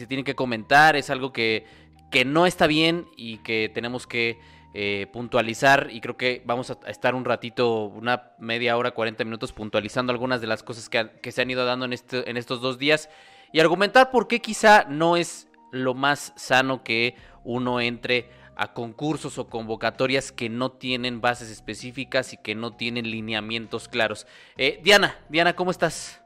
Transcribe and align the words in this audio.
se 0.00 0.06
tiene 0.06 0.24
que 0.24 0.34
comentar, 0.34 0.96
es 0.96 1.10
algo 1.10 1.32
que, 1.32 1.64
que 2.10 2.24
no 2.24 2.46
está 2.46 2.66
bien 2.66 3.06
y 3.16 3.38
que 3.38 3.70
tenemos 3.72 4.06
que 4.06 4.38
eh, 4.72 5.08
puntualizar 5.12 5.88
y 5.90 6.00
creo 6.00 6.16
que 6.16 6.42
vamos 6.44 6.70
a 6.70 6.78
estar 6.88 7.14
un 7.14 7.24
ratito, 7.24 7.86
una 7.86 8.32
media 8.38 8.76
hora, 8.76 8.92
40 8.92 9.24
minutos 9.24 9.52
puntualizando 9.52 10.12
algunas 10.12 10.40
de 10.40 10.46
las 10.46 10.62
cosas 10.62 10.88
que, 10.88 11.32
se 11.32 11.42
han 11.42 11.50
ido 11.50 11.64
dando 11.64 11.86
en, 11.86 11.92
este, 11.92 12.30
en 12.30 12.36
estos 12.36 12.60
dos 12.60 12.78
días 12.78 13.10
y 13.52 13.58
argumentar 13.58 14.12
por 14.12 14.28
qué 14.28 14.40
quizá 14.40 14.84
no 14.88 15.16
es 15.16 15.48
lo 15.72 15.94
más 15.94 16.32
sano 16.36 16.84
que 16.84 17.16
uno 17.42 17.80
entre 17.80 18.30
a 18.54 18.72
concursos 18.72 19.38
o 19.38 19.48
convocatorias 19.48 20.32
que 20.32 20.48
no 20.48 20.70
tienen 20.70 21.20
bases 21.20 21.50
específicas 21.50 22.32
y 22.32 22.36
que 22.36 22.54
no 22.54 22.76
tienen 22.76 23.10
lineamientos 23.10 23.88
claros. 23.88 24.26
Eh, 24.56 24.80
Diana, 24.84 25.18
Diana, 25.30 25.56
¿cómo 25.56 25.70
estás? 25.70 26.22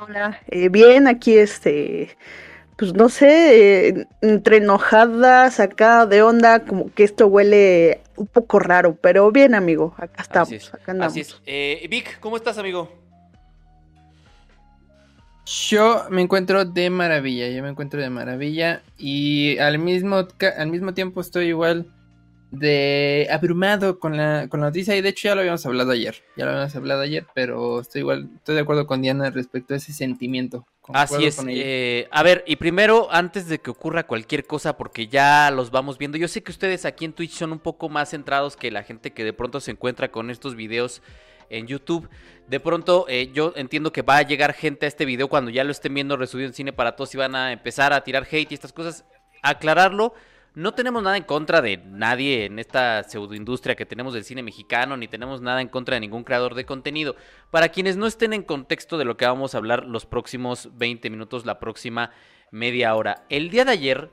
Hola. 0.00 0.40
Eh, 0.48 0.68
bien, 0.68 1.06
aquí 1.06 1.36
este 1.36 2.16
pues 2.76 2.92
no 2.92 3.08
sé, 3.08 3.88
eh, 3.88 4.06
entre 4.20 4.58
enojadas, 4.58 5.60
acá 5.60 6.04
de 6.04 6.22
onda, 6.22 6.64
como 6.64 6.92
que 6.92 7.04
esto 7.04 7.26
huele 7.26 8.02
un 8.16 8.26
poco 8.26 8.58
raro, 8.58 8.96
pero 8.96 9.32
bien, 9.32 9.54
amigo, 9.54 9.94
acá 9.96 10.22
estamos, 10.22 10.74
acá 10.74 10.92
andamos. 10.92 11.12
Así 11.12 11.20
es. 11.20 11.40
Eh, 11.46 11.86
Vic, 11.88 12.20
¿cómo 12.20 12.36
estás, 12.36 12.58
amigo? 12.58 12.92
Yo 15.46 16.04
me 16.10 16.22
encuentro 16.22 16.64
de 16.64 16.90
maravilla, 16.90 17.48
yo 17.48 17.62
me 17.62 17.70
encuentro 17.70 18.00
de 18.00 18.10
maravilla 18.10 18.82
y 18.98 19.56
al 19.58 19.78
mismo, 19.78 20.26
al 20.58 20.68
mismo 20.68 20.92
tiempo 20.92 21.20
estoy 21.20 21.46
igual 21.46 21.86
de 22.58 23.28
abrumado 23.30 23.98
con 23.98 24.16
la, 24.16 24.48
con 24.48 24.60
la 24.60 24.66
noticia 24.66 24.96
y 24.96 25.00
de 25.00 25.08
hecho 25.10 25.28
ya 25.28 25.34
lo 25.34 25.40
habíamos 25.40 25.64
hablado 25.66 25.92
ayer, 25.92 26.16
ya 26.36 26.44
lo 26.44 26.52
habíamos 26.52 26.76
hablado 26.76 27.00
ayer, 27.02 27.26
pero 27.34 27.80
estoy 27.80 28.00
igual, 28.00 28.28
estoy 28.36 28.54
de 28.54 28.60
acuerdo 28.62 28.86
con 28.86 29.02
Diana 29.02 29.30
respecto 29.30 29.74
a 29.74 29.76
ese 29.76 29.92
sentimiento. 29.92 30.66
Así 30.92 31.24
es. 31.24 31.42
Eh, 31.48 32.06
a 32.10 32.22
ver, 32.22 32.44
y 32.46 32.56
primero, 32.56 33.08
antes 33.10 33.48
de 33.48 33.58
que 33.58 33.70
ocurra 33.70 34.06
cualquier 34.06 34.46
cosa, 34.46 34.76
porque 34.76 35.08
ya 35.08 35.50
los 35.50 35.70
vamos 35.70 35.98
viendo, 35.98 36.16
yo 36.16 36.28
sé 36.28 36.42
que 36.42 36.52
ustedes 36.52 36.84
aquí 36.84 37.04
en 37.04 37.12
Twitch 37.12 37.32
son 37.32 37.52
un 37.52 37.58
poco 37.58 37.88
más 37.88 38.10
centrados 38.10 38.56
que 38.56 38.70
la 38.70 38.84
gente 38.84 39.12
que 39.12 39.24
de 39.24 39.32
pronto 39.32 39.60
se 39.60 39.72
encuentra 39.72 40.10
con 40.10 40.30
estos 40.30 40.54
videos 40.54 41.02
en 41.50 41.66
YouTube. 41.66 42.08
De 42.48 42.60
pronto, 42.60 43.06
eh, 43.08 43.30
yo 43.32 43.52
entiendo 43.56 43.92
que 43.92 44.02
va 44.02 44.18
a 44.18 44.22
llegar 44.22 44.52
gente 44.52 44.86
a 44.86 44.88
este 44.88 45.04
video 45.04 45.28
cuando 45.28 45.50
ya 45.50 45.64
lo 45.64 45.72
estén 45.72 45.94
viendo 45.94 46.16
resubido 46.16 46.48
en 46.48 46.54
cine 46.54 46.72
para 46.72 46.94
todos 46.94 47.14
y 47.14 47.18
van 47.18 47.34
a 47.34 47.52
empezar 47.52 47.92
a 47.92 48.02
tirar 48.02 48.26
hate 48.30 48.52
y 48.52 48.54
estas 48.54 48.72
cosas. 48.72 49.04
Aclararlo 49.42 50.14
no 50.56 50.72
tenemos 50.72 51.02
nada 51.02 51.18
en 51.18 51.24
contra 51.24 51.60
de 51.60 51.76
nadie 51.76 52.46
en 52.46 52.58
esta 52.58 53.02
pseudoindustria 53.02 53.76
que 53.76 53.84
tenemos 53.84 54.14
del 54.14 54.24
cine 54.24 54.42
mexicano, 54.42 54.96
ni 54.96 55.06
tenemos 55.06 55.42
nada 55.42 55.60
en 55.60 55.68
contra 55.68 55.96
de 55.96 56.00
ningún 56.00 56.24
creador 56.24 56.54
de 56.54 56.64
contenido. 56.64 57.14
Para 57.50 57.68
quienes 57.68 57.98
no 57.98 58.06
estén 58.06 58.32
en 58.32 58.42
contexto 58.42 58.96
de 58.96 59.04
lo 59.04 59.18
que 59.18 59.26
vamos 59.26 59.54
a 59.54 59.58
hablar 59.58 59.84
los 59.84 60.06
próximos 60.06 60.70
20 60.78 61.10
minutos, 61.10 61.44
la 61.44 61.58
próxima 61.58 62.10
media 62.50 62.94
hora. 62.94 63.26
El 63.28 63.50
día 63.50 63.66
de 63.66 63.72
ayer 63.72 64.10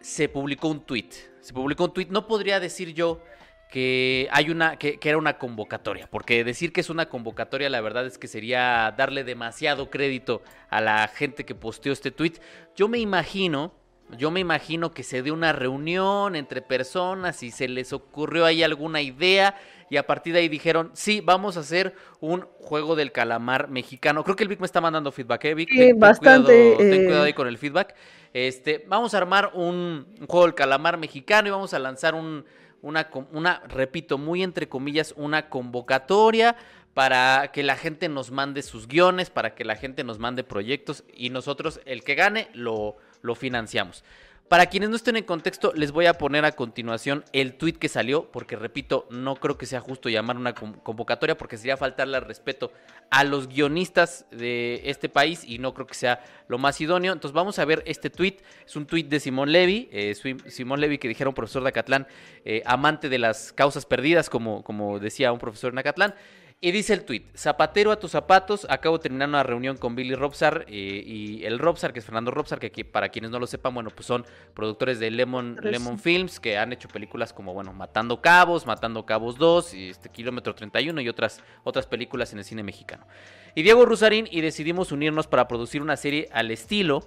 se 0.00 0.28
publicó 0.28 0.68
un 0.68 0.86
tweet. 0.86 1.10
Se 1.40 1.52
publicó 1.52 1.86
un 1.86 1.92
tweet. 1.92 2.06
No 2.08 2.28
podría 2.28 2.60
decir 2.60 2.94
yo 2.94 3.20
que 3.68 4.28
hay 4.30 4.50
una 4.50 4.76
que, 4.76 5.00
que, 5.00 5.08
era 5.08 5.18
una 5.18 5.38
convocatoria, 5.38 6.08
porque 6.08 6.44
decir 6.44 6.72
que 6.72 6.82
es 6.82 6.88
una 6.88 7.08
convocatoria 7.08 7.68
la 7.68 7.80
verdad 7.80 8.06
es 8.06 8.16
que 8.16 8.28
sería 8.28 8.94
darle 8.96 9.24
demasiado 9.24 9.90
crédito 9.90 10.40
a 10.70 10.80
la 10.80 11.08
gente 11.08 11.44
que 11.44 11.56
posteó 11.56 11.92
este 11.92 12.12
tweet. 12.12 12.34
Yo 12.76 12.86
me 12.86 12.98
imagino 12.98 13.74
yo 14.10 14.30
me 14.30 14.40
imagino 14.40 14.92
que 14.92 15.02
se 15.02 15.22
dio 15.22 15.34
una 15.34 15.52
reunión 15.52 16.36
entre 16.36 16.62
personas 16.62 17.42
y 17.42 17.50
se 17.50 17.68
les 17.68 17.92
ocurrió 17.92 18.44
ahí 18.44 18.62
alguna 18.62 19.00
idea 19.00 19.56
y 19.90 19.96
a 19.96 20.06
partir 20.06 20.32
de 20.32 20.40
ahí 20.40 20.48
dijeron, 20.48 20.90
sí, 20.94 21.20
vamos 21.20 21.56
a 21.56 21.60
hacer 21.60 21.94
un 22.20 22.42
juego 22.58 22.96
del 22.96 23.12
calamar 23.12 23.68
mexicano. 23.68 24.24
Creo 24.24 24.36
que 24.36 24.42
el 24.42 24.48
Vic 24.48 24.60
me 24.60 24.66
está 24.66 24.80
mandando 24.80 25.12
feedback, 25.12 25.44
¿eh, 25.44 25.54
Vic? 25.54 25.68
Sí, 25.70 25.92
bastante. 25.92 26.74
Ten 26.78 26.92
eh, 26.92 27.04
cuidado, 27.04 27.24
ahí 27.24 27.32
con 27.32 27.48
el 27.48 27.58
feedback. 27.58 27.94
Este, 28.32 28.84
vamos 28.88 29.14
a 29.14 29.18
armar 29.18 29.52
un, 29.54 30.06
juego 30.26 30.46
del 30.46 30.54
calamar 30.54 30.98
mexicano 30.98 31.48
y 31.48 31.50
vamos 31.50 31.74
a 31.74 31.78
lanzar 31.78 32.14
un, 32.14 32.44
una, 32.82 33.08
una, 33.32 33.62
repito, 33.68 34.18
muy 34.18 34.42
entre 34.42 34.68
comillas, 34.68 35.14
una 35.16 35.48
convocatoria 35.48 36.56
para 36.94 37.50
que 37.52 37.62
la 37.62 37.76
gente 37.76 38.08
nos 38.08 38.30
mande 38.30 38.62
sus 38.62 38.88
guiones, 38.88 39.30
para 39.30 39.54
que 39.54 39.64
la 39.64 39.76
gente 39.76 40.04
nos 40.04 40.18
mande 40.18 40.44
proyectos 40.44 41.04
y 41.12 41.30
nosotros, 41.30 41.80
el 41.84 42.04
que 42.04 42.14
gane, 42.14 42.48
lo 42.54 42.96
lo 43.24 43.34
financiamos. 43.34 44.04
Para 44.48 44.66
quienes 44.66 44.90
no 44.90 44.96
estén 44.96 45.16
en 45.16 45.24
contexto, 45.24 45.72
les 45.74 45.90
voy 45.90 46.04
a 46.04 46.18
poner 46.18 46.44
a 46.44 46.52
continuación 46.52 47.24
el 47.32 47.54
tweet 47.54 47.72
que 47.72 47.88
salió, 47.88 48.30
porque 48.30 48.56
repito, 48.56 49.06
no 49.10 49.36
creo 49.36 49.56
que 49.56 49.64
sea 49.64 49.80
justo 49.80 50.10
llamar 50.10 50.36
una 50.36 50.54
convocatoria, 50.54 51.38
porque 51.38 51.56
sería 51.56 51.78
faltarle 51.78 52.18
al 52.18 52.26
respeto 52.26 52.70
a 53.10 53.24
los 53.24 53.48
guionistas 53.48 54.26
de 54.30 54.82
este 54.84 55.08
país 55.08 55.44
y 55.44 55.58
no 55.58 55.72
creo 55.72 55.86
que 55.86 55.94
sea 55.94 56.22
lo 56.46 56.58
más 56.58 56.78
idóneo. 56.78 57.14
Entonces 57.14 57.34
vamos 57.34 57.58
a 57.58 57.64
ver 57.64 57.82
este 57.86 58.10
tweet, 58.10 58.36
es 58.66 58.76
un 58.76 58.86
tweet 58.86 59.04
de 59.04 59.18
Simón 59.18 59.50
Levy, 59.50 59.88
eh, 59.90 60.14
Simón 60.46 60.78
Levy 60.78 60.98
que 60.98 61.08
dijeron 61.08 61.32
profesor 61.32 61.62
de 61.62 61.70
Acatlán, 61.70 62.06
eh, 62.44 62.62
amante 62.66 63.08
de 63.08 63.18
las 63.18 63.50
causas 63.54 63.86
perdidas, 63.86 64.28
como, 64.28 64.62
como 64.62 64.98
decía 64.98 65.32
un 65.32 65.38
profesor 65.38 65.72
en 65.72 65.78
Acatlán. 65.78 66.14
Y 66.64 66.72
dice 66.72 66.94
el 66.94 67.04
tweet, 67.04 67.24
zapatero 67.36 67.92
a 67.92 67.98
tus 68.00 68.12
zapatos, 68.12 68.66
acabo 68.70 68.96
de 68.96 69.02
terminar 69.02 69.28
una 69.28 69.42
reunión 69.42 69.76
con 69.76 69.94
Billy 69.94 70.14
Robsar 70.14 70.64
eh, 70.66 71.04
y 71.06 71.44
el 71.44 71.58
Robsar, 71.58 71.92
que 71.92 71.98
es 71.98 72.06
Fernando 72.06 72.30
Robsar, 72.30 72.58
que 72.58 72.84
para 72.86 73.10
quienes 73.10 73.30
no 73.30 73.38
lo 73.38 73.46
sepan, 73.46 73.74
bueno, 73.74 73.90
pues 73.90 74.06
son 74.06 74.24
productores 74.54 74.98
de 74.98 75.10
Lemon, 75.10 75.58
Lemon 75.60 75.98
Films, 75.98 76.40
que 76.40 76.56
han 76.56 76.72
hecho 76.72 76.88
películas 76.88 77.34
como, 77.34 77.52
bueno, 77.52 77.74
Matando 77.74 78.22
Cabos, 78.22 78.64
Matando 78.64 79.04
Cabos 79.04 79.36
2, 79.36 79.74
y 79.74 79.90
este 79.90 80.08
Kilómetro 80.08 80.54
31 80.54 81.02
y 81.02 81.08
otras, 81.10 81.42
otras 81.64 81.86
películas 81.86 82.32
en 82.32 82.38
el 82.38 82.46
cine 82.46 82.62
mexicano. 82.62 83.06
Y 83.54 83.62
Diego 83.62 83.84
Rusarín 83.84 84.26
y 84.30 84.40
decidimos 84.40 84.90
unirnos 84.90 85.26
para 85.26 85.46
producir 85.46 85.82
una 85.82 85.98
serie 85.98 86.30
al 86.32 86.50
estilo, 86.50 87.06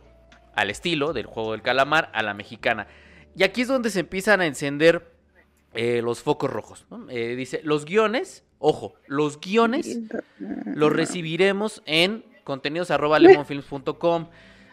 al 0.54 0.70
estilo 0.70 1.14
del 1.14 1.26
juego 1.26 1.54
del 1.54 1.64
calamar, 1.64 2.12
a 2.14 2.22
la 2.22 2.36
mexicana. 2.36 2.86
Y 3.36 3.42
aquí 3.42 3.62
es 3.62 3.70
donde 3.70 3.90
se 3.90 4.02
empiezan 4.02 4.40
a 4.40 4.46
encender 4.46 5.18
eh, 5.74 6.04
los 6.04 6.22
focos 6.22 6.52
rojos. 6.52 6.86
Eh, 7.10 7.36
dice, 7.36 7.62
los 7.64 7.86
guiones 7.86 8.44
Ojo, 8.60 8.96
los 9.08 9.40
guiones 9.40 10.00
los 10.40 10.92
recibiremos 10.92 11.82
en 11.86 12.26
contenidos 12.44 12.90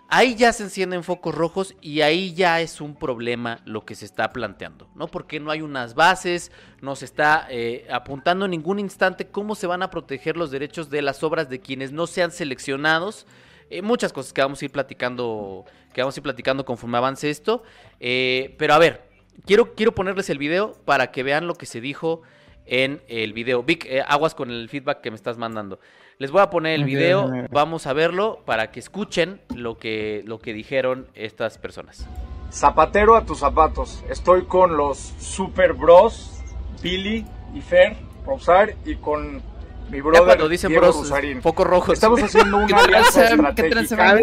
Ahí 0.09 0.35
ya 0.37 0.53
se 0.53 0.65
encienden 0.65 1.03
focos 1.03 1.35
rojos 1.35 1.75
y 1.81 2.03
ahí 2.03 2.35
ya 2.35 2.61
es 2.61 2.81
un 2.81 2.95
problema 2.95 3.61
lo 3.65 3.85
que 3.87 3.95
se 3.95 4.05
está 4.05 4.33
planteando, 4.33 4.89
¿no? 4.95 5.09
Porque 5.09 5.41
no 5.41 5.51
hay 5.51 5.63
unas 5.63 5.95
bases, 5.95 6.53
no 6.83 6.95
se 6.95 7.07
está 7.07 7.47
eh, 7.51 7.87
apuntando 7.91 8.45
en 8.45 8.51
ningún 8.51 8.79
instante 8.79 9.27
cómo 9.27 9.55
se 9.55 9.67
van 9.67 9.83
a 9.83 9.91
proteger 9.91 10.37
los 10.37 10.51
derechos 10.51 10.91
de 10.91 11.01
las 11.01 11.23
obras 11.23 11.49
de 11.49 11.61
quienes 11.61 11.91
no 11.91 12.07
sean 12.07 12.31
seleccionados. 12.33 13.27
Eh, 13.71 13.81
muchas 13.81 14.13
cosas 14.13 14.33
que 14.35 14.43
vamos 14.43 14.61
a 14.61 14.67
ir 14.67 14.71
platicando, 14.71 15.65
que 15.93 16.03
vamos 16.03 16.17
a 16.17 16.21
ir 16.21 16.23
platicando 16.23 16.65
conforme 16.67 16.99
avance 16.99 17.31
esto. 17.31 17.63
Eh, 17.99 18.55
pero 18.59 18.75
a 18.75 18.79
ver, 18.79 19.09
quiero, 19.47 19.75
quiero 19.75 19.95
ponerles 19.95 20.29
el 20.29 20.39
video 20.39 20.75
para 20.85 21.11
que 21.13 21.23
vean 21.23 21.47
lo 21.47 21.55
que 21.55 21.67
se 21.67 21.81
dijo 21.81 22.23
en 22.67 23.03
el 23.09 23.33
video. 23.33 23.63
Vic, 23.63 23.87
eh, 23.87 24.03
aguas 24.07 24.35
con 24.35 24.51
el 24.51 24.69
feedback 24.69 25.01
que 25.01 25.11
me 25.11 25.17
estás 25.17 25.39
mandando. 25.39 25.79
Les 26.19 26.31
voy 26.31 26.43
a 26.43 26.51
poner 26.51 26.75
el 26.75 26.85
video, 26.85 27.31
vamos 27.51 27.87
a 27.87 27.93
verlo 27.93 28.41
para 28.45 28.71
que 28.71 28.79
escuchen 28.79 29.41
lo 29.55 29.79
que, 29.79 30.23
lo 30.25 30.39
que 30.39 30.53
dijeron 30.53 31.09
estas 31.15 31.59
personas. 31.59 32.07
Zapatero 32.53 33.17
a 33.17 33.25
tus 33.25 33.41
zapatos. 33.41 34.05
Estoy 34.09 34.45
con 34.45 34.77
los 34.77 34.99
Super 34.99 35.73
Bros, 35.73 36.41
Billy 36.83 37.27
y 37.53 37.61
Fer, 37.61 37.97
Rosar 38.25 38.77
y 38.85 38.95
con 38.97 39.43
mi 39.91 40.01
brother 40.01 40.49
dicen 40.49 40.71
Diego 40.71 40.87
bros, 40.87 41.13
Poco 41.43 41.65
rojos. 41.65 41.95
Estamos 41.95 42.23
haciendo 42.23 42.57
una 42.65 42.79
alianza 42.79 43.25
estratégica 43.25 44.17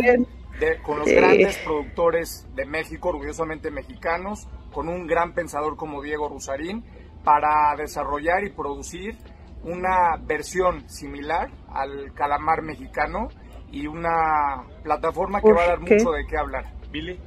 con 0.83 0.99
los 0.99 1.07
grandes 1.09 1.57
productores 1.57 2.45
de 2.55 2.65
México, 2.65 3.09
orgullosamente 3.09 3.71
mexicanos, 3.71 4.47
con 4.71 4.89
un 4.89 5.07
gran 5.07 5.33
pensador 5.33 5.75
como 5.75 6.01
Diego 6.01 6.29
Rusarín 6.29 6.83
para 7.23 7.75
desarrollar 7.77 8.43
y 8.43 8.51
producir 8.51 9.17
una 9.63 10.17
versión 10.25 10.89
similar 10.89 11.49
al 11.69 12.13
calamar 12.13 12.61
mexicano 12.63 13.27
y 13.71 13.87
una 13.87 14.67
plataforma 14.83 15.41
que 15.41 15.53
va 15.53 15.63
a 15.63 15.67
dar 15.67 15.79
mucho 15.79 16.11
de 16.11 16.25
qué 16.27 16.37
hablar. 16.37 16.73
Billy. 16.91 17.19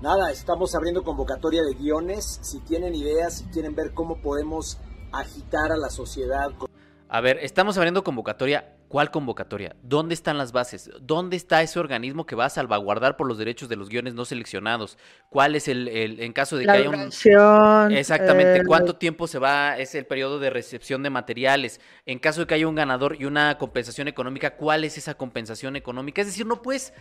Nada, 0.00 0.30
estamos 0.30 0.74
abriendo 0.74 1.02
convocatoria 1.02 1.62
de 1.62 1.74
guiones. 1.74 2.40
Si 2.42 2.60
tienen 2.60 2.94
ideas, 2.94 3.38
si 3.38 3.44
quieren 3.46 3.74
ver 3.74 3.94
cómo 3.94 4.20
podemos 4.20 4.80
agitar 5.12 5.72
a 5.72 5.76
la 5.76 5.88
sociedad. 5.88 6.50
A 7.08 7.20
ver, 7.20 7.38
estamos 7.40 7.76
abriendo 7.78 8.02
convocatoria. 8.02 8.73
¿Cuál 8.94 9.10
convocatoria? 9.10 9.74
¿Dónde 9.82 10.14
están 10.14 10.38
las 10.38 10.52
bases? 10.52 10.88
¿Dónde 11.00 11.36
está 11.36 11.60
ese 11.62 11.80
organismo 11.80 12.26
que 12.26 12.36
va 12.36 12.44
a 12.44 12.48
salvaguardar 12.48 13.16
por 13.16 13.26
los 13.26 13.38
derechos 13.38 13.68
de 13.68 13.74
los 13.74 13.88
guiones 13.88 14.14
no 14.14 14.24
seleccionados? 14.24 14.98
¿Cuál 15.30 15.56
es 15.56 15.66
el, 15.66 15.88
en 15.88 16.32
caso 16.32 16.56
de 16.56 16.64
que 16.64 16.70
haya 16.70 16.90
un... 16.90 17.10
Exactamente, 17.90 18.64
¿cuánto 18.64 18.94
tiempo 18.94 19.26
se 19.26 19.40
va? 19.40 19.76
Es 19.78 19.96
el 19.96 20.06
periodo 20.06 20.38
de 20.38 20.48
recepción 20.50 21.02
de 21.02 21.10
materiales. 21.10 21.80
En 22.06 22.20
caso 22.20 22.42
de 22.42 22.46
que 22.46 22.54
haya 22.54 22.68
un 22.68 22.76
ganador 22.76 23.16
y 23.18 23.24
una 23.24 23.58
compensación 23.58 24.06
económica, 24.06 24.54
¿cuál 24.54 24.84
es 24.84 24.96
esa 24.96 25.14
compensación 25.14 25.74
económica? 25.74 26.20
Es 26.20 26.28
decir, 26.28 26.46
no 26.46 26.62
puedes 26.62 26.94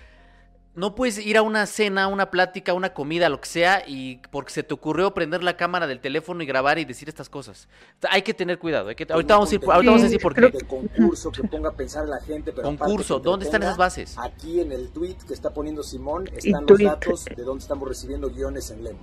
no 0.75 0.95
puedes 0.95 1.23
ir 1.23 1.37
a 1.37 1.43
una 1.43 1.65
cena, 1.65 2.07
una 2.07 2.31
plática, 2.31 2.73
una 2.73 2.93
comida, 2.93 3.29
lo 3.29 3.39
que 3.39 3.47
sea, 3.47 3.83
y 3.85 4.17
porque 4.31 4.51
se 4.51 4.63
te 4.63 4.73
ocurrió 4.73 5.13
prender 5.13 5.43
la 5.43 5.55
cámara 5.55 5.85
del 5.85 5.99
teléfono 5.99 6.41
y 6.41 6.45
grabar 6.45 6.79
y 6.79 6.85
decir 6.85 7.09
estas 7.09 7.29
cosas. 7.29 7.67
hay 8.09 8.23
que 8.23 8.33
tener 8.33 8.57
cuidado. 8.57 8.89
ahorita 8.89 9.33
vamos 9.35 9.51
a, 9.51 9.55
ir, 9.55 9.61
ahorita 9.63 9.91
vamos 9.91 10.01
a 10.01 10.05
decir 10.05 10.21
por 10.21 10.33
qué. 10.33 10.41
De 10.41 10.65
concurso 10.65 11.31
que 11.31 11.43
ponga 11.43 11.69
a 11.69 11.73
pensar 11.73 12.03
a 12.03 12.07
la 12.07 12.21
gente. 12.21 12.51
Pero 12.51 12.63
concurso, 12.63 13.19
¿dónde 13.19 13.45
están 13.45 13.61
esas 13.61 13.77
bases? 13.77 14.15
Aquí 14.17 14.59
en 14.61 14.71
el 14.71 14.89
tweet 14.89 15.17
que 15.27 15.33
está 15.33 15.51
poniendo 15.51 15.83
Simón 15.83 16.27
están 16.35 16.65
los 16.67 16.79
datos 16.79 17.25
de 17.25 17.43
dónde 17.43 17.61
estamos 17.61 17.87
recibiendo 17.87 18.29
guiones 18.29 18.71
en 18.71 18.83
Lema. 18.83 18.99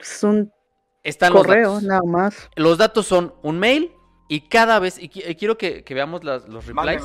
Es 0.00 0.22
un 0.24 0.52
están 1.04 1.32
correo, 1.32 1.80
nada 1.80 2.02
más. 2.04 2.48
Los 2.56 2.78
datos 2.78 3.06
son 3.06 3.34
un 3.42 3.58
mail 3.58 3.92
y 4.28 4.48
cada 4.48 4.78
vez, 4.80 4.98
y, 4.98 5.08
quiero 5.08 5.56
que, 5.56 5.84
veamos 5.88 6.24
los 6.24 6.66
replies 6.66 7.02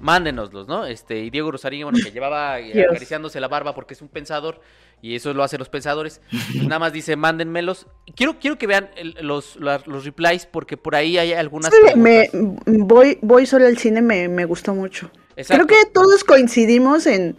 mándenoslos, 0.00 0.68
¿no? 0.68 0.86
Este, 0.86 1.20
y 1.20 1.30
Diego 1.30 1.50
Rosarín, 1.50 1.84
bueno, 1.84 1.98
que 2.02 2.10
llevaba 2.10 2.54
acariciándose 2.90 3.40
la 3.40 3.48
barba 3.48 3.74
porque 3.74 3.94
es 3.94 4.02
un 4.02 4.08
pensador, 4.08 4.60
y 5.02 5.14
eso 5.14 5.32
lo 5.34 5.42
hacen 5.42 5.58
los 5.58 5.68
pensadores, 5.68 6.20
nada 6.54 6.78
más 6.78 6.92
dice, 6.92 7.16
mándenmelos. 7.16 7.86
Quiero, 8.14 8.38
quiero 8.38 8.58
que 8.58 8.66
vean 8.66 8.90
los, 9.20 9.56
los, 9.56 10.04
replies, 10.04 10.46
porque 10.46 10.76
por 10.76 10.94
ahí 10.94 11.18
hay 11.18 11.32
algunas 11.32 11.72
sí, 11.72 11.98
me, 11.98 12.30
voy, 12.66 13.18
voy 13.20 13.46
solo 13.46 13.66
al 13.66 13.78
cine, 13.78 14.00
me, 14.02 14.28
me 14.28 14.44
gustó 14.44 14.74
mucho. 14.74 15.10
Creo 15.36 15.66
que 15.66 15.76
todos 15.92 16.24
coincidimos 16.24 17.06
en 17.06 17.36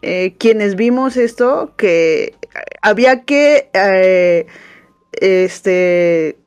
eh, 0.00 0.34
quienes 0.38 0.76
vimos 0.76 1.16
esto, 1.16 1.74
que 1.76 2.34
había 2.82 3.24
que 3.24 3.68
eh, 3.72 4.46
este 5.12 6.38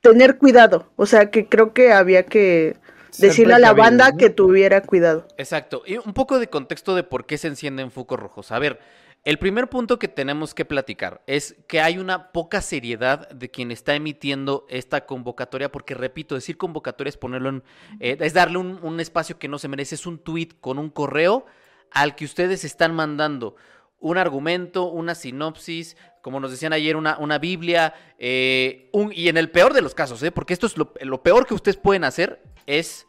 tener 0.00 0.36
cuidado, 0.36 0.90
o 0.96 1.06
sea, 1.06 1.30
que 1.30 1.46
creo 1.46 1.72
que 1.72 1.92
había 1.92 2.24
que 2.24 2.76
decirle 3.18 3.54
a 3.54 3.58
la 3.58 3.72
banda 3.72 4.16
que 4.16 4.30
tuviera 4.30 4.80
cuidado. 4.82 5.26
Exacto. 5.36 5.82
Y 5.86 5.96
un 5.96 6.12
poco 6.14 6.38
de 6.38 6.48
contexto 6.48 6.94
de 6.94 7.02
por 7.02 7.26
qué 7.26 7.38
se 7.38 7.48
encienden 7.48 7.90
focos 7.90 8.18
rojos. 8.18 8.52
A 8.52 8.58
ver, 8.58 8.80
el 9.24 9.38
primer 9.38 9.68
punto 9.68 10.00
que 10.00 10.08
tenemos 10.08 10.52
que 10.52 10.64
platicar 10.64 11.22
es 11.28 11.54
que 11.68 11.80
hay 11.80 11.98
una 11.98 12.32
poca 12.32 12.60
seriedad 12.60 13.28
de 13.28 13.50
quien 13.52 13.70
está 13.70 13.94
emitiendo 13.94 14.66
esta 14.68 15.06
convocatoria, 15.06 15.70
porque 15.70 15.94
repito, 15.94 16.34
decir 16.34 16.56
convocatoria 16.56 17.10
es 17.10 17.16
ponerlo 17.16 17.50
en, 17.50 17.62
eh, 18.00 18.16
es 18.18 18.34
darle 18.34 18.58
un, 18.58 18.98
espacio 18.98 19.38
que 19.38 19.46
no 19.46 19.60
se 19.60 19.68
merece, 19.68 19.94
es 19.94 20.06
un 20.06 20.18
tweet 20.18 20.48
con 20.60 20.76
un 20.80 20.90
correo 20.90 21.46
al 21.92 22.16
que 22.16 22.24
ustedes 22.24 22.64
están 22.64 22.96
mandando 22.96 23.54
un 24.02 24.18
argumento, 24.18 24.84
una 24.84 25.14
sinopsis, 25.14 25.96
como 26.20 26.38
nos 26.38 26.50
decían 26.50 26.72
ayer, 26.72 26.96
una, 26.96 27.16
una 27.18 27.38
Biblia, 27.38 27.94
eh, 28.18 28.90
un, 28.92 29.12
y 29.14 29.28
en 29.28 29.36
el 29.36 29.50
peor 29.50 29.72
de 29.72 29.80
los 29.80 29.94
casos, 29.94 30.22
¿eh? 30.22 30.30
porque 30.30 30.52
esto 30.52 30.66
es 30.66 30.76
lo, 30.76 30.92
lo 31.00 31.22
peor 31.22 31.46
que 31.46 31.54
ustedes 31.54 31.76
pueden 31.76 32.04
hacer, 32.04 32.42
es 32.66 33.06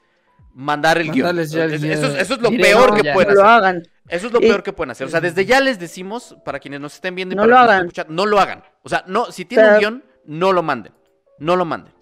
mandar 0.54 0.98
el 0.98 1.12
guion. 1.12 1.40
Eso, 1.40 1.64
es, 1.64 2.30
lo 2.42 2.50
peor 2.52 2.96
que 2.96 3.12
pueden 3.12 3.38
hacer. 3.40 3.90
Eso 4.08 4.28
es 4.28 4.34
lo 4.34 4.40
peor 4.40 4.64
que 4.64 4.74
pueden 4.74 4.92
hacer. 4.92 5.08
O 5.08 5.10
sea, 5.10 5.22
desde 5.22 5.46
ya 5.46 5.60
les 5.60 5.80
decimos, 5.80 6.36
para 6.46 6.60
quienes 6.60 6.80
nos 6.80 6.96
estén 6.96 7.16
viendo 7.16 7.34
y 7.34 7.36
no 7.36 7.46
lo 7.46 7.58
hagan. 7.58 7.90
no 8.08 8.26
lo 8.26 8.40
hagan. 8.40 8.64
O 8.84 8.90
sea, 8.90 9.04
no, 9.08 9.32
si 9.32 9.46
tienen 9.46 9.74
un 9.74 9.80
guion, 9.80 10.04
no 10.26 10.54
lo 10.54 10.64
manden. 10.64 10.94
No 11.40 11.56
lo 11.56 11.66
manden. 11.66 11.94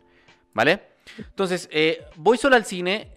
¿Vale? 0.53 0.81
Entonces, 1.17 1.69
eh, 1.71 2.05
voy 2.15 2.37
solo 2.37 2.55
al 2.55 2.65
cine 2.65 3.13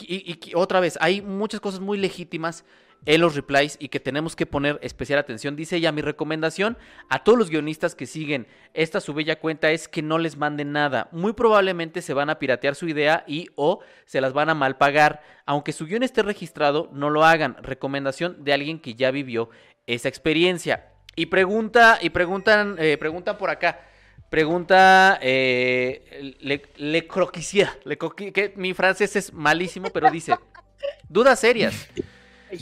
y, 0.00 0.52
otra 0.54 0.80
vez, 0.80 0.98
hay 1.00 1.22
muchas 1.22 1.60
cosas 1.60 1.80
muy 1.80 1.98
legítimas 1.98 2.64
en 3.06 3.20
replies 3.34 3.76
y 3.78 3.88
que 3.88 4.00
tenemos 4.00 4.34
que 4.36 4.46
poner 4.46 4.78
especial 4.82 5.18
atención. 5.18 5.56
Dice 5.56 5.76
ella, 5.76 5.92
mi 5.92 6.00
recomendación 6.00 6.78
a 7.08 7.22
todos 7.22 7.38
los 7.38 7.50
guionistas 7.50 7.94
que 7.94 8.06
siguen 8.06 8.46
esta 8.72 9.00
su 9.00 9.14
bella 9.14 9.38
cuenta 9.38 9.70
es 9.70 9.88
que 9.88 10.02
no 10.02 10.18
les 10.18 10.36
manden 10.36 10.72
nada. 10.72 11.08
Muy 11.12 11.32
probablemente 11.32 12.02
se 12.02 12.14
van 12.14 12.30
a 12.30 12.38
piratear 12.38 12.74
su 12.74 12.88
idea 12.88 13.24
y 13.26 13.48
o 13.56 13.80
se 14.06 14.20
las 14.20 14.32
van 14.32 14.50
a 14.50 14.54
mal 14.54 14.76
pagar. 14.76 15.22
Aunque 15.46 15.72
su 15.72 15.86
guion 15.86 16.02
esté 16.02 16.22
registrado, 16.22 16.88
no 16.92 17.10
lo 17.10 17.24
hagan. 17.24 17.56
Recomendación 17.62 18.42
de 18.44 18.52
alguien 18.52 18.78
que 18.78 18.94
ya 18.94 19.10
vivió 19.10 19.50
esa 19.86 20.08
experiencia. 20.08 20.88
Y 21.16 21.26
pregunta, 21.26 21.98
y 22.00 22.10
preguntan, 22.10 22.76
eh, 22.78 22.98
por 23.38 23.50
acá. 23.50 23.80
Pregunta 24.30 25.18
eh, 25.22 26.34
Le, 26.40 26.62
le 26.76 27.06
Croquisier. 27.06 27.68
Le 27.84 27.96
que 27.96 28.52
mi 28.56 28.74
francés 28.74 29.14
es 29.14 29.32
malísimo, 29.32 29.90
pero 29.90 30.10
dice: 30.10 30.34
Dudas 31.08 31.38
serias. 31.38 31.88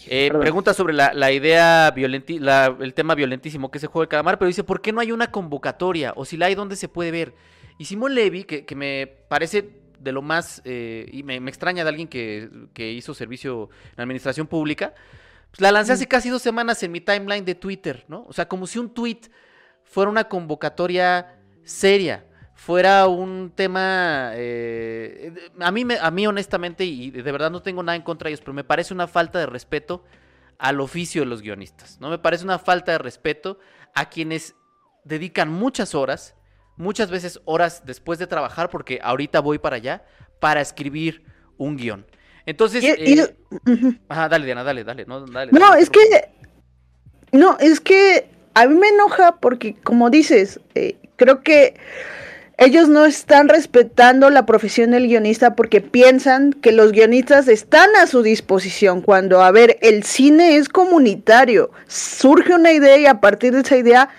Eh, 0.06 0.30
pregunta 0.38 0.74
sobre 0.74 0.92
la, 0.94 1.32
idea 1.32 1.90
violenti 1.90 2.40
el 2.80 2.94
tema 2.94 3.14
violentísimo 3.14 3.70
que 3.70 3.78
es 3.78 3.84
el 3.84 3.90
juego 3.90 4.04
de 4.04 4.08
calamar, 4.08 4.38
pero 4.38 4.46
dice, 4.48 4.64
¿por 4.64 4.80
qué 4.80 4.92
no 4.92 5.00
hay 5.00 5.12
una 5.12 5.30
convocatoria? 5.30 6.12
O 6.16 6.24
si 6.24 6.36
la 6.36 6.46
hay, 6.46 6.54
¿dónde 6.54 6.76
se 6.76 6.88
puede 6.88 7.10
ver? 7.10 7.34
Y 7.78 7.84
Simón 7.84 8.14
Levy, 8.14 8.44
que, 8.44 8.74
me 8.74 9.06
parece 9.28 9.70
de 9.98 10.12
lo 10.12 10.22
más, 10.22 10.62
eh, 10.64 11.08
y 11.12 11.22
me, 11.22 11.36
extraña 11.36 11.84
de 11.84 11.88
alguien 11.88 12.08
que, 12.08 12.48
hizo 12.76 13.14
servicio 13.14 13.70
en 13.96 14.02
administración 14.02 14.46
pública, 14.46 14.94
pues 15.50 15.60
la 15.60 15.72
lancé 15.72 15.92
hace 15.92 16.06
mm. 16.06 16.08
casi 16.08 16.28
dos 16.28 16.42
semanas 16.42 16.82
en 16.82 16.92
mi 16.92 17.00
timeline 17.00 17.44
de 17.44 17.54
Twitter, 17.54 18.04
¿no? 18.08 18.24
O 18.28 18.32
sea, 18.32 18.48
como 18.48 18.66
si 18.66 18.78
un 18.78 18.92
tweet 18.92 19.20
fuera 19.84 20.10
una 20.10 20.24
convocatoria 20.24 21.38
seria 21.62 22.24
fuera 22.62 23.08
un 23.08 23.50
tema, 23.52 24.30
eh, 24.34 25.32
a, 25.58 25.72
mí 25.72 25.84
a 26.00 26.10
mí 26.12 26.26
honestamente, 26.28 26.84
y 26.84 27.10
de 27.10 27.32
verdad 27.32 27.50
no 27.50 27.60
tengo 27.60 27.82
nada 27.82 27.96
en 27.96 28.02
contra 28.02 28.26
de 28.28 28.34
ellos, 28.34 28.40
pero 28.40 28.52
me 28.52 28.62
parece 28.62 28.94
una 28.94 29.08
falta 29.08 29.40
de 29.40 29.46
respeto 29.46 30.04
al 30.58 30.80
oficio 30.80 31.22
de 31.22 31.26
los 31.26 31.42
guionistas, 31.42 32.00
¿no? 32.00 32.08
Me 32.08 32.20
parece 32.20 32.44
una 32.44 32.60
falta 32.60 32.92
de 32.92 32.98
respeto 32.98 33.58
a 33.96 34.08
quienes 34.08 34.54
dedican 35.02 35.50
muchas 35.50 35.96
horas, 35.96 36.36
muchas 36.76 37.10
veces 37.10 37.40
horas 37.46 37.82
después 37.84 38.20
de 38.20 38.28
trabajar, 38.28 38.70
porque 38.70 39.00
ahorita 39.02 39.40
voy 39.40 39.58
para 39.58 39.74
allá, 39.74 40.04
para 40.38 40.60
escribir 40.60 41.24
un 41.58 41.76
guion. 41.76 42.06
Entonces, 42.46 42.84
eh, 42.84 43.34
ajá, 44.08 44.28
dale, 44.28 44.44
Diana, 44.44 44.62
dale, 44.62 44.84
dale, 44.84 45.04
no, 45.04 45.26
dale, 45.26 45.50
no 45.50 45.74
es 45.74 45.90
que, 45.90 45.98
no, 47.32 47.58
es 47.58 47.80
que 47.80 48.30
a 48.54 48.68
mí 48.68 48.76
me 48.76 48.86
enoja 48.86 49.40
porque, 49.40 49.74
como 49.74 50.10
dices, 50.10 50.60
eh, 50.76 50.96
creo 51.16 51.42
que 51.42 51.74
ellos 52.58 52.88
no 52.88 53.06
están 53.06 53.48
respetando 53.48 54.30
la 54.30 54.46
profesión 54.46 54.90
del 54.90 55.08
guionista 55.08 55.56
porque 55.56 55.80
piensan 55.80 56.52
que 56.52 56.72
los 56.72 56.92
guionistas 56.92 57.48
están 57.48 57.88
a 57.96 58.06
su 58.06 58.22
disposición 58.22 59.00
cuando, 59.00 59.42
a 59.42 59.50
ver, 59.50 59.78
el 59.80 60.02
cine 60.04 60.56
es 60.56 60.68
comunitario. 60.68 61.70
Surge 61.86 62.54
una 62.54 62.72
idea 62.72 62.98
y 62.98 63.06
a 63.06 63.20
partir 63.20 63.52
de 63.54 63.60
esa 63.60 63.76
idea 63.76 64.10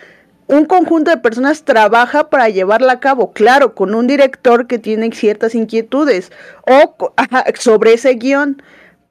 un 0.47 0.65
conjunto 0.65 1.09
de 1.09 1.17
personas 1.17 1.63
trabaja 1.63 2.29
para 2.29 2.49
llevarla 2.49 2.93
a 2.93 2.99
cabo, 2.99 3.31
claro, 3.31 3.75
con 3.75 3.95
un 3.95 4.07
director 4.07 4.67
que 4.67 4.77
tiene 4.77 5.11
ciertas 5.11 5.55
inquietudes 5.55 6.31
o 6.67 6.95
sobre 7.59 7.93
ese 7.93 8.15
guion 8.15 8.61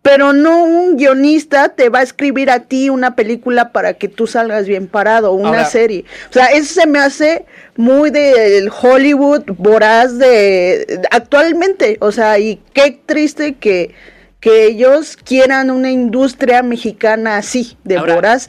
pero 0.03 0.33
no 0.33 0.65
un 0.65 0.97
guionista 0.97 1.71
te 1.71 1.89
va 1.89 2.01
a 2.01 2.03
escribir 2.03 2.51
a 2.51 2.61
ti 2.61 2.91
una 2.91 3.15
película 3.15 3.71
para 3.71 3.95
que 3.95 4.09
tú 4.09 4.27
salgas 4.27 4.67
bien 4.67 4.89
parado, 4.89 5.33
una 5.33 5.65
serie. 5.65 6.05
O 6.29 6.33
sea, 6.33 6.47
eso 6.47 6.75
se 6.75 6.87
me 6.89 6.99
hace 6.99 7.47
muy 7.77 8.11
del 8.11 8.69
Hollywood 8.69 9.45
voraz 9.57 10.19
de 10.19 11.01
actualmente. 11.13 11.99
O 12.01 12.11
sea, 12.11 12.41
y 12.41 12.61
qué 12.75 13.01
triste 13.07 13.55
que, 13.55 13.95
que 14.41 14.67
ellos 14.67 15.17
quieran 15.17 15.71
una 15.71 15.93
industria 15.93 16.65
mexicana 16.65 17.37
así, 17.37 17.79
de 17.85 17.99
voraz. 17.99 18.49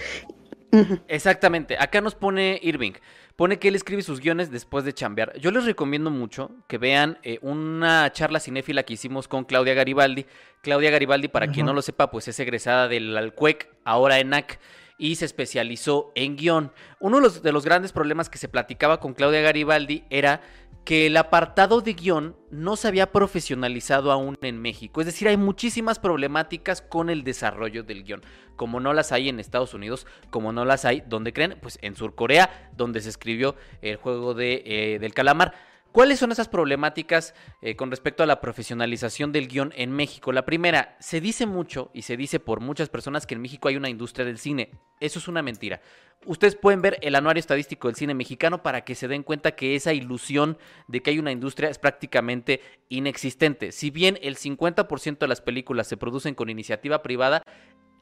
Exactamente. 1.08 1.78
Acá 1.80 2.02
nos 2.02 2.16
pone 2.16 2.60
Irving. 2.64 2.94
Pone 3.35 3.57
que 3.57 3.68
él 3.68 3.75
escribe 3.75 4.04
sus 4.04 4.19
guiones 4.19 4.52
después 4.52 4.85
de 4.85 4.94
chambear. 4.94 5.37
Yo 5.40 5.49
les 5.49 5.66
recomiendo 5.66 6.11
mucho 6.11 6.52
que 6.68 6.78
vean 6.78 7.18
eh, 7.23 7.40
una 7.42 8.11
charla 8.11 8.40
cinéfila 8.40 8.83
que 8.83 8.94
hicimos 8.94 9.28
con 9.28 9.44
Claudia 9.44 9.73
Garibaldi. 9.73 10.28
Claudia 10.61 10.92
Garibaldi, 10.92 11.30
para 11.30 11.47
quien 11.47 11.66
no 11.66 11.73
lo 11.73 11.81
sepa, 11.81 12.11
pues 12.11 12.28
es 12.28 12.40
egresada 12.40 12.87
del 12.87 13.18
Alcuec, 13.18 13.69
ahora 13.85 14.19
ENAC, 14.19 14.59
y 14.99 15.16
se 15.16 15.25
especializó 15.25 16.11
en 16.13 16.35
guion. 16.35 16.71
Uno 16.99 17.18
de 17.18 17.23
los, 17.23 17.42
de 17.42 17.52
los 17.52 17.66
grandes 17.66 17.92
problemas 17.92 18.30
que 18.30 18.37
se 18.37 18.47
platicaba 18.47 18.99
con 18.99 19.16
Claudia 19.16 19.42
Garibaldi 19.42 20.04
era 20.11 20.42
que 20.85 21.07
el 21.07 21.16
apartado 21.18 21.81
de 21.81 21.94
guion 21.94 22.35
no 22.52 22.75
se 22.75 22.87
había 22.87 23.11
profesionalizado 23.11 24.11
aún 24.11 24.37
en 24.42 24.61
México. 24.61 24.99
Es 24.99 25.06
decir, 25.06 25.28
hay 25.28 25.37
muchísimas 25.37 25.99
problemáticas 25.99 26.81
con 26.81 27.09
el 27.09 27.23
desarrollo 27.23 27.83
del 27.83 28.04
guion. 28.04 28.21
Como 28.56 28.80
no 28.80 28.94
las 28.94 29.11
hay 29.11 29.30
en 29.30 29.40
Estados 29.40 29.73
Unidos, 29.73 30.06
como 30.30 30.52
no 30.52 30.66
las 30.66 30.85
hay, 30.85 31.02
¿dónde 31.07 31.33
creen? 31.33 31.57
Pues 31.61 31.80
en 31.81 31.95
Surcorea, 31.95 32.69
donde 32.75 33.02
se 33.02 33.09
escribió 33.09 33.56
el 33.81 33.95
juego 33.95 34.33
de, 34.33 34.63
eh, 34.66 34.99
del 34.99 35.13
calamar. 35.13 35.54
¿Cuáles 35.94 36.18
son 36.18 36.31
esas 36.31 36.47
problemáticas 36.47 37.35
eh, 37.62 37.76
con 37.76 37.92
respecto 37.92 38.23
a 38.23 38.26
la 38.26 38.42
profesionalización 38.42 39.31
del 39.31 39.47
guion 39.47 39.71
en 39.76 39.92
México? 39.92 40.31
La 40.31 40.44
primera, 40.44 40.97
se 41.00 41.21
dice 41.21 41.45
mucho 41.45 41.92
y 41.94 42.02
se 42.02 42.18
dice 42.18 42.40
por 42.40 42.62
muchas 42.62 42.90
personas 42.90 43.28
que 43.28 43.35
en 43.35 43.44
México 43.44 43.68
hay 43.68 43.78
una 43.78 43.92
industria 43.92 44.26
del 44.26 44.40
cine. 44.40 44.71
Eso 45.00 45.19
es 45.19 45.28
una 45.28 45.44
mentira. 45.44 45.81
Ustedes 46.26 46.56
pueden 46.56 46.81
ver 46.81 46.97
el 47.04 47.14
anuario 47.14 47.40
estadístico 47.40 47.90
del 47.90 47.95
cine 47.95 48.16
mexicano 48.16 48.64
para 48.64 48.83
que 48.83 48.95
se 48.95 49.07
den 49.07 49.21
cuenta 49.21 49.52
que 49.52 49.76
esa 49.76 49.94
ilusión 49.94 50.57
de 50.88 51.04
que 51.04 51.12
hay 51.12 51.19
una 51.19 51.31
industria 51.31 51.69
es 51.69 51.78
prácticamente 51.78 52.62
inexistente. 52.90 53.71
Si 53.71 53.92
bien 53.92 54.18
el 54.23 54.35
50% 54.35 55.19
de 55.19 55.28
las 55.28 55.42
películas 55.42 55.85
se 55.85 55.97
producen 55.97 56.33
con 56.33 56.50
iniciativa 56.50 57.04
privada, 57.04 57.44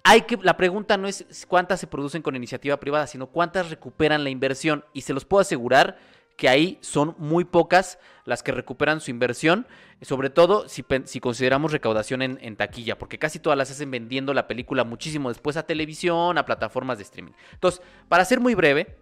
hay 0.06 0.22
que, 0.22 0.38
la 0.42 0.56
pregunta 0.56 0.96
no 0.96 1.10
es 1.10 1.46
cuántas 1.46 1.82
se 1.82 1.88
producen 1.88 2.22
con 2.22 2.38
iniciativa 2.38 2.80
privada, 2.80 3.06
sino 3.06 3.28
cuántas 3.28 3.70
recuperan 3.70 4.24
la 4.24 4.30
inversión. 4.30 4.86
Y 4.94 5.02
se 5.02 5.14
los 5.14 5.26
puedo 5.26 5.42
asegurar 5.42 5.98
que 6.42 6.50
ahí 6.50 6.80
son 6.82 7.14
muy 7.20 7.46
pocas 7.46 8.00
las 8.26 8.42
que 8.42 8.52
recuperan 8.52 9.00
su 9.00 9.12
inversión, 9.12 9.68
sobre 10.02 10.32
todo 10.32 10.68
si, 10.68 10.84
si 11.06 11.20
consideramos 11.20 11.72
recaudación 11.72 12.24
en, 12.24 12.40
en, 12.42 12.56
taquilla, 12.56 12.98
porque 12.98 13.20
casi 13.20 13.38
todas 13.38 13.56
las 13.56 13.70
hacen 13.70 13.92
vendiendo 13.92 14.34
la 14.34 14.48
película 14.48 14.84
muchísimo 14.84 15.30
después 15.30 15.56
a 15.56 15.68
televisión, 15.68 16.40
a 16.40 16.46
plataformas 16.46 16.98
de 16.98 17.04
streaming. 17.04 17.34
Entonces, 17.54 17.84
para 18.10 18.26
ser 18.26 18.40
muy 18.40 18.56
breve, 18.56 18.98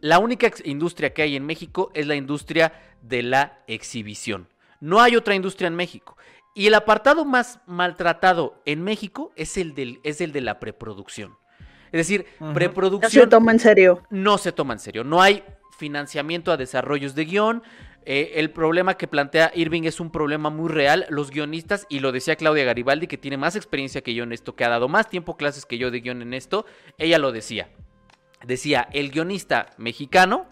la 0.00 0.20
única 0.20 0.48
industria 0.62 1.12
que 1.12 1.22
hay 1.22 1.34
en 1.34 1.44
México 1.44 1.90
es 1.92 2.06
la 2.06 2.14
industria 2.14 2.72
de 3.02 3.24
la 3.24 3.64
exhibición. 3.66 4.46
No 4.78 5.00
hay 5.00 5.16
otra 5.16 5.34
industria 5.34 5.66
en 5.66 5.74
México. 5.74 6.16
Y 6.54 6.68
el 6.68 6.74
apartado 6.74 7.24
más 7.24 7.58
maltratado 7.66 8.62
en 8.64 8.84
México 8.84 9.32
es 9.34 9.56
el, 9.56 9.74
del, 9.74 9.98
es 10.04 10.20
el 10.20 10.30
de 10.30 10.40
la 10.40 10.60
preproducción. 10.60 11.36
Es 11.86 11.98
decir, 11.98 12.26
preproducción. 12.54 13.10
No 13.12 13.24
se 13.24 13.26
toma 13.26 13.50
en 13.50 13.58
serio. 13.58 14.02
No 14.08 14.38
se 14.38 14.52
toma 14.52 14.74
en 14.74 14.78
serio. 14.78 15.02
No 15.02 15.20
hay 15.20 15.42
financiamiento 15.76 16.52
a 16.52 16.56
desarrollos 16.56 17.14
de 17.14 17.24
guion. 17.24 17.62
Eh, 18.04 18.34
el 18.36 18.50
problema 18.50 18.96
que 18.96 19.08
plantea 19.08 19.50
Irving 19.54 19.82
es 19.82 19.98
un 20.00 20.10
problema 20.10 20.50
muy 20.50 20.68
real. 20.68 21.06
Los 21.08 21.30
guionistas, 21.30 21.86
y 21.88 22.00
lo 22.00 22.12
decía 22.12 22.36
Claudia 22.36 22.64
Garibaldi, 22.64 23.06
que 23.06 23.18
tiene 23.18 23.36
más 23.36 23.56
experiencia 23.56 24.02
que 24.02 24.14
yo 24.14 24.24
en 24.24 24.32
esto, 24.32 24.54
que 24.54 24.64
ha 24.64 24.68
dado 24.68 24.88
más 24.88 25.08
tiempo 25.08 25.36
clases 25.36 25.66
que 25.66 25.78
yo 25.78 25.90
de 25.90 26.00
guion 26.00 26.22
en 26.22 26.34
esto, 26.34 26.66
ella 26.98 27.18
lo 27.18 27.32
decía. 27.32 27.70
Decía, 28.44 28.88
el 28.92 29.10
guionista 29.10 29.70
mexicano 29.76 30.46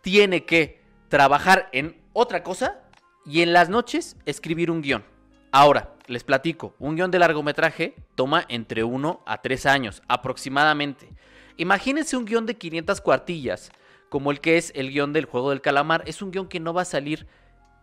tiene 0.00 0.44
que 0.44 0.80
trabajar 1.08 1.68
en 1.72 2.02
otra 2.12 2.42
cosa 2.42 2.80
y 3.24 3.42
en 3.42 3.52
las 3.52 3.68
noches 3.68 4.16
escribir 4.26 4.70
un 4.70 4.82
guion. 4.82 5.04
Ahora, 5.52 5.94
les 6.06 6.24
platico, 6.24 6.74
un 6.78 6.96
guion 6.96 7.10
de 7.10 7.18
largometraje 7.18 7.94
toma 8.14 8.44
entre 8.48 8.84
1 8.84 9.22
a 9.24 9.40
3 9.40 9.66
años 9.66 10.02
aproximadamente. 10.08 11.08
Imagínense 11.56 12.16
un 12.16 12.24
guion 12.24 12.46
de 12.46 12.56
500 12.56 13.00
cuartillas 13.00 13.70
como 14.08 14.30
el 14.30 14.40
que 14.40 14.56
es 14.56 14.72
el 14.74 14.90
guion 14.90 15.12
del 15.12 15.24
juego 15.24 15.50
del 15.50 15.60
calamar, 15.60 16.04
es 16.06 16.22
un 16.22 16.30
guion 16.30 16.48
que 16.48 16.60
no 16.60 16.72
va 16.72 16.82
a 16.82 16.86
salir 16.86 17.26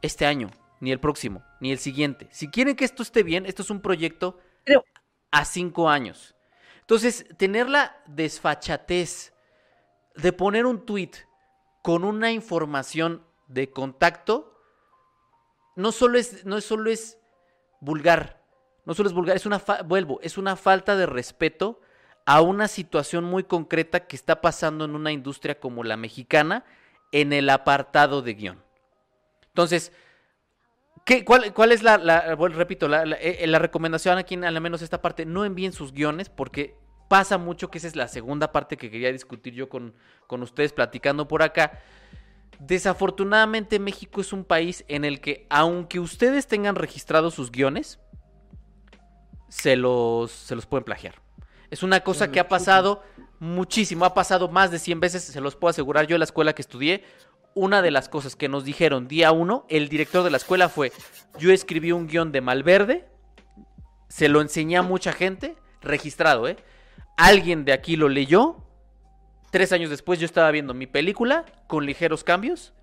este 0.02 0.26
año, 0.26 0.50
ni 0.80 0.92
el 0.92 1.00
próximo, 1.00 1.44
ni 1.60 1.72
el 1.72 1.80
siguiente. 1.80 2.28
Si 2.32 2.50
quieren 2.50 2.76
que 2.76 2.86
esto 2.86 3.04
esté 3.04 3.24
bien, 3.24 3.46
esto 3.46 3.62
es 3.62 3.70
un 3.70 3.82
proyecto 3.82 4.40
a 5.32 5.46
cinco 5.46 5.90
años. 5.90 6.36
Entonces, 6.82 7.26
tener 7.38 7.70
la 7.70 8.02
desfachatez 8.08 9.34
de 10.16 10.34
poner 10.34 10.66
un 10.66 10.86
tweet 10.86 11.12
con 11.82 12.04
una 12.04 12.32
información 12.32 13.26
de 13.48 13.72
contacto, 13.72 14.58
no 15.76 15.92
solo 15.92 16.18
es, 16.18 16.46
no 16.46 16.60
solo 16.62 16.92
es 16.92 17.18
vulgar, 17.80 18.44
no 18.86 18.94
solo 18.94 19.10
es 19.10 19.16
vulgar, 19.16 19.36
es 19.36 19.46
una, 19.46 19.62
vuelvo, 19.86 20.20
es 20.22 20.38
una 20.38 20.56
falta 20.56 20.96
de 20.96 21.06
respeto 21.06 21.82
a 22.26 22.42
una 22.42 22.68
situación 22.68 23.24
muy 23.24 23.44
concreta 23.44 24.08
que 24.08 24.16
está 24.16 24.42
pasando 24.42 24.86
en 24.86 24.96
una 24.96 25.12
industria 25.12 25.60
como 25.60 25.84
la 25.84 25.98
mexicana 25.98 26.66
en 27.12 27.34
el 27.34 27.50
apartado 27.50 28.22
de 28.22 28.34
guion. 28.34 28.64
Entonces, 29.48 29.92
¿qué, 31.06 31.26
cuál, 31.26 31.54
cuál, 31.54 31.72
es 31.72 31.84
la, 31.84 31.98
repito, 32.36 32.88
eh, 32.94 33.46
la, 33.48 33.60
recomendación 33.60 34.18
aquí, 34.18 34.36
al 34.36 34.62
menos 34.62 34.82
esta 34.82 35.02
parte? 35.02 35.26
No 35.26 35.44
envíen 35.44 35.74
sus 35.74 35.92
guiones 35.92 36.30
porque 36.30 36.76
pasa 37.10 37.38
mucho, 37.38 37.70
que 37.70 37.80
esa 37.80 37.88
es 37.88 37.96
la 37.96 38.08
segunda 38.08 38.52
parte 38.54 38.78
que 38.78 38.90
quería 38.90 39.12
discutir 39.12 39.54
yo 39.54 39.68
con, 39.68 39.94
con 40.28 40.42
ustedes 40.42 40.72
platicando 40.72 41.28
por 41.28 41.44
acá. 41.44 41.82
Desafortunadamente 42.60 43.80
México 43.80 44.22
es 44.22 44.32
un 44.32 44.46
país 44.46 44.86
en 44.88 45.04
el 45.04 45.20
que 45.20 45.48
aunque 45.50 46.00
ustedes 46.00 46.48
tengan 46.48 46.76
registrados 46.76 47.34
sus 47.34 47.52
guiones, 47.52 48.00
se 49.50 49.76
los, 49.76 50.32
se 50.32 50.56
los 50.56 50.66
pueden 50.66 50.86
plagiar. 50.86 51.16
Es 51.72 51.84
una 51.84 52.02
cosa 52.02 52.32
que 52.32 52.40
ha 52.40 52.50
pasado 52.50 53.02
muchísimo, 53.40 54.06
ha 54.06 54.14
pasado 54.14 54.50
más 54.50 54.70
de 54.70 54.78
100 54.78 55.00
veces, 55.00 55.24
se 55.24 55.42
los 55.42 55.56
puedo 55.56 55.72
asegurar. 55.72 56.06
Yo 56.06 56.16
en 56.16 56.20
la 56.20 56.26
escuela 56.26 56.54
que 56.54 56.62
estudié, 56.62 57.04
una 57.56 57.82
de 57.82 57.92
las 57.92 58.10
cosas 58.10 58.36
que 58.36 58.50
nos 58.50 58.66
dijeron 58.66 59.08
día 59.08 59.32
uno, 59.32 59.66
el 59.70 59.90
director 59.90 60.24
de 60.24 60.30
la 60.30 60.38
escuela 60.38 60.70
fue, 60.70 60.92
yo 61.40 61.52
escribí 61.52 61.92
un 61.92 62.08
guion 62.08 62.32
de 62.32 62.42
Malverde, 62.42 63.08
se 64.10 64.28
lo 64.28 64.42
enseñé 64.42 64.78
a 64.78 64.82
mucha 64.82 65.14
gente, 65.14 65.56
registrado, 65.82 66.48
¿eh? 66.48 66.58
Alguien 67.18 67.66
de 67.66 67.74
aquí 67.74 67.96
lo 67.96 68.10
leyó, 68.10 68.58
tres 69.50 69.72
años 69.72 69.90
después 69.90 70.20
yo 70.20 70.26
estaba 70.26 70.52
viendo 70.52 70.74
mi 70.74 70.88
película 70.88 71.46
con 71.68 71.86
ligeros 71.86 72.24
cambios, 72.24 72.74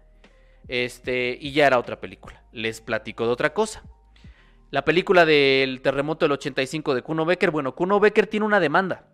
este, 0.66 1.37
y 1.40 1.52
ya 1.52 1.66
era 1.66 1.78
otra 1.78 2.00
película. 2.00 2.42
Les 2.52 2.80
platico 2.80 3.26
de 3.26 3.33
otra 3.33 3.52
cosa. 3.52 3.83
La 4.70 4.84
película 4.84 5.25
del 5.25 5.80
terremoto 5.80 6.26
del 6.26 6.32
85 6.32 6.94
de 6.94 7.02
Kuno 7.02 7.25
Becker, 7.25 7.50
bueno, 7.50 7.75
Kuno 7.75 8.00
Becker 8.00 8.26
tiene 8.26 8.44
una 8.44 8.60
demanda. 8.60 9.06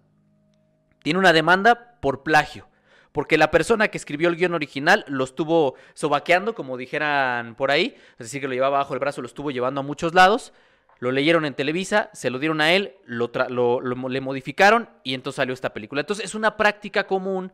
Tiene 1.03 1.19
una 1.19 1.33
demanda 1.33 1.99
por 2.01 2.23
plagio. 2.25 2.69
Porque 3.13 3.39
la 3.39 3.53
persona 3.53 3.87
que 3.89 3.97
escribió 3.97 4.29
el 4.29 4.37
guion 4.37 4.55
original 4.55 5.05
lo 5.07 5.23
estuvo 5.23 5.77
sobaqueando, 5.95 6.57
como 6.57 6.77
dijeran 6.77 7.55
por 7.55 7.71
ahí. 7.71 7.95
Es 8.19 8.27
decir, 8.27 8.41
que 8.41 8.49
lo 8.49 8.55
llevaba 8.55 8.79
bajo 8.79 8.95
el 8.95 9.01
brazo, 9.01 9.21
lo 9.21 9.29
estuvo 9.29 9.53
llevando 9.53 9.81
a 9.81 9.85
muchos 9.85 10.15
lados. 10.15 10.53
Lo 10.99 11.13
leyeron 11.13 11.45
en 11.45 11.55
Televisa, 11.55 12.11
se 12.13 12.31
lo 12.31 12.41
dieron 12.41 12.61
a 12.61 12.73
él, 12.73 12.97
lo, 13.05 13.31
lo 13.49 13.81
le 13.81 14.21
modificaron 14.21 14.89
y 15.03 15.15
entonces 15.15 15.37
salió 15.37 15.55
esta 15.55 15.73
película. 15.73 16.01
Entonces 16.01 16.25
es 16.25 16.35
una 16.35 16.57
práctica 16.57 17.07
común 17.07 17.53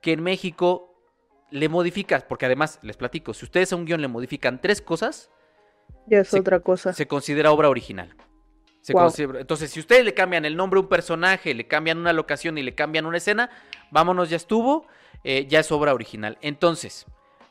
que 0.00 0.12
en 0.12 0.22
México 0.22 0.94
le 1.50 1.68
modificas, 1.68 2.24
porque 2.24 2.46
además, 2.46 2.78
les 2.82 2.96
platico, 2.96 3.34
si 3.34 3.44
ustedes 3.44 3.72
a 3.72 3.76
un 3.76 3.84
guion 3.84 4.00
le 4.00 4.08
modifican 4.08 4.60
tres 4.60 4.80
cosas, 4.80 5.30
ya 6.06 6.20
es 6.20 6.34
otra 6.34 6.60
cosa. 6.60 6.92
Se 6.92 7.06
considera 7.06 7.52
obra 7.52 7.68
original. 7.68 8.14
entonces, 8.86 9.70
si 9.70 9.80
ustedes 9.80 10.04
le 10.04 10.14
cambian 10.14 10.44
el 10.44 10.56
nombre 10.56 10.78
a 10.78 10.82
un 10.82 10.88
personaje, 10.88 11.54
le 11.54 11.66
cambian 11.66 11.98
una 11.98 12.12
locación 12.12 12.58
y 12.58 12.62
le 12.62 12.74
cambian 12.74 13.06
una 13.06 13.16
escena, 13.16 13.50
vámonos, 13.90 14.30
ya 14.30 14.36
estuvo, 14.36 14.86
eh, 15.24 15.46
ya 15.48 15.60
es 15.60 15.72
obra 15.72 15.94
original. 15.94 16.38
Entonces, 16.42 17.06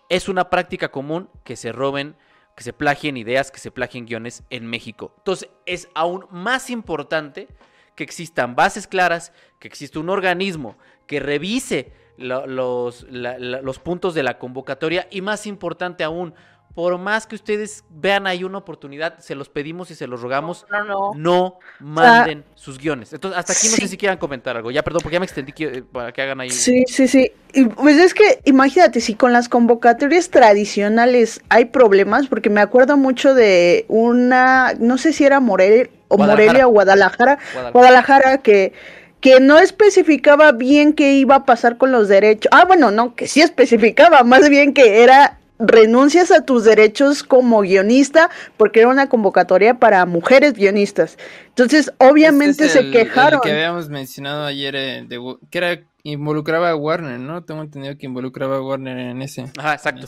es 0.09 0.29
una 0.29 0.49
práctica 0.49 0.89
común 0.89 1.29
que 1.43 1.55
se 1.55 1.71
roben, 1.71 2.15
que 2.55 2.63
se 2.63 2.73
plagien 2.73 3.17
ideas, 3.17 3.51
que 3.51 3.59
se 3.59 3.71
plagien 3.71 4.05
guiones 4.05 4.43
en 4.49 4.67
México. 4.67 5.13
Entonces, 5.17 5.49
es 5.65 5.89
aún 5.95 6.27
más 6.29 6.69
importante 6.69 7.47
que 7.95 8.03
existan 8.03 8.55
bases 8.55 8.87
claras, 8.87 9.33
que 9.59 9.67
exista 9.67 9.99
un 9.99 10.09
organismo 10.09 10.77
que 11.07 11.19
revise 11.19 11.93
los, 12.17 13.05
los 13.09 13.79
puntos 13.79 14.13
de 14.13 14.23
la 14.23 14.37
convocatoria 14.37 15.07
y 15.09 15.21
más 15.21 15.47
importante 15.47 16.03
aún, 16.03 16.33
por 16.73 16.97
más 16.97 17.27
que 17.27 17.35
ustedes 17.35 17.83
vean 17.89 18.25
ahí 18.25 18.43
una 18.43 18.57
oportunidad, 18.57 19.19
se 19.19 19.35
los 19.35 19.47
pedimos 19.47 19.91
y 19.91 19.95
se 19.95 20.07
los 20.07 20.21
rogamos, 20.21 20.65
no, 20.71 20.83
no, 20.83 21.11
no. 21.15 21.59
manden 21.79 22.43
sus 22.55 22.79
guiones. 22.79 23.13
Entonces, 23.13 23.37
hasta 23.37 23.53
aquí 23.53 23.67
no 23.67 23.75
sé 23.75 23.87
si 23.87 23.97
quieran 23.97 24.17
comentar 24.17 24.57
algo. 24.57 24.71
Ya, 24.71 24.81
perdón, 24.81 25.01
porque 25.03 25.13
ya 25.13 25.19
me 25.19 25.25
extendí 25.25 25.53
eh, 25.59 25.83
para 25.91 26.11
que 26.11 26.21
hagan 26.23 26.41
ahí. 26.41 26.49
Sí, 26.49 26.83
sí, 26.87 27.07
sí. 27.07 27.31
pues 27.75 27.97
es 27.97 28.15
que 28.15 28.39
imagínate, 28.45 29.01
si 29.01 29.13
con 29.13 29.33
las 29.33 29.49
convocatorias 29.49 30.29
tradicionales 30.29 31.41
hay 31.49 31.65
problemas, 31.65 32.27
porque 32.27 32.49
me 32.49 32.61
acuerdo 32.61 32.97
mucho 32.97 33.35
de 33.35 33.85
una, 33.87 34.73
no 34.79 34.97
sé 34.97 35.13
si 35.13 35.25
era 35.25 35.39
Morelia 35.39 35.89
o 36.07 36.17
Morelia 36.17 36.67
o 36.67 36.71
Guadalajara, 36.71 37.35
Guadalajara, 37.35 37.71
Guadalajara 37.71 38.37
que 38.39 38.73
que 39.21 39.39
no 39.39 39.57
especificaba 39.57 40.51
bien 40.51 40.91
qué 40.91 41.13
iba 41.13 41.35
a 41.35 41.45
pasar 41.45 41.77
con 41.77 41.93
los 41.93 42.09
derechos. 42.09 42.49
Ah, 42.53 42.65
bueno, 42.65 42.91
no, 42.91 43.15
que 43.15 43.25
sí 43.25 43.39
especificaba, 43.39 44.23
más 44.23 44.49
bien 44.49 44.73
que 44.73 45.01
era 45.01 45.39
renuncias 45.65 46.31
a 46.31 46.45
tus 46.45 46.63
derechos 46.63 47.23
como 47.23 47.61
guionista 47.61 48.29
porque 48.57 48.81
era 48.81 48.89
una 48.89 49.09
convocatoria 49.09 49.75
para 49.75 50.05
mujeres 50.05 50.53
guionistas. 50.53 51.17
Entonces, 51.47 51.91
obviamente 51.97 52.69
se 52.69 52.91
quejaron. 52.91 53.41
El 53.43 53.49
que 53.49 53.51
habíamos 53.51 53.89
mencionado 53.89 54.45
ayer, 54.45 54.75
eh, 54.75 55.07
que 55.49 55.57
era 55.57 55.79
involucraba 56.03 56.69
a 56.69 56.75
Warner, 56.75 57.19
¿no? 57.19 57.43
Tengo 57.43 57.61
entendido 57.61 57.97
que 57.97 58.05
involucraba 58.05 58.57
a 58.57 58.61
Warner 58.61 58.97
en 58.97 59.21
ese. 59.21 59.45
Ajá, 59.57 59.73
exacto. 59.73 60.07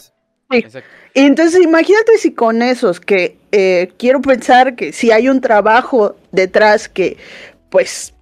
Entonces, 1.13 1.61
imagínate 1.61 2.17
si 2.17 2.33
con 2.33 2.61
esos, 2.61 2.99
que 2.99 3.37
eh, 3.51 3.91
quiero 3.97 4.21
pensar 4.21 4.75
que 4.75 4.93
si 4.93 5.11
hay 5.11 5.27
un 5.27 5.41
trabajo 5.41 6.15
detrás 6.31 6.87
que, 6.87 7.17
pues, 7.69 8.13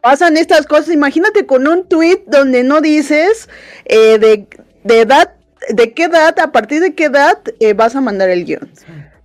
pasan 0.00 0.36
estas 0.36 0.66
cosas, 0.66 0.90
imagínate 0.90 1.46
con 1.46 1.66
un 1.66 1.88
tweet 1.88 2.24
donde 2.26 2.62
no 2.62 2.80
dices 2.80 3.48
eh, 3.86 4.18
de, 4.18 4.46
de 4.84 5.00
edad 5.00 5.36
de 5.68 5.92
qué 5.92 6.04
edad, 6.04 6.38
a 6.38 6.52
partir 6.52 6.80
de 6.80 6.94
qué 6.94 7.04
edad 7.04 7.38
eh, 7.60 7.72
vas 7.72 7.96
a 7.96 8.00
mandar 8.00 8.30
el 8.30 8.44
guion. 8.44 8.70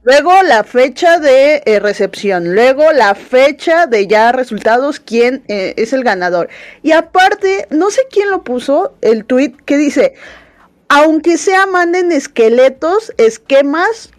Luego 0.03 0.33
la 0.41 0.63
fecha 0.63 1.19
de 1.19 1.61
eh, 1.65 1.79
recepción, 1.79 2.55
luego 2.55 2.91
la 2.91 3.13
fecha 3.13 3.85
de 3.85 4.07
ya 4.07 4.31
resultados, 4.31 4.99
quién 4.99 5.43
eh, 5.47 5.75
es 5.77 5.93
el 5.93 6.03
ganador. 6.03 6.49
Y 6.81 6.91
aparte, 6.91 7.67
no 7.69 7.91
sé 7.91 8.01
quién 8.09 8.31
lo 8.31 8.43
puso, 8.43 8.95
el 9.01 9.25
tweet 9.25 9.53
que 9.63 9.77
dice, 9.77 10.15
aunque 10.89 11.37
sea 11.37 11.67
manden 11.67 12.11
esqueletos, 12.11 13.13
esquemas 13.17 14.09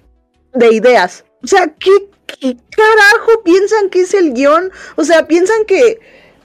de 0.54 0.72
ideas. 0.72 1.24
O 1.42 1.48
sea, 1.48 1.66
¿qué, 1.66 1.90
qué 2.26 2.56
carajo 2.70 3.42
piensan 3.44 3.90
que 3.90 4.02
es 4.02 4.14
el 4.14 4.34
guion? 4.34 4.70
O 4.94 5.02
sea, 5.02 5.26
piensan 5.26 5.64
que 5.66 5.98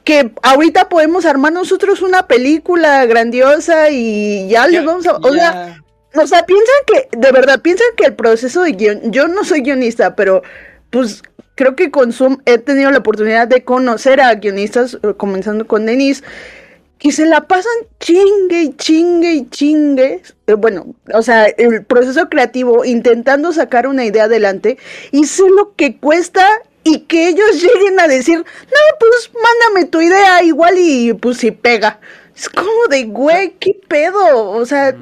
que 0.07 0.31
ahorita 0.41 0.87
podemos 0.87 1.25
armar 1.25 1.51
nosotros 1.51 2.01
una 2.01 2.27
película 2.27 3.05
grandiosa 3.07 3.89
y 3.89 4.47
ya, 4.47 4.65
les 4.65 4.85
vamos 4.85 5.05
a... 5.05 5.17
O, 5.17 5.33
sea, 5.33 5.83
o 6.15 6.25
sea, 6.25 6.45
piensan 6.45 6.75
que, 6.87 7.09
de 7.17 7.31
verdad, 7.33 7.61
piensan 7.61 7.87
que 7.97 8.05
el 8.05 8.15
proceso 8.15 8.61
de 8.61 8.71
guion, 8.71 9.11
yo 9.11 9.27
no 9.27 9.43
soy 9.43 9.63
guionista, 9.63 10.15
pero 10.15 10.43
pues 10.91 11.23
creo 11.55 11.75
que 11.75 11.91
con 11.91 12.13
Zoom 12.13 12.37
he 12.45 12.57
tenido 12.57 12.89
la 12.89 12.99
oportunidad 12.99 13.49
de 13.49 13.65
conocer 13.65 14.21
a 14.21 14.33
guionistas, 14.35 14.97
eh, 15.03 15.13
comenzando 15.17 15.67
con 15.67 15.85
Denise, 15.85 16.23
que 16.99 17.11
se 17.11 17.25
la 17.25 17.41
pasan 17.41 17.73
chingue 17.99 18.61
y 18.61 18.73
chingue 18.77 19.33
y 19.33 19.49
chingue, 19.49 20.21
eh, 20.47 20.53
bueno, 20.53 20.95
o 21.13 21.21
sea, 21.21 21.47
el 21.47 21.83
proceso 21.83 22.29
creativo 22.29 22.85
intentando 22.85 23.51
sacar 23.51 23.87
una 23.87 24.05
idea 24.05 24.23
adelante 24.23 24.77
y 25.11 25.25
sé 25.25 25.43
lo 25.49 25.75
que 25.75 25.97
cuesta 25.97 26.47
y 26.87 26.99
que 27.01 27.29
ellos 27.29 27.61
lleguen 27.61 27.99
a 27.99 28.07
decir, 28.07 28.37
no, 28.37 28.97
pues 28.99 29.31
mándame 29.33 29.89
tu 29.89 30.01
idea 30.01 30.43
igual 30.43 30.75
y 30.77 31.13
pues 31.13 31.37
si 31.37 31.51
pega. 31.51 31.99
Es 32.35 32.49
como 32.49 32.87
de, 32.89 33.05
güey, 33.05 33.55
qué 33.59 33.79
pedo, 33.87 34.51
o 34.51 34.65
sea... 34.65 34.95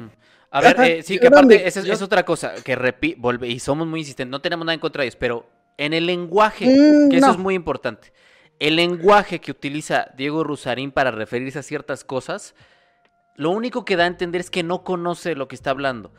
A 0.50 0.60
ver, 0.60 0.80
eh, 0.80 1.02
sí, 1.02 1.18
que 1.18 1.26
aparte, 1.26 1.66
esa 1.66 1.80
es, 1.80 2.00
otra 2.00 2.24
cosa, 2.24 2.54
que 2.64 2.76
repite, 2.76 3.18
y 3.46 3.60
somos 3.60 3.86
muy 3.86 4.00
insistentes, 4.00 4.30
no 4.30 4.40
tenemos 4.40 4.64
nada 4.64 4.74
en 4.74 4.80
contra 4.80 5.02
de 5.02 5.08
ellos, 5.08 5.16
pero 5.20 5.46
en 5.76 5.92
el 5.92 6.06
lenguaje, 6.06 6.64
mm, 6.66 7.10
que 7.10 7.18
eso 7.18 7.32
es 7.32 7.38
muy 7.38 7.54
importante 7.54 8.12
el 8.58 8.76
lenguaje 8.76 9.40
que 9.40 9.50
utiliza 9.50 10.08
Diego 10.16 10.44
Rusarín 10.44 10.90
para 10.90 11.10
referirse 11.10 11.58
a 11.58 11.62
ciertas 11.62 12.04
cosas, 12.04 12.54
lo 13.34 13.50
único 13.50 13.84
que 13.84 13.96
da 13.96 14.04
a 14.04 14.08
entender 14.08 14.40
es 14.40 14.50
que 14.50 14.62
no 14.62 14.82
conoce 14.82 15.34
lo 15.34 15.48
que 15.48 15.56
está 15.56 15.70
hablando. 15.70 16.10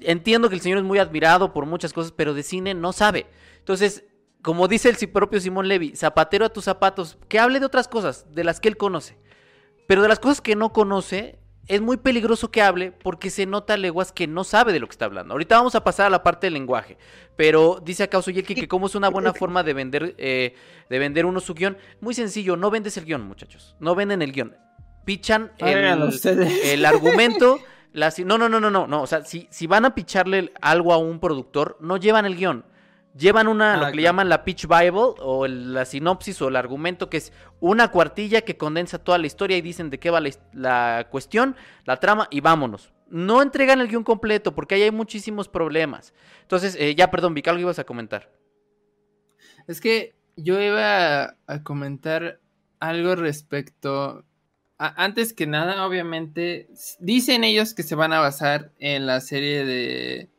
Entiendo 0.00 0.48
que 0.48 0.54
el 0.54 0.60
señor 0.60 0.78
es 0.78 0.84
muy 0.84 0.98
admirado 0.98 1.52
por 1.52 1.66
muchas 1.66 1.92
cosas, 1.92 2.12
pero 2.12 2.32
de 2.32 2.42
cine 2.42 2.74
no 2.74 2.92
sabe. 2.92 3.26
Entonces, 3.58 4.04
como 4.42 4.68
dice 4.68 4.88
el 4.88 5.08
propio 5.10 5.40
Simón 5.40 5.68
Levy, 5.68 5.94
zapatero 5.96 6.44
a 6.44 6.48
tus 6.50 6.64
zapatos, 6.64 7.18
que 7.28 7.38
hable 7.38 7.60
de 7.60 7.66
otras 7.66 7.88
cosas, 7.88 8.26
de 8.32 8.44
las 8.44 8.60
que 8.60 8.68
él 8.68 8.76
conoce. 8.76 9.18
Pero 9.86 10.02
de 10.02 10.08
las 10.08 10.18
cosas 10.18 10.40
que 10.40 10.56
no 10.56 10.72
conoce, 10.72 11.38
es 11.66 11.80
muy 11.80 11.98
peligroso 11.98 12.50
que 12.50 12.62
hable 12.62 12.90
porque 12.92 13.30
se 13.30 13.46
nota 13.46 13.76
leguas 13.76 14.12
que 14.12 14.26
no 14.26 14.44
sabe 14.44 14.72
de 14.72 14.80
lo 14.80 14.86
que 14.86 14.92
está 14.92 15.04
hablando. 15.04 15.32
Ahorita 15.34 15.56
vamos 15.56 15.74
a 15.74 15.84
pasar 15.84 16.06
a 16.06 16.10
la 16.10 16.22
parte 16.22 16.46
del 16.46 16.54
lenguaje, 16.54 16.96
pero 17.36 17.80
dice 17.84 18.04
acá 18.04 18.20
Yelki 18.20 18.54
que 18.54 18.68
cómo 18.68 18.86
es 18.86 18.94
una 18.94 19.08
buena 19.08 19.32
forma 19.34 19.62
de 19.62 19.74
vender, 19.74 20.14
eh, 20.18 20.54
de 20.88 20.98
vender 20.98 21.26
uno 21.26 21.40
su 21.40 21.54
guion. 21.54 21.76
Muy 22.00 22.14
sencillo, 22.14 22.56
no 22.56 22.70
vendes 22.70 22.96
el 22.96 23.04
guion, 23.04 23.26
muchachos. 23.26 23.76
No 23.78 23.94
venden 23.94 24.22
el 24.22 24.32
guion. 24.32 24.56
Pichan 25.04 25.52
el, 25.58 26.84
argumento. 26.84 27.60
no, 27.92 28.38
no, 28.38 28.48
no, 28.48 28.60
no, 28.60 28.70
no, 28.70 28.86
no. 28.86 29.02
O 29.02 29.06
sea, 29.06 29.24
si, 29.24 29.48
si 29.50 29.66
van 29.66 29.84
a 29.84 29.94
picharle 29.94 30.52
algo 30.60 30.92
a 30.92 30.98
un 30.98 31.20
productor, 31.20 31.76
no 31.80 31.98
llevan 31.98 32.26
el 32.26 32.36
guion 32.36 32.64
llevan 33.16 33.48
una, 33.48 33.76
lo 33.76 33.86
ah, 33.86 33.90
que 33.90 33.96
le 33.96 34.02
llaman 34.02 34.28
la 34.28 34.44
pitch 34.44 34.66
bible 34.66 35.14
o 35.18 35.46
la 35.46 35.84
sinopsis 35.84 36.40
o 36.42 36.48
el 36.48 36.56
argumento 36.56 37.10
que 37.10 37.16
es 37.18 37.32
una 37.60 37.90
cuartilla 37.90 38.42
que 38.42 38.56
condensa 38.56 38.98
toda 38.98 39.18
la 39.18 39.26
historia 39.26 39.56
y 39.56 39.62
dicen 39.62 39.90
de 39.90 39.98
qué 39.98 40.10
va 40.10 40.22
la, 40.52 41.08
cuestión, 41.10 41.56
la 41.84 41.98
trama 41.98 42.28
y 42.30 42.40
vámonos. 42.40 42.92
No 43.08 43.42
entregan 43.42 43.80
el 43.80 43.88
guion 43.88 44.04
completo 44.04 44.54
porque 44.54 44.76
ahí 44.76 44.82
hay 44.82 44.90
muchísimos 44.92 45.48
problemas. 45.48 46.14
Entonces, 46.42 46.76
eh, 46.78 46.94
ya, 46.94 47.10
perdón, 47.10 47.34
Vic, 47.34 47.48
algo 47.48 47.60
ibas 47.60 47.80
a 47.80 47.84
comentar. 47.84 48.30
Es 49.66 49.80
que 49.80 50.14
yo 50.36 50.60
iba 50.60 51.36
a 51.46 51.62
comentar 51.64 52.40
algo 52.78 53.16
respecto... 53.16 54.24
antes 54.78 55.32
que 55.32 55.48
nada, 55.48 55.84
obviamente, 55.84 56.68
dicen 57.00 57.42
ellos 57.42 57.74
que 57.74 57.82
se 57.82 57.96
van 57.96 58.12
a 58.12 58.20
basar 58.20 58.72
en 58.78 59.06
la 59.06 59.20
serie 59.20 59.64
de 59.64 60.30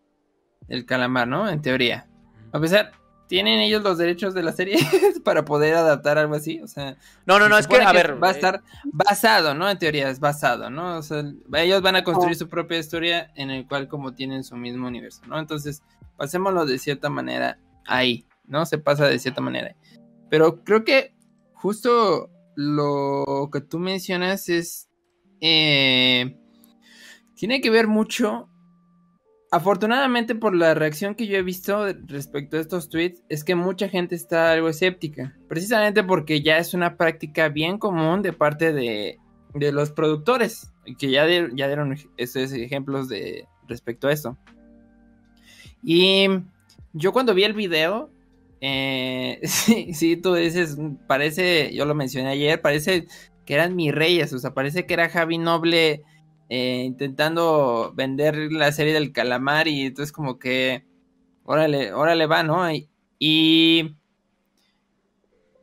El 0.70 0.86
Calamar, 0.86 1.28
¿no? 1.28 1.50
En 1.50 1.62
teoría. 1.62 2.11
A 2.52 2.60
pesar, 2.60 2.92
¿tienen 3.28 3.60
ellos 3.60 3.82
los 3.82 3.98
derechos 3.98 4.34
de 4.34 4.44
la 4.44 4.52
serie 4.52 4.78
para 5.24 5.46
poder 5.46 5.76
adaptar 5.76 6.18
algo 6.18 6.36
así? 6.36 6.60
O 6.62 6.68
sea, 6.68 6.98
no, 7.26 7.40
no, 7.40 7.48
no, 7.48 7.58
es 7.58 7.68
que, 7.68 7.82
a 7.82 7.94
ver, 7.94 8.22
va 8.22 8.28
a 8.28 8.32
estar 8.32 8.62
basado, 8.86 9.54
¿no? 9.54 9.70
En 9.70 9.78
teoría 9.78 10.10
es 10.10 10.20
basado, 10.20 10.70
¿no? 10.70 10.98
O 10.98 11.02
sea, 11.02 11.24
ellos 11.54 11.82
van 11.82 11.96
a 11.96 12.04
construir 12.04 12.36
su 12.36 12.50
propia 12.50 12.78
historia 12.78 13.32
en 13.36 13.50
el 13.50 13.68
cual 13.68 13.88
como 13.88 14.14
tienen 14.14 14.44
su 14.44 14.56
mismo 14.58 14.88
universo, 14.88 15.22
¿no? 15.28 15.40
Entonces, 15.40 15.82
pasémoslo 16.18 16.66
de 16.66 16.78
cierta 16.78 17.10
manera 17.10 17.58
ahí, 17.86 18.26
¿no? 18.46 18.66
Se 18.66 18.78
pasa 18.78 19.08
de 19.08 19.18
cierta 19.18 19.42
manera. 19.42 19.76
Pero 20.30 20.64
creo 20.64 20.84
que 20.84 21.16
justo 21.54 22.30
lo 22.56 23.50
que 23.52 23.62
tú 23.62 23.80
mencionas 23.80 24.50
es... 24.50 24.90
Eh, 25.40 26.38
tiene 27.34 27.60
que 27.60 27.72
ver 27.72 27.88
mucho 27.88 28.51
afortunadamente 29.52 30.34
por 30.34 30.56
la 30.56 30.74
reacción 30.74 31.14
que 31.14 31.28
yo 31.28 31.38
he 31.38 31.44
visto 31.44 31.86
respecto 32.08 32.56
a 32.56 32.62
estos 32.62 32.90
tweets 32.90 33.22
es 33.28 33.44
que 33.44 33.54
mucha 33.54 33.90
gente 33.90 34.16
está 34.16 34.54
algo 34.54 34.70
escéptica, 34.70 35.38
precisamente 35.50 36.04
porque 36.04 36.42
ya 36.42 36.58
es 36.58 36.74
una 36.74 36.96
práctica 36.96 37.50
bien 37.50 37.78
común 37.78 38.22
de 38.22 38.32
parte 38.32 38.72
de, 38.72 39.20
los 39.54 39.92
productores, 39.92 40.72
que 40.98 41.12
ya, 41.12 41.28
ya 41.28 41.68
dieron 41.68 41.98
esos 42.16 42.54
ejemplos 42.54 43.10
de 43.10 43.46
respecto 43.68 44.08
a 44.08 44.14
eso. 44.14 44.38
Y 45.84 46.28
yo 46.94 47.12
cuando 47.12 47.34
vi 47.34 47.44
el 47.44 47.54
video, 47.54 48.10
eh, 48.62 49.42
sí, 49.44 49.94
sí, 49.94 50.16
tú 50.16 50.34
dices, 50.34 50.78
parece, 51.08 51.74
yo 51.74 51.84
lo 51.86 51.94
mencioné 51.94 52.30
ayer, 52.30 52.62
parece 52.62 53.08
que 53.46 53.54
eran 53.54 53.76
mis 53.76 53.94
reyes, 53.94 54.32
o 54.32 54.40
sea, 54.40 54.54
parece 54.54 54.86
que 54.86 54.94
era 54.94 55.10
Javi 55.10 55.38
Noble 55.38 56.04
eh, 56.54 56.84
intentando 56.84 57.94
vender 57.96 58.52
la 58.52 58.74
serie 58.74 58.92
del 58.92 59.14
calamar 59.14 59.70
y 59.70 59.86
entonces 59.86 60.12
como 60.12 60.38
que, 60.38 60.86
órale, 61.46 61.94
órale 61.94 62.26
va, 62.26 62.44
¿no? 62.44 62.62
Y, 63.18 63.96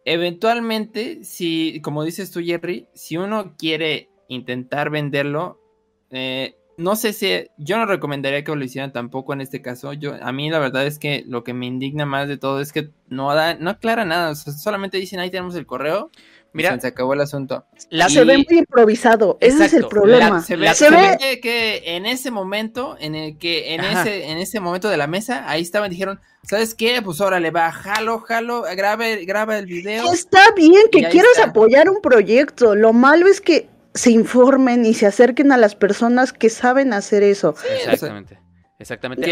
eventualmente, 0.07 1.25
si, 1.25 1.83
como 1.83 2.05
dices 2.05 2.31
tú, 2.31 2.41
Jerry, 2.43 2.89
si 2.95 3.19
uno 3.19 3.55
quiere 3.59 4.09
intentar 4.29 4.89
venderlo, 4.89 5.61
eh, 6.09 6.57
no 6.79 6.97
sé 6.97 7.13
si, 7.13 7.51
yo 7.59 7.77
no 7.77 7.85
recomendaría 7.85 8.43
que 8.43 8.57
lo 8.57 8.65
hicieran 8.65 8.91
tampoco 8.91 9.35
en 9.35 9.43
este 9.43 9.61
caso. 9.61 9.93
Yo, 9.93 10.15
a 10.23 10.33
mí 10.33 10.49
la 10.49 10.59
verdad 10.59 10.87
es 10.87 10.99
que 10.99 11.23
lo 11.27 11.45
que 11.45 11.53
me 11.53 11.67
indigna 11.67 12.07
más 12.07 12.29
de 12.29 12.39
todo 12.39 12.63
es 12.63 12.73
que 12.73 12.93
no 13.09 13.35
da, 13.35 13.57
no 13.57 13.69
aclara 13.69 14.07
nada, 14.07 14.35
solamente 14.35 14.97
dicen 14.97 15.21
ahí 15.21 15.31
tenemos 15.31 15.55
el 15.55 15.67
correo 15.67 16.11
Mira, 16.53 16.81
se 16.81 16.87
acabó 16.87 17.13
el 17.13 17.21
asunto. 17.21 17.67
Se 17.77 18.25
ve 18.25 18.39
muy 18.39 18.59
improvisado, 18.59 19.37
ese 19.41 19.67
es 19.67 19.75
el 19.75 19.87
problema. 19.87 20.43
se 20.43 20.57
ve, 20.57 21.41
que 21.43 21.83
en 21.97 22.07
ese 22.07 22.31
momento, 22.31 22.97
en 22.99 23.15
el 23.15 23.39
que 23.39 23.75
en 23.75 23.85
ese 23.85 24.31
en 24.31 24.39
ese 24.39 24.61
momento 24.61 24.89
de 24.89 24.97
la 24.97 25.07
mesa, 25.07 25.49
ahí 25.49 25.63
estaban 25.63 25.91
dijeron, 25.91 26.21
¿sabes 26.43 26.75
qué? 26.75 27.03
Pues 27.03 27.21
órale, 27.21 27.51
va, 27.51 27.71
jalo, 27.71 28.21
jalo, 28.21 28.63
grabe, 28.77 29.25
graba 29.25 29.59
el 29.59 29.67
video. 29.67 30.13
Está 30.13 30.53
bien 30.57 30.83
que 30.91 31.09
quieras 31.09 31.39
apoyar 31.43 31.91
un 31.91 32.01
proyecto, 32.01 32.75
lo 32.75 32.93
malo 32.93 33.27
es 33.27 33.41
que 33.41 33.69
se 33.95 34.11
informen 34.11 34.87
y 34.87 34.95
se 34.95 35.07
acerquen 35.07 35.53
a 35.53 35.57
las 35.57 35.75
personas 35.75 36.33
que 36.33 36.51
saben 36.51 36.93
hacer 36.93 37.23
eso. 37.23 37.55
exactamente. 37.85 38.39
Exactamente. 38.79 39.29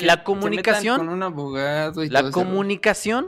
la, 0.00 0.22
comunicación. 0.22 1.08
un 1.08 1.22
abogado 1.22 2.04
la 2.04 2.30
comunicación 2.30 3.26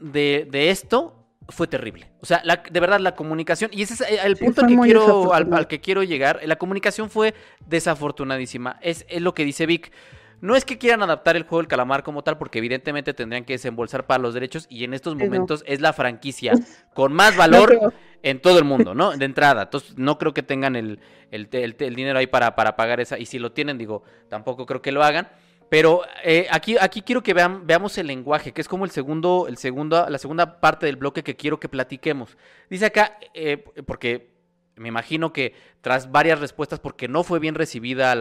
de, 0.00 0.46
de 0.48 0.70
esto 0.70 1.17
fue 1.48 1.66
terrible. 1.66 2.06
O 2.20 2.26
sea, 2.26 2.42
de 2.42 2.80
verdad, 2.80 3.00
la 3.00 3.14
comunicación, 3.14 3.70
y 3.72 3.82
ese 3.82 3.94
es 3.94 4.24
el 4.24 4.36
punto 4.36 4.60
al 4.60 4.68
que, 4.68 4.76
quiero, 4.76 5.32
al, 5.32 5.66
que 5.66 5.80
quiero 5.80 6.02
llegar, 6.02 6.40
la 6.44 6.56
comunicación 6.56 7.10
fue 7.10 7.34
desafortunadísima. 7.66 8.78
Es, 8.82 9.06
lo 9.20 9.34
que 9.34 9.44
dice 9.44 9.66
Vic. 9.66 9.92
No 10.40 10.54
es 10.54 10.64
que 10.64 10.78
quieran 10.78 11.02
adaptar 11.02 11.34
el 11.34 11.42
juego 11.42 11.58
del 11.58 11.66
calamar 11.66 12.04
como 12.04 12.22
tal, 12.22 12.38
porque 12.38 12.58
evidentemente 12.58 13.12
tendrían 13.12 13.44
que 13.44 13.54
desembolsar 13.54 14.06
para 14.06 14.22
los 14.22 14.34
derechos 14.34 14.66
y 14.70 14.84
en 14.84 14.94
estos 14.94 15.16
momentos 15.16 15.64
es 15.66 15.80
la 15.80 15.92
franquicia 15.92 16.52
con 16.94 17.12
más 17.12 17.36
valor 17.36 17.92
en 18.22 18.40
todo 18.40 18.58
el 18.58 18.64
mundo, 18.64 18.94
¿no? 18.94 19.10
De 19.16 19.24
entrada. 19.24 19.62
Entonces, 19.62 19.98
no 19.98 20.16
creo 20.16 20.34
que 20.34 20.44
tengan 20.44 20.76
el, 20.76 21.00
el, 21.32 21.48
dinero 21.76 22.20
ahí 22.20 22.28
para, 22.28 22.54
para 22.54 22.76
pagar 22.76 23.00
esa. 23.00 23.18
Y 23.18 23.26
si 23.26 23.40
lo 23.40 23.50
tienen, 23.50 23.78
digo, 23.78 24.04
tampoco 24.28 24.64
creo 24.64 24.80
que 24.80 24.92
lo 24.92 25.02
hagan. 25.02 25.28
Pero 25.68 26.02
eh, 26.24 26.46
aquí, 26.50 26.76
aquí 26.80 27.02
quiero 27.02 27.22
que 27.22 27.34
vean, 27.34 27.66
veamos 27.66 27.98
el 27.98 28.06
lenguaje, 28.06 28.52
que 28.52 28.60
es 28.60 28.68
como 28.68 28.84
el 28.84 28.90
segundo, 28.90 29.46
el 29.48 29.58
segundo, 29.58 30.08
la 30.08 30.18
segunda 30.18 30.60
parte 30.60 30.86
del 30.86 30.96
bloque 30.96 31.22
que 31.22 31.36
quiero 31.36 31.60
que 31.60 31.68
platiquemos. 31.68 32.36
Dice 32.70 32.86
acá, 32.86 33.18
eh, 33.34 33.62
porque 33.86 34.30
me 34.76 34.88
imagino 34.88 35.32
que 35.32 35.54
tras 35.80 36.10
varias 36.10 36.40
respuestas, 36.40 36.80
porque 36.80 37.08
no 37.08 37.24
fue 37.24 37.38
bien 37.38 37.54
recibida 37.54 38.12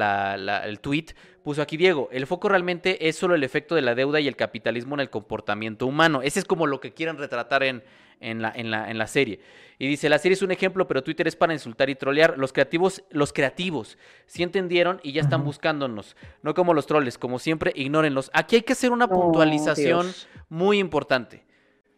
el 0.66 0.80
tweet, 0.80 1.06
puso 1.44 1.62
aquí 1.62 1.78
Diego, 1.78 2.10
el 2.12 2.28
foco 2.28 2.50
realmente 2.50 3.08
es 3.08 3.16
solo 3.16 3.36
el 3.36 3.44
efecto 3.44 3.76
de 3.76 3.82
la 3.82 3.96
deuda 3.96 4.20
y 4.20 4.28
el 4.28 4.36
capitalismo 4.36 4.96
en 4.96 5.02
el 5.02 5.10
comportamiento 5.10 5.86
humano. 5.88 6.22
Ese 6.22 6.40
es 6.40 6.46
como 6.46 6.68
lo 6.68 6.80
que 6.80 6.94
quieren 6.94 7.18
retratar 7.18 7.64
en, 7.64 7.84
en 8.20 8.42
la, 8.42 8.52
en 8.56 8.72
la, 8.72 8.90
en 8.90 8.98
la 8.98 9.08
serie. 9.08 9.40
Y 9.80 9.88
dice, 9.88 10.10
la 10.10 10.18
serie 10.18 10.34
es 10.34 10.42
un 10.42 10.52
ejemplo, 10.52 10.88
pero 10.88 11.04
Twitter 11.04 11.28
es 11.28 11.36
para 11.36 11.54
insultar 11.54 11.90
y 11.90 11.96
trolear. 11.96 12.38
Los 12.38 12.52
creativos, 12.52 13.04
los 13.12 13.32
creativos, 13.32 13.98
sí 14.26 14.42
entendieron 14.42 15.00
y 15.04 15.12
ya 15.12 15.22
están 15.22 15.44
buscándonos. 15.44 16.16
No 16.42 16.56
como 16.56 16.74
los 16.74 16.88
troles, 16.88 17.18
como 17.18 17.38
siempre, 17.38 17.72
ignórenlos. 17.76 18.32
Aquí 18.34 18.56
hay 18.56 18.62
que 18.64 18.74
hacer 18.74 18.92
una 18.92 19.06
oh, 19.06 19.10
puntualización 19.10 20.12
muy 20.50 20.80
importante. 20.80 21.46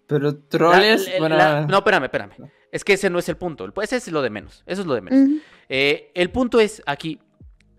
Pero 0.07 0.35
troles... 0.35 1.09
no, 1.19 1.77
espérame, 1.77 2.03
espérame. 2.03 2.33
Es 2.71 2.83
que 2.83 2.93
ese 2.93 3.09
no 3.09 3.17
es 3.17 3.29
el 3.29 3.37
punto. 3.37 3.71
Ese 3.81 3.95
es 3.95 4.11
lo 4.11 4.21
de 4.21 4.29
menos. 4.29 4.63
Eso 4.65 4.81
es 4.81 4.87
lo 4.87 4.93
de 4.93 5.01
menos. 5.01 5.41
Eh, 5.69 6.11
el 6.15 6.31
punto 6.31 6.59
es 6.59 6.83
aquí, 6.85 7.19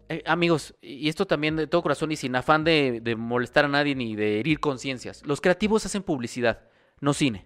eh, 0.08 0.22
amigos, 0.24 0.74
y 0.80 1.08
esto 1.08 1.26
también 1.26 1.56
de 1.56 1.66
todo 1.66 1.82
corazón 1.82 2.10
y 2.10 2.16
sin 2.16 2.34
afán 2.36 2.64
de, 2.64 3.00
de 3.02 3.16
molestar 3.16 3.66
a 3.66 3.68
nadie 3.68 3.94
ni 3.94 4.16
de 4.16 4.40
herir 4.40 4.60
conciencias. 4.60 5.26
Los 5.26 5.40
creativos 5.40 5.84
hacen 5.84 6.02
publicidad, 6.02 6.62
no 7.00 7.12
cine. 7.12 7.44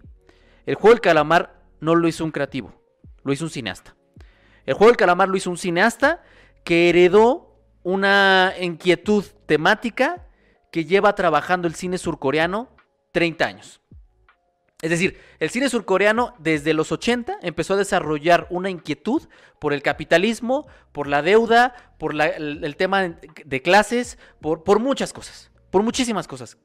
El 0.65 0.75
juego 0.75 0.95
del 0.95 1.01
calamar 1.01 1.61
no 1.79 1.95
lo 1.95 2.07
hizo 2.07 2.23
un 2.23 2.31
creativo, 2.31 2.73
lo 3.23 3.31
hizo 3.31 3.45
un 3.45 3.51
cineasta. 3.51 3.95
El 4.65 4.73
juego 4.73 4.91
del 4.91 4.97
calamar 4.97 5.29
lo 5.29 5.37
hizo 5.37 5.51
un 5.51 5.57
cineasta 5.57 6.23
que 6.63 6.89
heredó 6.89 7.61
una 7.83 8.53
inquietud 8.59 9.23
temática 9.45 10.27
que 10.71 10.85
lleva 10.85 11.13
trabajando 11.13 11.67
el 11.67 11.75
cine 11.75 11.97
surcoreano 11.99 12.69
30 13.11 13.45
años. 13.45 13.81
Es 14.81 14.89
decir, 14.89 15.19
el 15.39 15.49
cine 15.49 15.69
surcoreano 15.69 16.33
desde 16.39 16.73
los 16.73 16.91
80 16.91 17.37
empezó 17.41 17.75
a 17.75 17.77
desarrollar 17.77 18.47
una 18.49 18.69
inquietud 18.69 19.27
por 19.59 19.71
el 19.71 19.81
capitalismo, 19.81 20.67
por 20.91 21.07
la 21.07 21.21
deuda, 21.21 21.75
por 21.97 22.19
el, 22.19 22.75
tema 22.75 23.03
de 23.03 23.61
clases, 23.61 24.17
por, 24.41 24.63
por 24.63 24.79
muchas 24.79 25.13
cosas, 25.13 25.51
por 25.69 25.83
muchísimas 25.83 26.27
cosas 26.27 26.57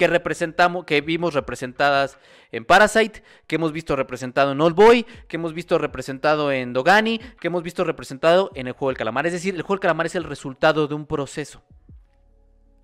que 0.00 0.06
representamos, 0.06 0.86
que 0.86 1.02
vimos 1.02 1.34
representadas 1.34 2.16
en 2.52 2.64
Parasite, 2.64 3.22
que 3.46 3.56
hemos 3.56 3.70
visto 3.70 3.96
representado 3.96 4.52
en 4.52 4.60
Old 4.62 4.74
Boy, 4.74 5.04
que 5.28 5.36
hemos 5.36 5.52
visto 5.52 5.76
representado 5.76 6.50
en 6.52 6.72
Dogani, 6.72 7.18
que 7.38 7.48
hemos 7.48 7.62
visto 7.62 7.84
representado 7.84 8.50
en 8.54 8.66
el 8.66 8.72
juego 8.72 8.88
del 8.88 8.96
calamar. 8.96 9.26
Es 9.26 9.34
decir, 9.34 9.54
el 9.54 9.60
juego 9.60 9.74
del 9.74 9.80
calamar 9.82 10.06
es 10.06 10.14
el 10.14 10.24
resultado 10.24 10.88
de 10.88 10.94
un 10.94 11.04
proceso. 11.04 11.62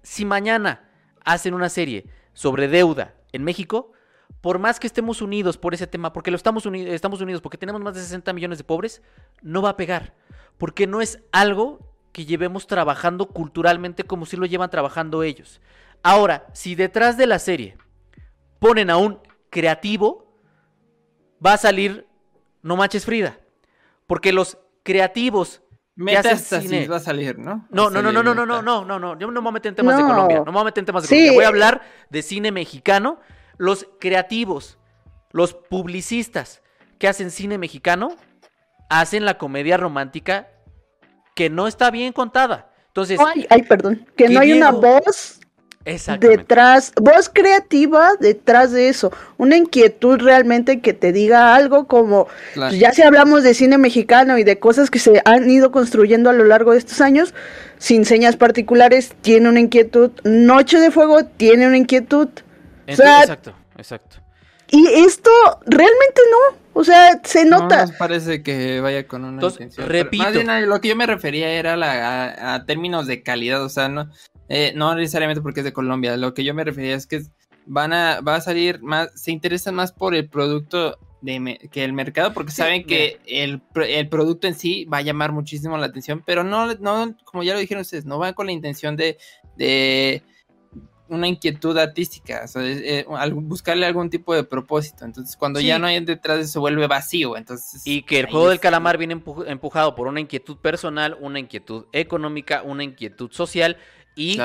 Si 0.03 0.27
mañana 0.27 0.91
hacen 1.25 1.55
una 1.55 1.71
serie 1.71 2.05
sobre 2.35 2.69
deuda 2.69 3.15
en 3.33 3.45
México, 3.45 3.93
por 4.43 4.59
más 4.59 4.79
que 4.79 4.87
estemos 4.87 5.23
unidos 5.23 5.57
por 5.57 5.73
ese 5.73 5.87
tema, 5.87 6.13
porque 6.13 6.31
lo 6.31 6.37
estamos, 6.37 6.67
estamos 6.67 7.23
unidos, 7.23 7.41
porque 7.41 7.57
tenemos 7.57 7.81
más 7.81 7.95
de 7.95 8.03
60 8.03 8.31
millones 8.35 8.59
de 8.59 8.65
pobres, 8.65 9.01
no 9.41 9.63
va 9.63 9.71
a 9.71 9.77
pegar. 9.79 10.13
Porque 10.59 10.87
no 10.87 11.01
es 11.01 11.19
algo 11.33 11.97
que 12.13 12.27
llevemos 12.27 12.67
trabajando 12.67 13.29
culturalmente 13.29 14.05
como 14.05 14.27
si 14.27 14.37
lo 14.37 14.45
llevan 14.45 14.69
trabajando 14.69 15.23
ellos. 15.23 15.63
Ahora, 16.03 16.47
si 16.53 16.75
detrás 16.75 17.17
de 17.17 17.27
la 17.27 17.39
serie 17.39 17.77
ponen 18.59 18.91
a 18.91 18.97
un 18.97 19.21
creativo, 19.51 20.41
va 21.45 21.55
a 21.55 21.59
salir 21.59 22.07
No 22.63 22.77
Manches 22.77 23.05
Frida. 23.05 23.39
Porque 24.07 24.33
los 24.33 24.59
creativos 24.83 25.63
Metástasis 25.97 26.91
va 26.91 26.97
a 26.97 27.01
salir, 27.01 27.39
¿no? 27.39 27.67
No, 27.71 27.89
no, 27.89 28.03
no, 28.03 28.13
no, 28.13 28.23
no, 28.23 28.35
no, 28.35 28.45
no, 28.45 28.61
no, 28.61 28.85
no, 28.85 28.99
no. 28.99 29.19
Yo 29.19 29.31
no 29.31 29.33
me 29.33 29.41
voy 29.41 29.49
a 29.49 29.53
meter 29.53 29.71
en 29.71 29.77
temas 29.77 29.97
de 29.97 30.03
Colombia. 30.03 30.39
No 30.39 30.45
me 30.45 30.53
voy 30.53 30.61
a 30.61 30.65
meter 30.65 30.83
en 30.83 30.87
temas 30.87 31.03
de 31.05 31.09
Colombia. 31.09 31.33
Voy 31.33 31.45
a 31.45 31.49
hablar 31.49 31.83
de 32.11 32.23
cine 32.23 32.53
mexicano. 32.53 33.19
Los 33.57 33.89
creativos, 33.99 34.79
los 35.33 35.55
publicistas 35.55 36.63
que 36.99 37.09
hacen 37.09 37.31
cine 37.31 37.57
mexicano, 37.57 38.15
hacen 38.91 39.25
la 39.25 39.39
comedia 39.39 39.79
romántica 39.79 40.49
que 41.35 41.49
no 41.49 41.67
está 41.67 41.91
bien 41.91 42.13
contada. 42.13 42.71
Entonces. 42.89 43.19
Ay, 43.19 43.47
ay 43.49 43.63
perdón. 43.63 44.07
Que 44.17 44.29
no 44.29 44.41
hay 44.41 44.53
una 44.53 44.73
voz 44.73 45.36
detrás, 46.19 46.93
voz 47.01 47.29
creativa 47.33 48.11
detrás 48.19 48.73
de 48.73 48.89
eso, 48.89 49.13
una 49.37 49.57
inquietud 49.57 50.21
realmente 50.21 50.81
que 50.81 50.93
te 50.93 51.13
diga 51.13 51.55
algo 51.55 51.87
como, 51.87 52.27
pues, 52.55 52.79
ya 52.79 52.93
si 52.93 53.03
hablamos 53.03 53.45
de 53.45 53.55
cine 53.55 53.79
mexicano 53.79 54.37
y 54.37 54.45
de 54.45 54.59
cosas 54.59 54.91
que 54.91 54.99
se 54.99 55.23
han 55.25 55.49
ido 55.49 55.71
construyendo 55.71 56.29
a 56.29 56.33
lo 56.33 56.45
largo 56.45 56.73
de 56.73 56.79
estos 56.79 57.01
años, 57.01 57.35
sin 57.79 58.05
señas 58.05 58.37
particulares, 58.37 59.15
tiene 59.21 59.49
una 59.49 59.61
inquietud, 59.61 60.11
Noche 60.25 60.81
de 60.81 60.91
Fuego 60.91 61.25
tiene 61.25 61.67
una 61.67 61.77
inquietud. 61.77 62.29
exacto, 62.87 63.55
exacto. 63.77 64.17
Y 64.69 64.85
esto 64.89 65.31
realmente 65.67 66.21
no, 66.31 66.59
o 66.73 66.83
sea, 66.83 67.21
se 67.23 67.45
nota. 67.45 67.87
No 67.87 67.93
parece 67.97 68.43
que 68.43 68.81
vaya 68.81 69.07
con 69.07 69.25
una 69.25 69.41
intención. 69.41 69.89
Repito. 69.89 70.25
más 70.25 70.33
bien 70.33 70.69
lo 70.69 70.81
que 70.81 70.89
yo 70.89 70.97
me 70.97 71.07
refería 71.07 71.51
era 71.51 71.77
la, 71.77 72.55
a, 72.55 72.65
términos 72.65 73.07
de 73.07 73.23
calidad, 73.23 73.63
o 73.63 73.69
sea, 73.69 73.89
no, 73.89 74.11
eh, 74.49 74.73
no 74.75 74.95
necesariamente 74.95 75.43
porque 75.43 75.61
es 75.61 75.65
de 75.65 75.73
Colombia. 75.73 76.17
Lo 76.17 76.35
que 76.35 76.45
yo 76.45 76.55
me 76.55 76.65
refería 76.65 76.95
es 76.95 77.07
que 77.07 77.23
van 77.67 77.93
a, 77.93 78.21
va 78.21 78.37
a 78.37 78.41
salir 78.41 78.81
más, 78.83 79.11
se 79.21 79.33
interesan 79.33 79.75
más 79.75 79.93
por 79.93 80.15
el 80.15 80.29
producto 80.29 80.99
de, 81.21 81.69
que 81.71 81.85
el 81.85 81.93
mercado, 81.93 82.33
porque 82.33 82.53
saben 82.53 82.85
que 82.85 83.21
el, 83.27 83.61
producto 84.09 84.47
en 84.47 84.55
sí 84.55 84.85
va 84.85 84.99
a 84.99 85.03
llamar 85.03 85.33
muchísimo 85.33 85.77
la 85.77 85.87
atención, 85.87 86.23
pero 86.25 86.45
no, 86.45 86.75
no, 86.75 87.17
como 87.25 87.43
ya 87.43 87.55
lo 87.55 87.59
dijeron 87.59 87.83
ustedes, 87.83 88.05
no 88.05 88.19
van 88.19 88.35
con 88.35 88.47
la 88.47 88.53
intención 88.53 88.97
de, 88.97 89.19
de 89.57 90.23
una 91.09 91.27
inquietud 91.29 91.77
artística, 91.79 92.43
o 92.45 92.49
sea, 92.49 92.63
eh, 92.65 93.05
buscarle 93.33 93.87
algún 93.87 94.11
tipo 94.11 94.35
de 94.35 94.45
propósito. 94.45 95.05
Entonces, 95.05 95.37
cuando 95.37 95.61
ya 95.61 95.79
no 95.79 95.87
hay 95.87 96.05
detrás 96.05 96.37
de 96.37 96.43
eso, 96.45 96.53
se 96.55 96.59
vuelve 96.59 96.87
vacío. 96.87 97.37
Entonces, 97.37 97.83
y 97.85 98.03
que 98.03 98.21
el 98.21 98.27
juego 98.27 98.49
del 98.49 98.61
calamar 98.61 98.99
viene 98.99 99.21
empujado 99.47 99.95
por 99.95 100.09
una 100.09 100.21
inquietud 100.21 100.59
personal, 100.59 101.17
una 101.21 101.39
inquietud 101.39 101.87
económica, 101.93 102.63
una 102.63 102.83
inquietud 102.83 103.31
social 103.31 103.77
y 104.17 104.39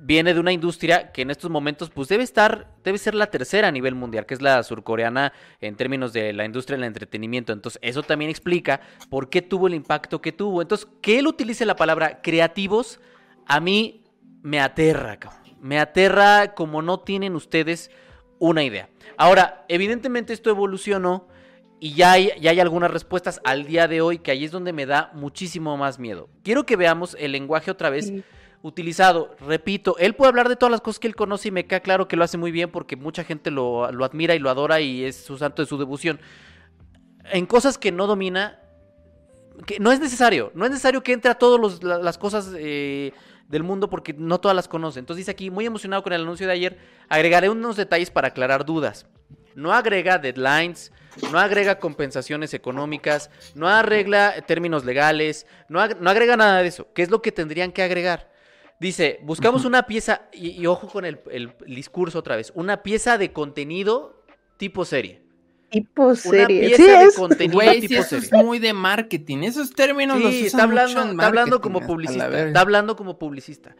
viene 0.00 0.32
de 0.32 0.40
una 0.40 0.52
industria 0.52 1.10
que 1.10 1.22
en 1.22 1.30
estos 1.30 1.50
momentos 1.50 1.90
pues 1.90 2.08
debe 2.08 2.22
estar, 2.22 2.68
debe 2.84 2.98
ser 2.98 3.14
la 3.14 3.26
tercera 3.26 3.68
a 3.68 3.72
nivel 3.72 3.94
mundial, 3.94 4.26
que 4.26 4.34
es 4.34 4.42
la 4.42 4.62
surcoreana 4.62 5.32
en 5.60 5.74
términos 5.76 6.12
de 6.12 6.32
la 6.32 6.44
industria 6.44 6.76
del 6.76 6.84
entretenimiento. 6.84 7.52
Entonces 7.52 7.80
eso 7.82 8.02
también 8.02 8.30
explica 8.30 8.80
por 9.10 9.28
qué 9.28 9.42
tuvo 9.42 9.66
el 9.66 9.74
impacto 9.74 10.20
que 10.20 10.32
tuvo. 10.32 10.62
Entonces 10.62 10.86
que 11.00 11.18
él 11.18 11.26
utilice 11.26 11.66
la 11.66 11.76
palabra 11.76 12.20
creativos, 12.22 13.00
a 13.46 13.60
mí 13.60 14.04
me 14.42 14.60
aterra, 14.60 15.18
Me 15.60 15.80
aterra 15.80 16.54
como 16.54 16.80
no 16.82 17.00
tienen 17.00 17.34
ustedes 17.34 17.90
una 18.38 18.62
idea. 18.62 18.88
Ahora, 19.16 19.64
evidentemente 19.68 20.32
esto 20.32 20.50
evolucionó 20.50 21.26
y 21.80 21.94
ya 21.94 22.12
hay, 22.12 22.30
ya 22.40 22.52
hay 22.52 22.60
algunas 22.60 22.90
respuestas 22.90 23.40
al 23.44 23.64
día 23.64 23.88
de 23.88 24.00
hoy 24.00 24.18
que 24.18 24.30
ahí 24.30 24.44
es 24.44 24.52
donde 24.52 24.72
me 24.72 24.86
da 24.86 25.10
muchísimo 25.14 25.76
más 25.76 25.98
miedo. 25.98 26.28
Quiero 26.44 26.64
que 26.66 26.76
veamos 26.76 27.16
el 27.18 27.32
lenguaje 27.32 27.70
otra 27.70 27.90
vez 27.90 28.12
utilizado. 28.62 29.36
Repito, 29.40 29.96
él 29.98 30.14
puede 30.14 30.28
hablar 30.28 30.48
de 30.48 30.56
todas 30.56 30.70
las 30.70 30.80
cosas 30.80 30.98
que 30.98 31.06
él 31.06 31.16
conoce 31.16 31.48
y 31.48 31.50
me 31.50 31.66
queda 31.66 31.80
claro 31.80 32.08
que 32.08 32.16
lo 32.16 32.24
hace 32.24 32.38
muy 32.38 32.50
bien 32.50 32.70
porque 32.70 32.96
mucha 32.96 33.24
gente 33.24 33.50
lo, 33.50 33.84
admira 33.84 34.34
y 34.34 34.38
lo 34.38 34.50
adora 34.50 34.80
y 34.80 35.04
es 35.04 35.16
su 35.16 35.38
santo 35.38 35.62
de 35.62 35.66
su 35.66 35.78
devoción. 35.78 36.20
En 37.30 37.46
cosas 37.46 37.78
que 37.78 37.92
no 37.92 38.06
domina, 38.06 38.60
que 39.66 39.78
no 39.78 39.92
es 39.92 40.00
necesario, 40.00 40.50
no 40.54 40.64
es 40.64 40.70
necesario 40.70 41.02
que 41.02 41.12
entre 41.12 41.30
a 41.30 41.34
todas 41.34 41.82
las 41.82 42.18
cosas 42.18 42.52
eh, 42.56 43.12
del 43.48 43.62
mundo 43.62 43.90
porque 43.90 44.12
no 44.12 44.40
todas 44.40 44.56
las 44.56 44.68
conoce. 44.68 44.98
Entonces 44.98 45.18
dice 45.18 45.30
aquí, 45.30 45.50
muy 45.50 45.66
emocionado 45.66 46.02
con 46.02 46.12
el 46.12 46.22
anuncio 46.22 46.46
de 46.46 46.52
ayer, 46.52 46.78
agregaré 47.08 47.48
unos 47.48 47.76
detalles 47.76 48.10
para 48.10 48.28
aclarar 48.28 48.64
dudas. 48.64 49.06
No 49.54 49.72
agrega 49.72 50.18
deadlines, 50.18 50.92
no 51.32 51.38
agrega 51.38 51.80
compensaciones 51.80 52.54
económicas, 52.54 53.30
no 53.54 53.68
arregla 53.68 54.34
términos 54.46 54.84
legales, 54.84 55.46
no, 55.68 55.84
no 55.86 56.10
agrega 56.10 56.36
nada 56.36 56.62
de 56.62 56.68
eso. 56.68 56.86
¿Qué 56.94 57.02
es 57.02 57.10
lo 57.10 57.22
que 57.22 57.32
tendrían 57.32 57.72
que 57.72 57.82
agregar? 57.82 58.30
Dice, 58.80 59.18
buscamos 59.22 59.64
una 59.64 59.84
pieza, 59.86 60.28
y, 60.32 60.64
ojo 60.66 60.88
con 60.88 61.04
el, 61.04 61.20
discurso 61.66 62.20
otra 62.20 62.36
vez, 62.36 62.52
una 62.54 62.82
pieza 62.82 63.18
de 63.18 63.32
contenido 63.32 64.22
tipo 64.56 64.84
serie. 64.84 65.22
Tipo 65.70 66.14
serie. 66.14 66.68
Una 66.68 66.76
pieza 66.76 66.98
de 67.00 67.12
contenido 67.14 67.60
tipo 67.80 68.02
serie. 68.02 68.26
es 68.26 68.32
muy 68.32 68.58
de 68.58 68.72
marketing. 68.72 69.38
Esos 69.38 69.72
términos 69.72 70.20
los 70.20 70.32
está 70.32 70.62
hablando, 70.62 71.10
está 71.10 71.26
hablando 71.26 71.60
como 71.60 71.80
publicista. 71.80 72.46
Está 72.46 72.60
hablando 72.60 72.96
como 72.96 73.18
publicista. 73.18 73.76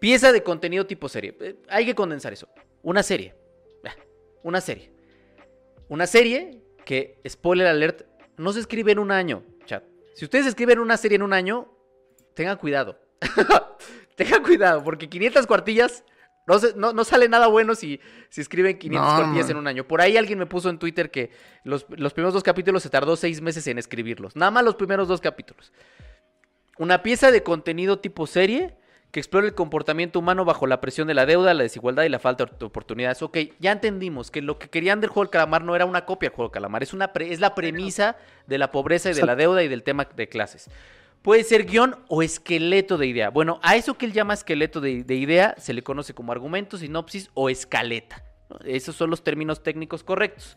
Pieza 0.00 0.32
de 0.32 0.42
contenido 0.42 0.84
tipo 0.84 1.08
serie. 1.08 1.36
Eh, 1.40 1.56
hay 1.68 1.86
que 1.86 1.94
condensar 1.94 2.32
eso. 2.32 2.48
Una 2.82 3.02
serie. 3.02 3.34
Una 4.42 4.60
serie. 4.60 4.90
Una 5.88 6.06
serie 6.06 6.60
que, 6.84 7.18
spoiler 7.26 7.66
alert, 7.66 8.02
no 8.36 8.52
se 8.52 8.60
escribe 8.60 8.92
en 8.92 8.98
un 8.98 9.10
año, 9.10 9.42
chat. 9.64 9.84
Si 10.14 10.24
ustedes 10.24 10.46
escriben 10.46 10.78
una 10.78 10.96
serie 10.96 11.16
en 11.16 11.22
un 11.22 11.32
año, 11.32 11.68
tengan 12.34 12.58
cuidado. 12.58 12.98
Tengan 14.16 14.42
cuidado, 14.42 14.84
porque 14.84 15.08
500 15.08 15.46
cuartillas 15.46 16.04
no, 16.46 16.92
no, 16.92 17.04
sale 17.04 17.28
nada 17.28 17.46
bueno 17.46 17.74
si, 17.74 18.00
si 18.28 18.42
escriben 18.42 18.78
500 18.78 19.14
cuartillas 19.14 19.50
en 19.50 19.56
un 19.56 19.66
año. 19.66 19.88
Por 19.88 20.02
ahí 20.02 20.16
alguien 20.16 20.38
me 20.38 20.46
puso 20.46 20.68
en 20.68 20.78
Twitter 20.78 21.10
que 21.10 21.30
los, 21.62 21.84
primeros 21.84 22.34
dos 22.34 22.42
capítulos 22.42 22.82
se 22.82 22.90
tardó 22.90 23.16
seis 23.16 23.40
meses 23.40 23.66
en 23.66 23.78
escribirlos. 23.78 24.36
Nada 24.36 24.50
más 24.50 24.64
los 24.64 24.74
primeros 24.74 25.08
dos 25.08 25.22
capítulos. 25.22 25.72
Una 26.76 27.02
pieza 27.02 27.30
de 27.30 27.42
contenido 27.42 27.98
tipo 27.98 28.26
serie 28.26 28.76
que 29.10 29.20
explora 29.20 29.46
el 29.46 29.54
comportamiento 29.54 30.18
humano 30.18 30.44
bajo 30.44 30.66
la 30.66 30.80
presión 30.80 31.06
de 31.06 31.14
la 31.14 31.24
deuda, 31.24 31.54
la 31.54 31.62
desigualdad 31.62 32.02
y 32.02 32.08
la 32.08 32.18
falta 32.18 32.44
de 32.46 32.66
oportunidades. 32.66 33.22
Ok, 33.22 33.38
ya 33.60 33.72
entendimos 33.72 34.30
que 34.30 34.42
lo 34.42 34.58
que 34.58 34.68
querían 34.68 35.00
del 35.00 35.08
juego 35.08 35.24
del 35.24 35.30
calamar 35.30 35.62
no 35.62 35.76
era 35.76 35.86
una 35.86 36.04
copia 36.04 36.28
del 36.28 36.36
juego 36.36 36.48
del 36.48 36.54
calamar, 36.54 36.82
es, 36.82 36.92
una 36.92 37.12
es 37.20 37.38
la 37.38 37.54
premisa 37.54 38.16
de 38.46 38.58
la 38.58 38.72
pobreza 38.72 39.10
y 39.12 39.14
de 39.14 39.24
la 39.24 39.36
deuda 39.36 39.62
y 39.62 39.68
del 39.68 39.84
tema 39.84 40.04
de 40.04 40.28
clases. 40.28 40.68
Puede 41.24 41.42
ser 41.42 41.64
guion 41.64 41.96
o 42.08 42.22
esqueleto 42.22 42.98
de 42.98 43.06
idea. 43.06 43.30
Bueno, 43.30 43.58
a 43.62 43.76
eso 43.76 43.96
que 43.96 44.04
él 44.04 44.12
llama 44.12 44.34
esqueleto 44.34 44.82
de, 44.82 45.14
idea 45.14 45.54
se 45.56 45.72
le 45.72 45.82
conoce 45.82 46.12
como 46.12 46.32
argumento, 46.32 46.76
sinopsis 46.76 47.30
o 47.32 47.48
escaleta. 47.48 48.22
Esos 48.66 48.94
son 48.94 49.08
los 49.08 49.24
términos 49.24 49.62
técnicos 49.62 50.04
correctos. 50.04 50.54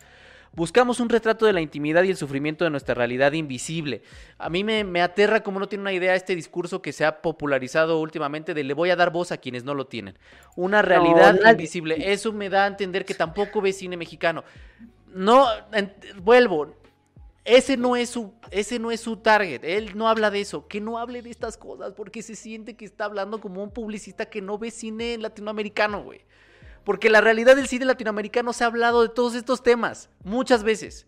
Buscamos 0.51 0.99
un 0.99 1.07
retrato 1.07 1.45
de 1.45 1.53
la 1.53 1.61
intimidad 1.61 2.03
y 2.03 2.09
el 2.09 2.17
sufrimiento 2.17 2.65
de 2.65 2.69
nuestra 2.69 2.95
realidad 2.95 3.31
invisible. 3.31 4.01
A 4.37 4.49
mí 4.49 4.65
me, 4.65 5.01
aterra 5.01 5.41
como 5.41 5.57
no 5.61 5.69
tiene 5.69 5.83
una 5.83 5.93
idea 5.93 6.15
este 6.15 6.35
discurso 6.35 6.81
que 6.81 6.91
se 6.91 7.05
ha 7.05 7.21
popularizado 7.21 8.01
últimamente 8.01 8.53
de 8.53 8.65
le 8.65 8.73
voy 8.73 8.89
a 8.89 8.97
dar 8.97 9.13
voz 9.13 9.31
a 9.31 9.37
quienes 9.37 9.63
no 9.63 9.73
lo 9.73 9.87
tienen. 9.87 10.19
Una 10.57 10.81
realidad 10.81 11.39
invisible. 11.49 12.11
Eso 12.11 12.33
me 12.33 12.49
da 12.49 12.65
a 12.65 12.67
entender 12.67 13.05
que 13.05 13.13
tampoco 13.13 13.61
ve 13.61 13.71
cine 13.71 13.95
mexicano. 13.95 14.43
No, 15.13 15.47
vuelvo, 16.21 16.75
ese 17.47 17.77
no 17.77 17.95
es 17.95 18.09
su, 18.09 18.33
ese 18.51 18.77
no 18.77 18.91
es 18.91 18.99
su 18.99 19.15
target. 19.17 19.63
Él 19.63 19.93
no 19.95 20.09
habla 20.09 20.29
de 20.29 20.41
eso. 20.41 20.67
Que 20.67 20.81
no 20.81 20.99
hable 20.99 21.21
de 21.21 21.29
estas 21.29 21.57
cosas 21.57 21.93
porque 21.93 22.21
se 22.21 22.35
siente 22.35 22.75
que 22.75 22.83
está 22.83 23.05
hablando 23.05 23.39
como 23.39 23.63
un 23.63 23.71
publicista 23.71 24.25
que 24.25 24.41
no 24.41 24.57
ve 24.57 24.69
cine 24.69 25.17
latinoamericano, 25.17 26.03
güey. 26.03 26.25
Porque 26.83 27.09
la 27.09 27.21
realidad 27.21 27.55
del 27.55 27.67
cine 27.67 27.85
latinoamericano 27.85 28.51
se 28.51 28.65
ha 28.65 28.67
hablado 28.67 29.01
de 29.01 29.09
todos 29.09 29.33
estos 29.33 29.63
temas 29.63 30.09
muchas 30.25 30.63
veces. 30.63 31.07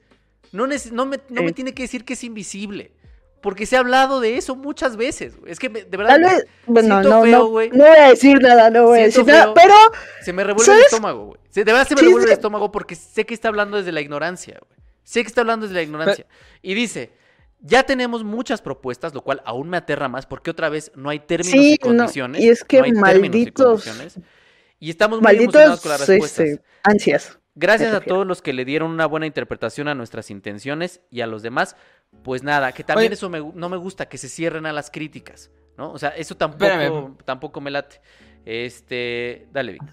No, 0.54 0.66
no, 0.66 1.06
me, 1.06 1.20
no 1.28 1.44
me 1.44 1.52
tiene 1.52 1.74
que 1.74 1.84
decir 1.84 2.06
que 2.06 2.14
es 2.14 2.24
invisible. 2.24 2.94
Porque 3.42 3.66
se 3.66 3.76
ha 3.76 3.80
hablado 3.80 4.22
de 4.22 4.38
eso 4.38 4.56
muchas 4.56 4.96
veces. 4.96 5.34
Es 5.46 5.60
que 5.60 5.68
de 5.68 5.98
verdad. 5.98 6.20
bueno, 6.66 7.02
no, 7.02 7.26
no, 7.26 7.26
no 7.26 7.50
voy 7.50 7.70
a 7.76 8.10
decir 8.10 8.42
nada, 8.42 8.70
no 8.70 8.86
voy 8.86 9.00
a 9.00 9.04
decir 9.04 9.26
nada. 9.26 9.54
Pero. 9.54 9.76
Se 10.22 10.32
me 10.32 10.46
revuelve 10.46 10.74
el 10.74 10.80
estómago, 10.84 11.26
güey. 11.26 11.40
De 11.54 11.64
verdad 11.66 11.86
se 11.86 11.96
me 11.96 12.02
revuelve 12.02 12.28
el 12.28 12.34
estómago 12.34 12.72
porque 12.72 12.96
sé 12.96 13.26
que 13.26 13.34
está 13.34 13.50
hablando 13.50 13.76
desde 13.76 13.92
la 13.92 14.00
ignorancia, 14.00 14.58
güey. 14.66 14.79
Sé 15.10 15.24
que 15.24 15.28
está 15.28 15.42
hablando 15.42 15.66
desde 15.66 15.74
la 15.74 15.82
ignorancia. 15.82 16.28
Y 16.62 16.76
dice. 16.76 17.12
Ya 17.62 17.84
tenemos 17.84 18.24
muchas 18.24 18.62
propuestas, 18.62 19.14
lo 19.14 19.22
cual 19.22 19.42
aún 19.44 19.70
me 19.70 19.76
aterra 19.76 20.08
más 20.08 20.26
porque 20.26 20.50
otra 20.50 20.70
vez 20.70 20.94
no 20.96 21.10
hay 21.10 21.20
términos 21.20 21.54
y 21.54 21.78
condiciones. 21.78 22.42
y 22.42 22.48
es 22.48 22.64
que 22.64 22.94
malditos. 22.94 23.86
Y, 24.80 24.90
estamos 24.90 25.20
muy 25.20 25.36
emocionados 25.36 25.82
con 25.82 25.92
las 25.92 26.08
respuestas. 26.08 26.62
ansias. 26.84 27.38
Gracias 27.56 27.94
a 27.94 28.00
todos 28.00 28.26
los 28.26 28.42
que 28.42 28.54
le 28.54 28.64
dieron 28.64 28.92
una 28.92 29.06
buena 29.08 29.26
interpretación 29.26 29.90
a 29.90 29.94
nuestras 29.94 30.32
intenciones 30.32 31.02
y 31.12 31.20
a 31.20 31.28
los 31.28 31.42
demás. 31.42 31.76
Pues 32.24 32.44
nada, 32.44 32.72
que 32.72 32.86
también 32.86 33.12
eso 33.12 33.28
no 33.28 33.70
me 33.70 33.78
gusta, 33.78 34.08
que 34.08 34.18
se 34.18 34.30
cierren 34.30 34.66
a 34.66 34.72
las 34.72 34.90
críticas, 34.90 35.52
¿no? 35.78 35.92
O 35.92 35.98
sea, 35.98 36.12
eso 36.12 36.38
tampoco, 36.38 37.18
tampoco 37.26 37.60
me 37.60 37.72
late. 37.72 38.00
Este, 38.46 39.50
dale, 39.52 39.74
Vic. 39.74 39.84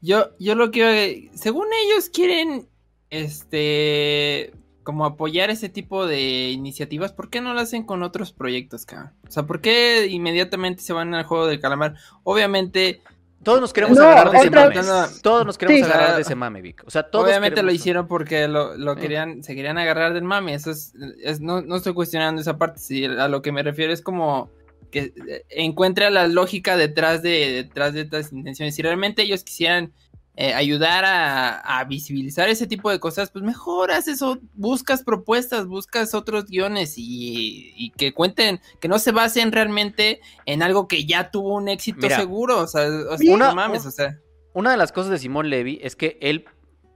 Yo, 0.00 0.30
yo 0.38 0.54
lo 0.54 0.70
que, 0.70 1.30
según 1.34 1.66
ellos 1.84 2.08
quieren, 2.08 2.68
este, 3.10 4.52
como 4.82 5.04
apoyar 5.04 5.50
ese 5.50 5.68
tipo 5.68 6.06
de 6.06 6.50
iniciativas, 6.50 7.12
¿por 7.12 7.30
qué 7.30 7.40
no 7.40 7.54
lo 7.54 7.60
hacen 7.60 7.84
con 7.84 8.02
otros 8.02 8.32
proyectos, 8.32 8.86
cabrón? 8.86 9.12
O 9.26 9.30
sea, 9.30 9.44
¿por 9.44 9.60
qué 9.60 10.06
inmediatamente 10.08 10.82
se 10.82 10.92
van 10.92 11.14
al 11.14 11.24
juego 11.24 11.46
del 11.46 11.60
calamar? 11.60 11.94
Obviamente, 12.24 13.02
todos 13.42 13.60
nos 13.60 13.72
queremos 13.72 13.98
agarrar 13.98 14.30
de 14.30 14.38
ese 14.38 14.50
mame. 14.50 14.74
Todos 15.22 15.46
nos 15.46 15.58
queremos 15.58 15.88
agarrar 15.88 16.16
de 16.16 16.22
ese 16.22 16.34
mame, 16.34 16.60
Vic. 16.60 16.82
O 16.86 16.90
sea, 16.90 17.04
todos 17.04 17.26
Obviamente 17.26 17.62
lo 17.62 17.72
hicieron 17.72 18.08
porque 18.08 18.48
lo, 18.48 18.76
lo 18.76 18.96
querían, 18.96 19.42
se 19.44 19.54
querían 19.54 19.78
agarrar 19.78 20.12
del 20.12 20.24
mame. 20.24 20.54
Eso 20.54 20.70
es, 20.70 20.92
no, 21.40 21.60
no, 21.62 21.76
estoy 21.76 21.94
cuestionando 21.94 22.40
esa 22.40 22.58
parte. 22.58 22.80
Sí, 22.80 23.04
a 23.04 23.28
lo 23.28 23.40
que 23.42 23.52
me 23.52 23.62
refiero 23.62 23.92
es 23.92 24.02
como 24.02 24.50
que 24.90 25.12
encuentre 25.50 26.10
la 26.10 26.26
lógica 26.26 26.76
detrás 26.76 27.22
de, 27.22 27.52
detrás 27.52 27.92
de 27.94 28.02
estas 28.02 28.32
intenciones. 28.32 28.74
Si 28.74 28.82
realmente 28.82 29.22
ellos 29.22 29.44
quisieran 29.44 29.92
eh, 30.40 30.54
ayudar 30.54 31.04
a, 31.04 31.84
visibilizar 31.88 32.48
ese 32.48 32.68
tipo 32.68 32.92
de 32.92 33.00
cosas, 33.00 33.28
pues 33.32 33.44
mejoras 33.44 34.06
eso, 34.06 34.38
buscas 34.54 35.02
propuestas, 35.02 35.66
buscas 35.66 36.14
otros 36.14 36.44
guiones 36.44 36.94
y, 36.96 37.92
que 37.96 38.14
cuenten, 38.14 38.60
que 38.78 38.86
no 38.86 39.00
se 39.00 39.10
basen 39.10 39.50
realmente 39.50 40.20
en 40.46 40.62
algo 40.62 40.86
que 40.86 41.04
ya 41.04 41.32
tuvo 41.32 41.56
un 41.56 41.68
éxito 41.68 42.08
seguro, 42.08 42.60
o 42.60 42.68
sea, 42.68 42.88
una, 43.26 43.52
mames, 43.52 43.84
o 43.84 43.90
sea. 43.90 44.20
Una 44.52 44.70
de 44.70 44.76
las 44.76 44.92
cosas 44.92 45.10
de 45.10 45.18
Simón 45.18 45.50
Levy 45.50 45.80
es 45.82 45.96
que 45.96 46.18
él 46.20 46.44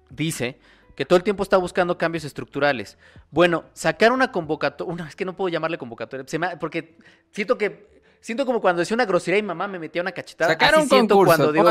dice 0.08 0.60
que 0.94 1.04
todo 1.04 1.16
el 1.16 1.24
tiempo 1.24 1.42
está 1.42 1.56
buscando 1.56 1.98
cambios 1.98 2.22
estructurales. 2.22 2.96
Bueno, 3.32 3.64
sacar 3.72 4.12
una 4.12 4.30
convocatoria, 4.30 4.94
una, 4.94 5.08
es 5.08 5.16
que 5.16 5.24
no 5.24 5.34
puedo 5.34 5.48
llamarle 5.48 5.78
convocatoria, 5.78 6.24
porque 6.60 6.96
siento 7.32 7.58
que 7.58 7.90
siento 8.20 8.46
como 8.46 8.60
cuando 8.60 8.78
decía 8.78 8.94
una 8.94 9.04
grosería 9.04 9.40
y 9.40 9.42
mamá 9.42 9.66
me 9.66 9.80
metía 9.80 10.00
una 10.00 10.12
cachetada. 10.12 10.52
Sacar 10.52 10.78
un 10.78 10.88
siento 10.88 11.16
cuando 11.24 11.50
digo 11.50 11.68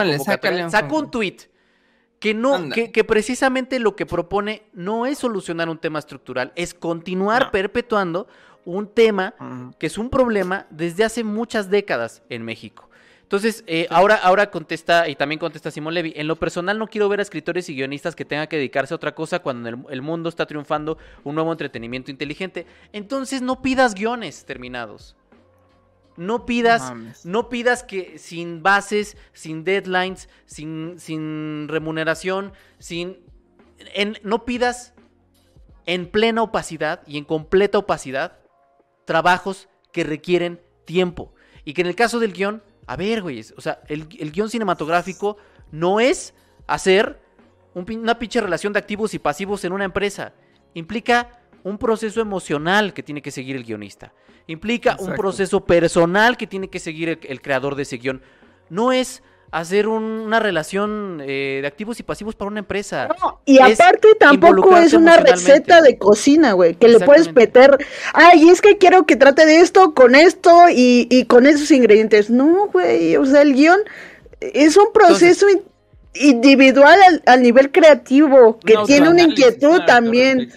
Saco 0.69 0.97
un 0.97 1.09
tweet 1.09 1.37
que 2.21 2.35
no, 2.35 2.69
que, 2.69 3.03
precisamente 3.03 3.79
lo 3.79 3.95
que 3.95 4.05
propone 4.05 4.61
no 4.73 5.07
es 5.07 5.17
solucionar 5.17 5.69
un 5.69 5.79
tema 5.79 5.97
estructural, 5.97 6.53
es 6.55 6.75
continuar 6.75 7.49
perpetuando 7.49 8.27
un 8.63 8.87
tema 8.87 9.33
que 9.79 9.87
es 9.87 9.97
un 9.97 10.11
problema 10.11 10.67
desde 10.69 11.03
hace 11.03 11.23
muchas 11.23 11.71
décadas 11.71 12.21
en 12.29 12.43
México. 12.43 12.87
Entonces, 13.23 13.63
eh, 13.65 13.87
ahora, 13.89 14.15
ahora 14.17 14.51
contesta, 14.51 15.09
y 15.09 15.15
también 15.15 15.39
contesta 15.39 15.71
Simón 15.71 15.95
Levy, 15.95 16.13
en 16.15 16.27
lo 16.27 16.35
personal 16.35 16.77
no 16.77 16.85
quiero 16.85 17.09
ver 17.09 17.21
a 17.21 17.23
escritores 17.23 17.67
y 17.69 17.75
guionistas 17.75 18.15
que 18.15 18.23
tengan 18.23 18.45
que 18.45 18.57
dedicarse 18.57 18.93
a 18.93 18.97
otra 18.97 19.15
cosa 19.15 19.39
cuando 19.39 19.69
el, 19.69 19.77
el 19.89 20.03
mundo 20.03 20.29
está 20.29 20.45
triunfando 20.45 20.99
un 21.23 21.33
nuevo 21.33 21.51
entretenimiento 21.51 22.11
inteligente. 22.11 22.67
Entonces 22.93 23.41
no 23.41 23.63
pidas 23.63 23.95
guiones 23.95 24.45
terminados. 24.45 25.15
No 26.17 26.45
pidas, 26.45 26.93
no, 27.23 27.49
pidas 27.49 27.83
que 27.83 28.17
sin 28.19 28.61
bases, 28.61 29.17
sin 29.33 29.63
deadlines, 29.63 30.29
sin, 30.45 30.99
sin 30.99 31.67
remuneración, 31.67 32.53
sin. 32.79 33.17
En, 33.93 34.17
no 34.23 34.45
pidas 34.45 34.93
en 35.85 36.07
plena 36.09 36.43
opacidad 36.43 37.01
y 37.07 37.17
en 37.17 37.25
completa 37.25 37.79
opacidad 37.79 38.39
trabajos 39.05 39.67
que 39.91 40.03
requieren 40.03 40.61
tiempo. 40.85 41.33
Y 41.65 41.73
que 41.73 41.81
en 41.81 41.87
el 41.87 41.95
caso 41.95 42.19
del 42.19 42.33
guion, 42.33 42.61
a 42.87 42.95
ver, 42.95 43.21
güey, 43.21 43.43
o 43.57 43.61
sea, 43.61 43.81
el, 43.87 44.07
el 44.19 44.31
guion 44.31 44.49
cinematográfico 44.49 45.37
no 45.71 45.99
es 45.99 46.33
hacer 46.67 47.19
una 47.73 48.19
pinche 48.19 48.41
relación 48.41 48.73
de 48.73 48.79
activos 48.79 49.13
y 49.13 49.19
pasivos 49.19 49.63
en 49.63 49.73
una 49.73 49.85
empresa. 49.85 50.33
Implica 50.73 51.40
un 51.63 51.77
proceso 51.77 52.21
emocional 52.21 52.93
que 52.93 53.03
tiene 53.03 53.21
que 53.21 53.31
seguir 53.31 53.55
el 53.55 53.63
guionista. 53.63 54.13
Implica 54.47 54.97
un 54.99 55.13
proceso 55.13 55.63
personal 55.63 56.37
que 56.37 56.47
tiene 56.47 56.69
que 56.69 56.79
seguir 56.79 57.19
el, 57.21 57.41
creador 57.41 57.75
de 57.75 57.83
ese 57.83 57.97
guion. 57.97 58.21
No 58.69 58.91
es 58.91 59.23
hacer 59.51 59.87
una 59.87 60.39
relación 60.39 61.21
eh, 61.21 61.59
de 61.61 61.67
activos 61.67 61.99
y 61.99 62.03
pasivos 62.03 62.35
para 62.35 62.49
una 62.49 62.59
empresa. 62.59 63.09
y 63.45 63.59
aparte 63.59 64.15
tampoco 64.17 64.77
es 64.77 64.93
una 64.93 65.17
receta 65.17 65.81
de 65.81 65.97
cocina, 65.97 66.53
güey, 66.53 66.75
que 66.75 66.87
le 66.87 66.99
puedes 67.01 67.33
meter, 67.33 67.77
ay, 68.13 68.49
es 68.49 68.61
que 68.61 68.77
quiero 68.77 69.05
que 69.05 69.17
trate 69.17 69.45
de 69.45 69.59
esto 69.59 69.93
con 69.93 70.15
esto 70.15 70.69
y, 70.69 71.07
y 71.09 71.25
con 71.25 71.45
esos 71.45 71.69
ingredientes. 71.71 72.29
No, 72.29 72.67
güey, 72.67 73.17
o 73.17 73.25
sea, 73.25 73.41
el 73.41 73.53
guion 73.53 73.79
es 74.39 74.75
un 74.77 74.91
proceso 74.93 75.47
individual 76.13 76.99
al, 77.25 77.41
nivel 77.41 77.71
creativo, 77.71 78.59
que 78.59 78.75
tiene 78.85 79.09
una 79.09 79.21
inquietud 79.21 79.81
también. 79.85 80.51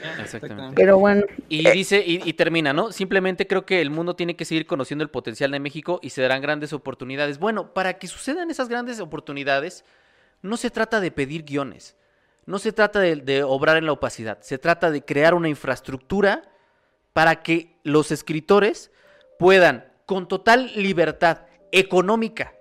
Pero 0.75 0.99
bueno. 0.99 1.25
Y 1.49 1.67
eh, 1.67 1.73
dice, 1.73 2.03
y, 2.05 2.33
termina, 2.33 2.73
¿no? 2.73 2.91
Simplemente 2.91 3.47
creo 3.47 3.65
que 3.65 3.81
el 3.81 3.91
mundo 3.91 4.17
tiene 4.17 4.37
que 4.37 4.45
seguir 4.45 4.67
conociendo 4.67 5.05
el 5.05 5.11
potencial 5.11 5.53
de 5.53 5.61
México 5.61 6.01
y 6.03 6.11
se 6.11 6.23
darán 6.23 6.43
grandes 6.43 6.73
oportunidades. 6.73 7.39
Bueno, 7.39 7.73
para 7.73 7.99
que 7.99 8.09
sucedan 8.09 8.51
esas 8.51 8.69
grandes 8.69 9.01
oportunidades, 9.01 9.85
no 10.43 10.57
se 10.57 10.71
trata 10.71 11.01
de 11.01 11.11
pedir 11.11 11.45
guiones, 11.45 11.97
no 12.47 12.59
se 12.59 12.73
trata 12.73 12.99
de, 12.99 13.17
de 13.17 13.43
obrar 13.45 13.77
en 13.77 13.87
la 13.87 13.93
opacidad, 13.93 14.41
se 14.41 14.59
trata 14.59 14.91
de 14.91 15.05
crear 15.05 15.35
una 15.35 15.49
infraestructura 15.49 16.43
para 17.13 17.43
que 17.43 17.77
los 17.85 18.11
escritores 18.11 18.91
puedan, 19.39 19.87
con 20.05 20.27
total 20.27 20.73
libertad 20.75 21.43
económica, 21.71 22.55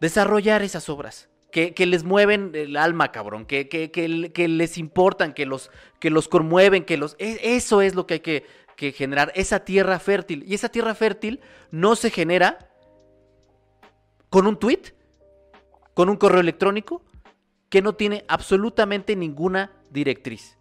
desarrollar 0.00 0.62
esas 0.62 0.88
obras 0.88 1.29
que, 1.50 1.86
les 1.86 2.04
mueven 2.04 2.52
el 2.54 2.76
alma, 2.76 3.12
cabrón, 3.12 3.44
que, 3.44 3.68
que, 3.68 4.48
les 4.48 4.78
importan, 4.78 5.32
que 5.32 5.46
los, 5.46 5.70
que 5.98 6.10
los 6.10 6.28
conmueven, 6.28 6.84
que 6.84 6.96
los... 6.96 7.16
E, 7.18 7.56
eso 7.56 7.82
es 7.82 7.94
lo 7.94 8.06
que 8.06 8.14
hay 8.14 8.20
que, 8.20 8.92
generar, 8.92 9.32
esa 9.34 9.64
tierra 9.64 9.98
fértil. 9.98 10.44
Y 10.46 10.54
esa 10.54 10.68
tierra 10.68 10.94
fértil 10.94 11.40
no 11.70 11.96
se 11.96 12.10
genera 12.10 12.70
con 14.30 14.46
un 14.46 14.58
tweet, 14.58 14.94
con 15.94 16.08
un 16.08 16.16
correo 16.16 16.40
electrónico, 16.40 17.04
que 17.68 17.82
no 17.82 17.94
tiene 17.94 18.24
absolutamente 18.28 19.16
ninguna 19.16 19.72
directriz. 19.90 20.56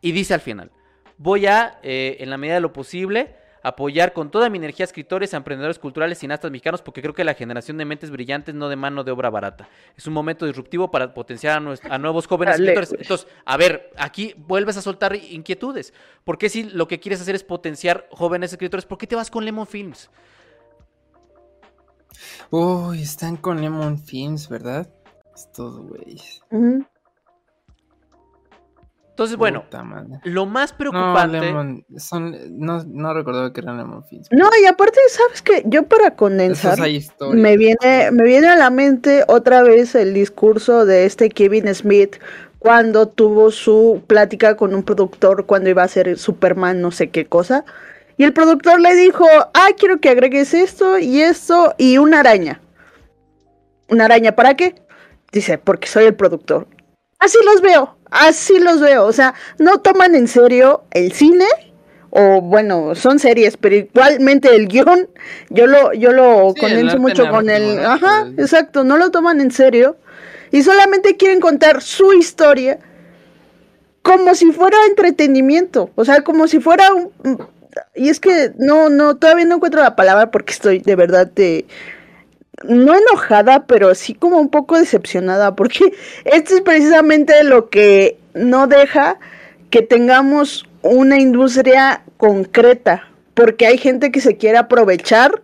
Y 0.00 0.12
dice 0.12 0.34
al 0.34 0.40
final, 0.40 0.70
voy 1.18 1.46
a, 1.46 1.78
eh, 1.82 2.16
en 2.20 2.30
la 2.30 2.36
medida 2.36 2.56
de 2.56 2.60
lo 2.60 2.72
posible, 2.72 3.36
apoyar 3.66 4.12
con 4.12 4.30
toda 4.30 4.48
mi 4.48 4.58
energía 4.58 4.84
a 4.84 4.86
escritores, 4.86 5.34
a 5.34 5.38
emprendedores 5.38 5.80
culturales, 5.80 6.18
cineastas 6.18 6.52
mexicanos, 6.52 6.82
porque 6.82 7.02
creo 7.02 7.14
que 7.14 7.24
la 7.24 7.34
generación 7.34 7.76
de 7.76 7.84
mentes 7.84 8.10
brillantes 8.10 8.54
no 8.54 8.68
de 8.68 8.76
mano 8.76 9.02
de 9.02 9.10
obra 9.10 9.28
barata. 9.28 9.68
Es 9.96 10.06
un 10.06 10.12
momento 10.12 10.46
disruptivo 10.46 10.90
para 10.90 11.12
potenciar 11.12 11.60
a, 11.90 11.98
nuevos 11.98 12.28
jóvenes 12.28 12.60
escritores. 12.60 12.94
Entonces, 12.96 13.26
a 13.44 13.56
ver, 13.56 13.90
aquí 13.96 14.34
vuelves 14.36 14.76
a 14.76 14.82
soltar 14.82 15.16
inquietudes. 15.16 15.92
¿Por 16.22 16.38
qué 16.38 16.48
si 16.48 16.62
lo 16.62 16.86
que 16.86 17.00
quieres 17.00 17.20
hacer 17.20 17.34
es 17.34 17.42
potenciar 17.42 18.06
jóvenes 18.12 18.52
escritores, 18.52 18.86
por 18.86 18.98
qué 18.98 19.08
te 19.08 19.16
vas 19.16 19.32
con 19.32 19.44
Lemon 19.44 19.66
Films? 19.66 20.10
Uy, 22.50 23.02
están 23.02 23.36
con 23.36 23.60
Lemon 23.60 23.98
Films, 23.98 24.48
¿verdad? 24.48 24.88
Estos 25.34 25.80
güeyes. 25.80 26.40
Entonces, 29.16 29.38
bueno, 29.38 29.64
lo 30.24 30.44
más 30.44 30.74
preocupante. 30.74 31.50
No, 32.50 32.84
no, 32.84 33.14
recordaba 33.14 33.50
que 33.50 33.62
eran 33.62 33.78
Lemon 33.78 34.04
Films. 34.04 34.28
No, 34.30 34.50
y 34.62 34.66
aparte, 34.66 34.98
¿sabes 35.08 35.40
qué? 35.40 35.62
Yo 35.64 35.84
para 35.84 36.16
condensar, 36.16 36.78
me 37.32 37.56
viene, 37.56 38.10
me 38.12 38.24
viene 38.24 38.48
a 38.48 38.56
la 38.56 38.68
mente 38.68 39.24
otra 39.26 39.62
vez 39.62 39.94
el 39.94 40.12
discurso 40.12 40.84
de 40.84 41.06
este 41.06 41.30
Kevin 41.30 41.74
Smith 41.74 42.16
cuando 42.58 43.08
tuvo 43.08 43.50
su 43.50 44.02
plática 44.06 44.54
con 44.54 44.74
un 44.74 44.82
productor 44.82 45.46
cuando 45.46 45.70
iba 45.70 45.82
a 45.82 45.88
ser 45.88 46.18
Superman, 46.18 46.82
no 46.82 46.90
sé 46.90 47.08
qué 47.08 47.24
cosa. 47.24 47.64
Y 48.18 48.24
el 48.24 48.34
productor 48.34 48.82
le 48.82 48.94
dijo, 48.96 49.24
ah, 49.54 49.68
quiero 49.78 49.98
que 49.98 50.10
agregues 50.10 50.52
esto 50.52 50.98
y 50.98 51.22
esto 51.22 51.74
y 51.78 51.96
una 51.96 52.20
araña. 52.20 52.60
¿Una 53.88 54.04
araña 54.04 54.32
para 54.32 54.56
qué? 54.56 54.74
Dice, 55.32 55.56
porque 55.56 55.88
soy 55.88 56.04
el 56.04 56.14
productor. 56.14 56.66
Así 57.18 57.38
los 57.44 57.60
veo, 57.60 57.96
así 58.10 58.58
los 58.58 58.80
veo. 58.80 59.06
O 59.06 59.12
sea, 59.12 59.34
no 59.58 59.78
toman 59.78 60.14
en 60.14 60.28
serio 60.28 60.84
el 60.90 61.12
cine, 61.12 61.46
o 62.10 62.40
bueno, 62.40 62.94
son 62.94 63.18
series, 63.18 63.56
pero 63.56 63.76
igualmente 63.76 64.54
el 64.54 64.68
guion, 64.68 65.08
yo 65.50 65.66
lo, 65.66 65.92
yo 65.92 66.12
lo 66.12 66.54
condenso 66.58 66.98
mucho 66.98 67.28
con 67.28 67.50
el. 67.50 67.84
Ajá, 67.84 68.26
exacto, 68.38 68.84
no 68.84 68.96
lo 68.96 69.10
toman 69.10 69.40
en 69.40 69.50
serio. 69.50 69.96
Y 70.50 70.62
solamente 70.62 71.16
quieren 71.16 71.40
contar 71.40 71.82
su 71.82 72.12
historia 72.12 72.78
como 74.02 74.34
si 74.34 74.52
fuera 74.52 74.78
entretenimiento. 74.88 75.90
O 75.96 76.04
sea, 76.04 76.22
como 76.22 76.46
si 76.46 76.60
fuera 76.60 76.92
un. 76.94 77.10
y 77.94 78.08
es 78.08 78.20
que 78.20 78.52
no, 78.56 78.88
no, 78.88 79.16
todavía 79.16 79.44
no 79.44 79.56
encuentro 79.56 79.82
la 79.82 79.96
palabra 79.96 80.30
porque 80.30 80.52
estoy 80.52 80.78
de 80.78 80.96
verdad 80.96 81.26
de 81.26 81.66
no 82.64 82.94
enojada, 82.94 83.66
pero 83.66 83.94
sí 83.94 84.14
como 84.14 84.38
un 84.38 84.48
poco 84.48 84.78
decepcionada, 84.78 85.54
porque 85.56 85.92
esto 86.24 86.54
es 86.54 86.60
precisamente 86.60 87.44
lo 87.44 87.68
que 87.68 88.18
no 88.34 88.66
deja 88.66 89.18
que 89.70 89.82
tengamos 89.82 90.66
una 90.82 91.18
industria 91.18 92.02
concreta, 92.16 93.08
porque 93.34 93.66
hay 93.66 93.78
gente 93.78 94.10
que 94.10 94.20
se 94.20 94.36
quiere 94.36 94.58
aprovechar 94.58 95.42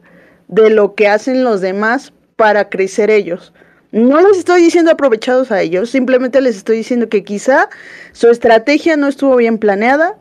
de 0.49 0.71
lo 0.71 0.95
que 0.95 1.09
hacen 1.09 1.45
los 1.45 1.61
demás 1.61 2.13
para 2.37 2.69
crecer 2.69 3.11
ellos. 3.11 3.53
No 3.91 4.21
les 4.27 4.39
estoy 4.39 4.63
diciendo 4.63 4.91
aprovechados 4.91 5.51
a 5.51 5.61
ellos, 5.61 5.91
simplemente 5.91 6.41
les 6.41 6.57
estoy 6.57 6.79
diciendo 6.79 7.09
que 7.09 7.25
quizá 7.25 7.69
su 8.13 8.31
estrategia 8.31 8.97
no 8.97 9.09
estuvo 9.09 9.37
bien 9.37 9.59
planeada 9.59 10.17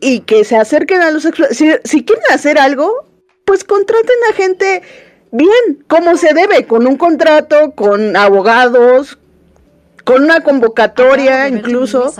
y 0.00 0.20
que 0.20 0.44
se 0.44 0.56
acerquen 0.56 1.02
a 1.02 1.10
los... 1.10 1.28
Si, 1.50 1.70
si 1.84 2.04
quieren 2.04 2.24
hacer 2.30 2.58
algo, 2.58 3.06
pues 3.44 3.64
contraten 3.64 4.16
a 4.30 4.32
gente 4.34 4.82
bien, 5.34 5.84
como 5.88 6.16
se 6.16 6.32
debe, 6.32 6.66
con 6.66 6.86
un 6.86 6.96
contrato, 6.96 7.72
con 7.72 8.16
abogados, 8.16 9.18
con 10.04 10.22
una 10.22 10.42
convocatoria 10.42 11.48
incluso, 11.48 12.12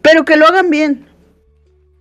pero 0.00 0.24
que 0.24 0.36
lo 0.36 0.46
hagan 0.46 0.70
bien. 0.70 1.06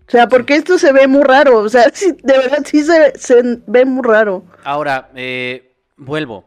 O 0.07 0.09
sea, 0.11 0.29
porque 0.29 0.55
esto 0.55 0.77
se 0.77 0.93
ve 0.93 1.05
muy 1.07 1.23
raro, 1.23 1.59
o 1.59 1.67
sea, 1.67 1.91
de 2.23 2.37
verdad 2.37 2.63
sí 2.65 2.81
se, 2.83 3.17
se 3.17 3.61
ve 3.67 3.83
muy 3.83 4.03
raro. 4.03 4.45
Ahora, 4.63 5.09
eh, 5.15 5.75
vuelvo, 5.97 6.45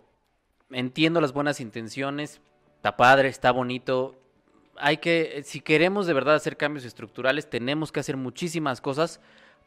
entiendo 0.71 1.21
las 1.21 1.35
buenas 1.35 1.61
intenciones, 1.61 2.41
está 2.77 2.97
padre, 2.97 3.29
está 3.29 3.51
bonito. 3.51 4.17
Hay 4.79 4.97
que, 4.97 5.43
si 5.45 5.61
queremos 5.61 6.07
de 6.07 6.15
verdad 6.15 6.37
hacer 6.37 6.57
cambios 6.57 6.87
estructurales, 6.87 7.51
tenemos 7.51 7.93
que 7.93 8.01
hacer 8.01 8.17
muchísimas 8.17 8.81
cosas 8.81 9.21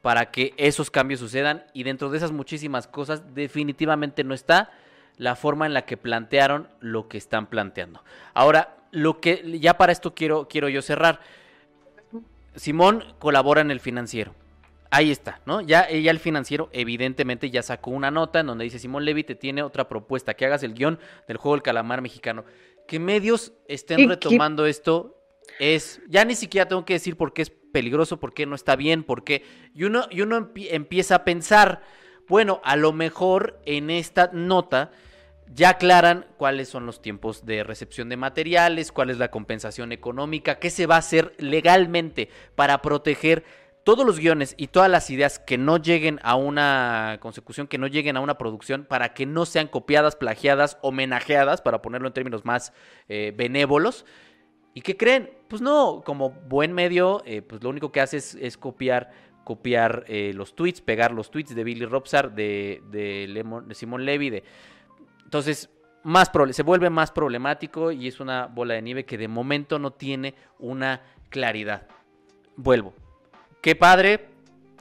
para 0.03 0.31
que 0.31 0.53
esos 0.57 0.91
cambios 0.91 1.21
sucedan 1.21 1.63
y 1.73 1.83
dentro 1.83 2.09
de 2.09 2.17
esas 2.17 2.33
muchísimas 2.33 2.87
cosas 2.87 3.33
definitivamente 3.33 4.25
no 4.25 4.33
está 4.33 4.69
la 5.15 5.37
forma 5.37 5.65
en 5.65 5.73
la 5.73 5.85
que 5.85 5.95
plantearon 5.95 6.67
lo 6.81 7.07
que 7.07 7.17
están 7.17 7.47
planteando. 7.47 8.03
Ahora, 8.33 8.75
lo 8.91 9.21
que 9.21 9.59
ya 9.61 9.77
para 9.77 9.93
esto 9.93 10.13
quiero 10.13 10.49
quiero 10.49 10.67
yo 10.67 10.81
cerrar. 10.81 11.21
Simón 12.53 13.15
colabora 13.17 13.61
en 13.61 13.71
el 13.71 13.79
financiero. 13.79 14.35
Ahí 14.91 15.09
está, 15.09 15.39
¿no? 15.45 15.61
Ya 15.61 15.83
ella 15.89 16.11
el 16.11 16.19
financiero 16.19 16.69
evidentemente 16.73 17.49
ya 17.49 17.63
sacó 17.63 17.91
una 17.91 18.11
nota 18.11 18.41
en 18.41 18.47
donde 18.47 18.65
dice 18.65 18.79
Simón 18.79 19.05
Levy 19.05 19.23
te 19.23 19.35
tiene 19.35 19.63
otra 19.63 19.87
propuesta, 19.87 20.33
que 20.33 20.45
hagas 20.45 20.63
el 20.63 20.73
guion 20.73 20.99
del 21.29 21.37
juego 21.37 21.55
del 21.55 21.63
calamar 21.63 22.01
mexicano. 22.01 22.43
Que 22.89 22.99
medios 22.99 23.53
estén 23.69 24.09
retomando 24.09 24.65
esto 24.65 25.17
es, 25.59 26.01
ya 26.09 26.25
ni 26.25 26.35
siquiera 26.35 26.67
tengo 26.67 26.83
que 26.83 26.93
decir 26.95 27.15
por 27.15 27.31
qué 27.31 27.43
es 27.43 27.53
peligroso, 27.73 28.21
por 28.21 28.33
qué 28.33 28.45
no 28.45 28.55
está 28.55 28.77
bien, 28.77 29.03
por 29.03 29.25
qué. 29.25 29.43
Y 29.73 29.83
uno, 29.83 30.07
y 30.09 30.21
uno 30.21 30.51
empieza 30.55 31.15
a 31.15 31.23
pensar, 31.25 31.81
bueno, 32.29 32.61
a 32.63 32.77
lo 32.77 32.93
mejor 32.93 33.59
en 33.65 33.89
esta 33.89 34.29
nota 34.31 34.91
ya 35.53 35.69
aclaran 35.69 36.25
cuáles 36.37 36.69
son 36.69 36.85
los 36.85 37.01
tiempos 37.01 37.45
de 37.45 37.63
recepción 37.63 38.07
de 38.07 38.15
materiales, 38.15 38.91
cuál 38.91 39.09
es 39.09 39.17
la 39.17 39.29
compensación 39.29 39.91
económica, 39.91 40.59
qué 40.59 40.69
se 40.69 40.85
va 40.85 40.95
a 40.95 40.99
hacer 40.99 41.33
legalmente 41.37 42.29
para 42.55 42.81
proteger 42.81 43.43
todos 43.83 44.05
los 44.05 44.17
guiones 44.17 44.55
y 44.57 44.67
todas 44.67 44.89
las 44.89 45.09
ideas 45.09 45.39
que 45.39 45.57
no 45.57 45.77
lleguen 45.77 46.19
a 46.23 46.35
una 46.35 47.17
consecución, 47.19 47.67
que 47.67 47.77
no 47.77 47.87
lleguen 47.87 48.15
a 48.15 48.21
una 48.21 48.37
producción, 48.37 48.85
para 48.85 49.13
que 49.13 49.25
no 49.25 49.45
sean 49.45 49.67
copiadas, 49.67 50.15
plagiadas, 50.15 50.77
homenajeadas, 50.81 51.61
para 51.61 51.81
ponerlo 51.81 52.07
en 52.07 52.13
términos 52.13 52.45
más 52.45 52.71
eh, 53.09 53.33
benévolos. 53.35 54.05
¿Y 54.73 54.81
qué 54.81 54.97
creen? 54.97 55.29
Pues 55.47 55.61
no, 55.61 56.01
como 56.03 56.31
buen 56.31 56.73
medio, 56.73 57.21
eh, 57.25 57.41
pues 57.41 57.63
lo 57.63 57.69
único 57.69 57.91
que 57.91 58.01
hace 58.01 58.17
es, 58.17 58.57
copiar, 58.57 59.11
copiar 59.43 60.03
eh, 60.07 60.31
los 60.33 60.55
tweets, 60.55 60.81
pegar 60.81 61.11
los 61.11 61.29
tweets 61.29 61.53
de 61.53 61.63
Billy 61.63 61.85
Robsar, 61.85 62.33
de, 62.33 62.81
de, 62.89 63.43
de 63.65 63.75
Simón 63.75 64.05
Levy, 64.05 64.29
de... 64.29 64.43
Entonces, 65.23 65.69
más 66.03 66.31
se 66.51 66.63
vuelve 66.63 66.89
más 66.89 67.11
problemático 67.11 67.91
y 67.91 68.07
es 68.07 68.19
una 68.19 68.47
bola 68.47 68.73
de 68.73 68.81
nieve 68.81 69.05
que 69.05 69.17
de 69.17 69.27
momento 69.27 69.79
no 69.79 69.91
tiene 69.91 70.35
una 70.59 71.01
claridad. 71.29 71.87
Vuelvo. 72.55 72.93
Qué 73.61 73.75
padre 73.75 74.29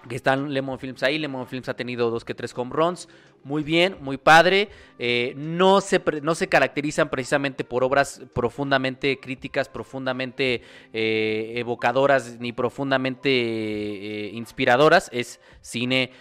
que 0.09 0.17
están 0.17 0.53
Lemon 0.53 0.79
Films 0.79 1.03
ahí. 1.03 1.19
Lemon 1.19 1.47
Films 1.47 1.69
ha 1.69 1.75
tenido 1.75 2.11
dos 2.11 2.25
que 2.25 2.35
tres 2.35 2.53
home 2.57 2.73
runs 2.75 3.09
muy 3.45 3.63
bien, 3.63 3.97
muy 4.01 4.19
padre. 4.19 4.69
Eh, 4.99 5.35
no, 5.37 5.81
se, 5.81 6.01
no 6.23 6.35
se 6.35 6.49
caracterizan 6.49 7.11
precisamente 7.11 7.65
por 7.65 7.83
obras 7.83 8.23
profundamente 8.35 9.19
críticas, 9.19 9.69
profundamente 9.69 10.63
eh, 10.93 11.55
evocadoras, 11.57 12.39
ni 12.39 12.53
profundamente 12.53 13.31
eh, 13.31 14.31
inspiradoras. 14.35 15.11
Es 15.13 15.41
cine, 15.61 16.13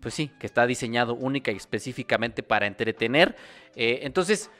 pues 0.00 0.14
sí, 0.14 0.30
que 0.38 0.46
está 0.46 0.66
diseñado 0.66 1.14
única 1.14 1.52
y 1.52 1.56
específicamente 1.56 2.42
para 2.42 2.66
entretener. 2.66 3.36
entonces, 3.74 4.50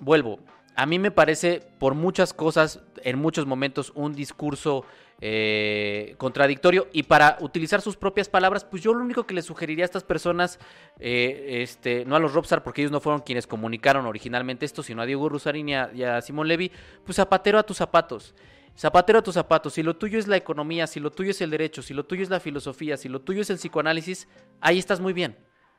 vuelvo. 0.00 0.40
A 0.76 0.86
mí 0.86 0.98
me 0.98 1.10
parece, 1.10 1.60
por 1.78 1.94
muchas 1.94 2.32
cosas, 2.32 2.80
en 3.02 3.18
muchos 3.18 3.44
momentos, 3.44 3.92
un 3.94 4.14
discurso 4.14 4.84
eh, 5.20 6.14
contradictorio. 6.16 6.88
Y 6.92 7.02
para 7.02 7.36
utilizar 7.40 7.80
sus 7.80 7.96
propias 7.96 8.28
palabras, 8.28 8.64
pues 8.64 8.82
yo 8.82 8.94
lo 8.94 9.02
único 9.04 9.26
que 9.26 9.34
les 9.34 9.44
sugeriría 9.44 9.84
a 9.84 9.86
estas 9.86 10.04
personas, 10.04 10.58
eh, 10.98 11.60
este, 11.62 12.04
no 12.04 12.16
a 12.16 12.18
los 12.18 12.32
Robstar, 12.32 12.62
porque 12.62 12.82
ellos 12.82 12.92
no 12.92 13.00
fueron 13.00 13.20
quienes 13.20 13.46
comunicaron 13.46 14.06
originalmente 14.06 14.64
esto, 14.64 14.82
sino 14.82 15.02
a 15.02 15.06
Diego 15.06 15.28
Rusarín 15.28 15.68
y 15.68 15.74
a, 15.74 16.22
Simón 16.22 16.48
Levy, 16.48 16.72
pues 17.04 17.16
zapatero 17.16 17.58
a 17.58 17.62
tus 17.62 17.76
zapatos. 17.76 18.34
Zapatero 18.76 19.18
a 19.18 19.22
tus 19.22 19.34
zapatos, 19.34 19.74
si 19.74 19.82
lo 19.82 19.96
tuyo 19.96 20.18
es 20.18 20.26
la 20.26 20.36
economía, 20.36 20.86
si 20.86 21.00
lo 21.00 21.10
tuyo 21.10 21.32
es 21.32 21.40
el 21.40 21.50
derecho, 21.50 21.82
si 21.82 21.92
lo 21.92 22.06
tuyo 22.06 22.22
es 22.22 22.30
la 22.30 22.40
filosofía, 22.40 22.96
si 22.96 23.08
lo 23.08 23.20
tuyo 23.20 23.42
es 23.42 23.50
el 23.50 23.56
psicoanálisis, 23.56 24.26
ahí 24.60 24.78
estás 24.78 25.00
muy 25.00 25.12
bien. 25.12 25.36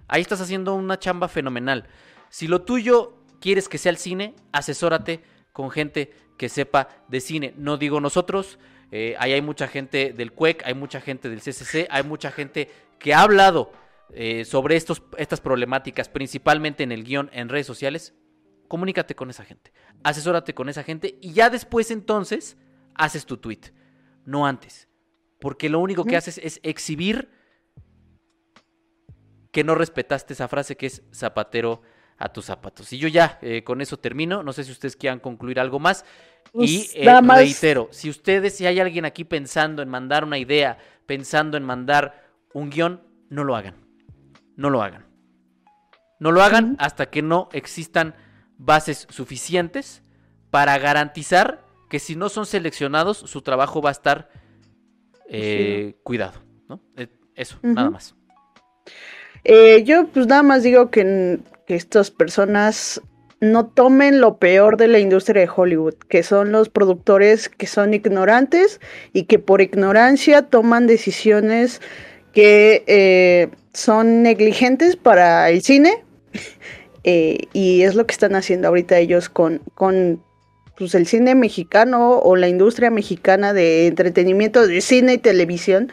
Ahí 0.07 0.21
estás 0.21 0.41
haciendo 0.41 0.75
una 0.75 0.99
chamba 0.99 1.27
fenomenal. 1.27 1.87
Si 2.29 2.47
lo 2.47 2.61
tuyo 2.61 3.23
quieres 3.39 3.69
que 3.69 3.77
sea 3.77 3.91
el 3.91 3.97
cine, 3.97 4.35
asesórate 4.51 5.23
con 5.51 5.71
gente 5.71 6.13
que 6.37 6.49
sepa 6.49 6.89
de 7.07 7.21
cine. 7.21 7.53
No 7.57 7.77
digo 7.77 7.99
nosotros, 8.01 8.59
eh, 8.91 9.15
ahí 9.19 9.31
hay 9.33 9.41
mucha 9.41 9.67
gente 9.67 10.13
del 10.13 10.33
CUEC, 10.33 10.63
hay 10.65 10.73
mucha 10.73 10.99
gente 10.99 11.29
del 11.29 11.39
CCC, 11.39 11.87
hay 11.89 12.03
mucha 12.03 12.29
gente 12.29 12.69
que 12.99 13.13
ha 13.13 13.21
hablado 13.21 13.71
eh, 14.13 14.43
sobre 14.43 14.75
estos, 14.75 15.01
estas 15.17 15.39
problemáticas, 15.39 16.09
principalmente 16.09 16.83
en 16.83 16.91
el 16.91 17.05
guion 17.05 17.29
en 17.33 17.47
redes 17.47 17.65
sociales. 17.65 18.13
Comunícate 18.67 19.15
con 19.15 19.29
esa 19.29 19.45
gente, 19.45 19.71
asesórate 20.03 20.53
con 20.53 20.69
esa 20.69 20.83
gente 20.83 21.17
y 21.21 21.33
ya 21.33 21.49
después 21.49 21.91
entonces 21.91 22.57
haces 22.95 23.25
tu 23.25 23.37
tweet, 23.37 23.73
no 24.25 24.45
antes. 24.45 24.89
Porque 25.39 25.69
lo 25.69 25.79
único 25.79 26.05
que 26.05 26.17
haces 26.17 26.37
es 26.37 26.59
exhibir 26.61 27.29
que 29.51 29.63
no 29.63 29.75
respetaste 29.75 30.33
esa 30.33 30.47
frase 30.47 30.77
que 30.77 30.85
es 30.85 31.03
zapatero 31.13 31.81
a 32.21 32.29
tus 32.29 32.45
zapatos. 32.45 32.93
Y 32.93 32.99
yo 32.99 33.07
ya 33.07 33.39
eh, 33.41 33.63
con 33.63 33.81
eso 33.81 33.97
termino. 33.97 34.43
No 34.43 34.53
sé 34.53 34.63
si 34.63 34.71
ustedes 34.71 34.95
quieran 34.95 35.19
concluir 35.19 35.59
algo 35.59 35.79
más. 35.79 36.05
y 36.53 36.77
pues, 36.77 36.91
eh, 36.95 37.21
reitero, 37.21 37.89
si 37.91 38.11
ustedes, 38.11 38.55
si 38.55 38.67
hay 38.67 38.79
alguien 38.79 39.05
aquí 39.05 39.23
pensando 39.23 39.81
en 39.81 39.89
mandar 39.89 40.23
una 40.23 40.37
idea, 40.37 40.77
pensando 41.07 41.57
en 41.57 41.63
mandar 41.63 42.29
un 42.53 42.69
guion, 42.69 43.01
no 43.29 43.43
lo 43.43 43.55
hagan. 43.55 43.73
No 44.55 44.69
lo 44.69 44.83
hagan. 44.83 45.07
No 46.19 46.31
lo 46.31 46.43
hagan 46.43 46.75
hasta 46.77 47.09
que 47.09 47.23
no 47.23 47.49
existan 47.53 48.13
bases 48.59 49.07
suficientes 49.09 50.03
para 50.51 50.77
garantizar 50.77 51.65
que 51.89 51.97
si 51.97 52.15
no 52.15 52.29
son 52.29 52.45
seleccionados, 52.45 53.17
su 53.17 53.41
trabajo 53.41 53.81
va 53.81 53.89
a 53.89 53.93
estar 53.93 54.29
eh, 55.27 55.95
cuidado. 56.03 56.39
¿no? 56.69 56.83
Eso, 57.33 57.57
nada 57.63 57.89
más. 57.89 58.13
yo 59.83 60.07
pues 60.09 60.27
nada 60.27 60.43
más 60.43 60.61
digo 60.61 60.91
que 60.91 61.39
que 61.67 61.75
estas 61.75 62.11
personas 62.11 63.01
no 63.41 63.65
tomen 63.65 64.21
lo 64.21 64.37
peor 64.37 64.77
de 64.77 64.87
la 64.87 64.99
industria 64.99 65.41
de 65.41 65.51
Hollywood, 65.53 65.95
que 66.07 66.21
son 66.21 66.51
los 66.51 66.69
productores 66.69 67.49
que 67.49 67.65
son 67.65 67.93
ignorantes 67.93 68.79
y 69.13 69.23
que 69.23 69.39
por 69.39 69.61
ignorancia 69.61 70.43
toman 70.43 70.85
decisiones 70.85 71.81
que 72.33 72.83
eh, 72.85 73.49
son 73.73 74.21
negligentes 74.21 74.95
para 74.95 75.49
el 75.49 75.61
cine. 75.61 76.03
Eh, 77.03 77.47
y 77.51 77.81
es 77.81 77.95
lo 77.95 78.05
que 78.05 78.11
están 78.11 78.35
haciendo 78.35 78.67
ahorita 78.67 78.99
ellos 78.99 79.27
con, 79.27 79.63
con 79.73 80.23
pues, 80.77 80.93
el 80.93 81.07
cine 81.07 81.33
mexicano 81.33 82.19
o 82.19 82.35
la 82.35 82.47
industria 82.47 82.91
mexicana 82.91 83.53
de 83.53 83.87
entretenimiento 83.87 84.67
de 84.67 84.81
cine 84.81 85.13
y 85.13 85.17
televisión, 85.17 85.91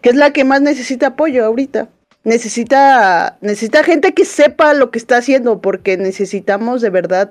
que 0.00 0.08
es 0.08 0.16
la 0.16 0.32
que 0.32 0.44
más 0.44 0.62
necesita 0.62 1.08
apoyo 1.08 1.44
ahorita 1.44 1.90
necesita, 2.26 3.38
necesita 3.40 3.84
gente 3.84 4.12
que 4.12 4.24
sepa 4.24 4.74
lo 4.74 4.90
que 4.90 4.98
está 4.98 5.18
haciendo, 5.18 5.60
porque 5.60 5.96
necesitamos 5.96 6.82
de 6.82 6.90
verdad 6.90 7.30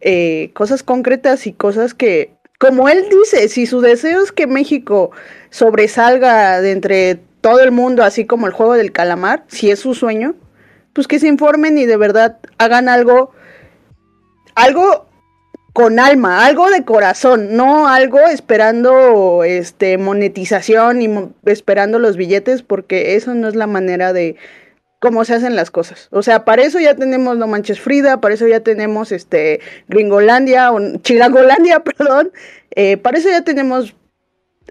eh, 0.00 0.50
cosas 0.52 0.82
concretas 0.82 1.46
y 1.46 1.52
cosas 1.52 1.94
que, 1.94 2.34
como 2.58 2.88
él 2.88 3.06
dice, 3.08 3.48
si 3.48 3.66
su 3.66 3.80
deseo 3.80 4.24
es 4.24 4.32
que 4.32 4.48
México 4.48 5.12
sobresalga 5.50 6.60
de 6.60 6.72
entre 6.72 7.20
todo 7.40 7.60
el 7.60 7.70
mundo, 7.70 8.02
así 8.02 8.26
como 8.26 8.48
el 8.48 8.52
juego 8.52 8.74
del 8.74 8.90
calamar, 8.90 9.44
si 9.46 9.70
es 9.70 9.78
su 9.78 9.94
sueño, 9.94 10.34
pues 10.92 11.06
que 11.06 11.20
se 11.20 11.28
informen 11.28 11.78
y 11.78 11.86
de 11.86 11.96
verdad 11.96 12.38
hagan 12.58 12.88
algo, 12.88 13.30
algo 14.56 15.06
con 15.76 15.98
alma, 15.98 16.46
algo 16.46 16.70
de 16.70 16.86
corazón, 16.86 17.54
no 17.54 17.86
algo 17.86 18.20
esperando 18.20 19.44
este 19.44 19.98
monetización 19.98 21.02
y 21.02 21.10
esperando 21.44 21.98
los 21.98 22.16
billetes, 22.16 22.62
porque 22.62 23.14
eso 23.14 23.34
no 23.34 23.46
es 23.46 23.54
la 23.56 23.66
manera 23.66 24.14
de 24.14 24.36
cómo 25.00 25.26
se 25.26 25.34
hacen 25.34 25.54
las 25.54 25.70
cosas. 25.70 26.08
O 26.12 26.22
sea, 26.22 26.46
para 26.46 26.62
eso 26.62 26.80
ya 26.80 26.94
tenemos 26.94 27.36
No 27.36 27.46
Manches 27.46 27.78
Frida, 27.78 28.22
para 28.22 28.32
eso 28.32 28.48
ya 28.48 28.60
tenemos 28.60 29.12
este 29.12 29.60
Gringolandia 29.86 30.72
o 30.72 30.80
Chilangolandia, 31.02 31.80
perdón. 31.84 32.32
Eh, 32.70 32.96
para 32.96 33.18
eso 33.18 33.28
ya 33.28 33.44
tenemos, 33.44 33.94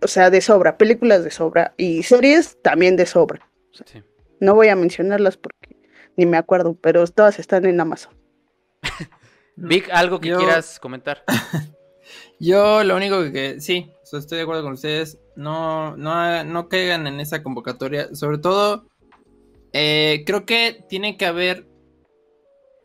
o 0.02 0.08
sea, 0.08 0.32
de 0.32 0.42
sobra, 0.42 0.76
películas 0.76 1.24
de 1.24 1.30
sobra 1.30 1.76
y 1.78 2.02
series 2.02 2.60
también 2.64 2.96
de 2.96 3.06
sobra. 3.06 3.48
No 4.40 4.56
voy 4.56 4.70
a 4.70 4.76
mencionarlas 4.76 5.38
porque 5.38 5.78
ni 6.18 6.26
me 6.26 6.38
acuerdo, 6.38 6.76
pero 6.82 7.06
todas 7.06 7.38
están 7.38 7.68
en 7.68 7.80
Amazon. 7.80 8.16
Vic, 9.56 9.90
¿algo 9.92 10.20
que 10.20 10.34
quieras 10.34 10.80
comentar? 10.80 11.24
Yo 12.40 12.84
lo 12.84 12.96
único 12.96 13.32
que, 13.32 13.62
sí, 13.62 13.92
estoy 14.04 14.38
de 14.38 14.44
acuerdo 14.44 14.64
con 14.64 14.74
ustedes, 14.74 15.18
no, 15.36 15.96
no, 15.96 16.44
no 16.44 16.68
caigan 16.68 17.08
en 17.08 17.20
esa 17.20 17.42
convocatoria, 17.42 18.14
sobre 18.14 18.38
todo, 18.38 18.88
eh, 19.72 20.24
creo 20.26 20.46
que 20.46 20.84
tiene 20.90 21.18
que 21.18 21.26
haber, 21.26 21.68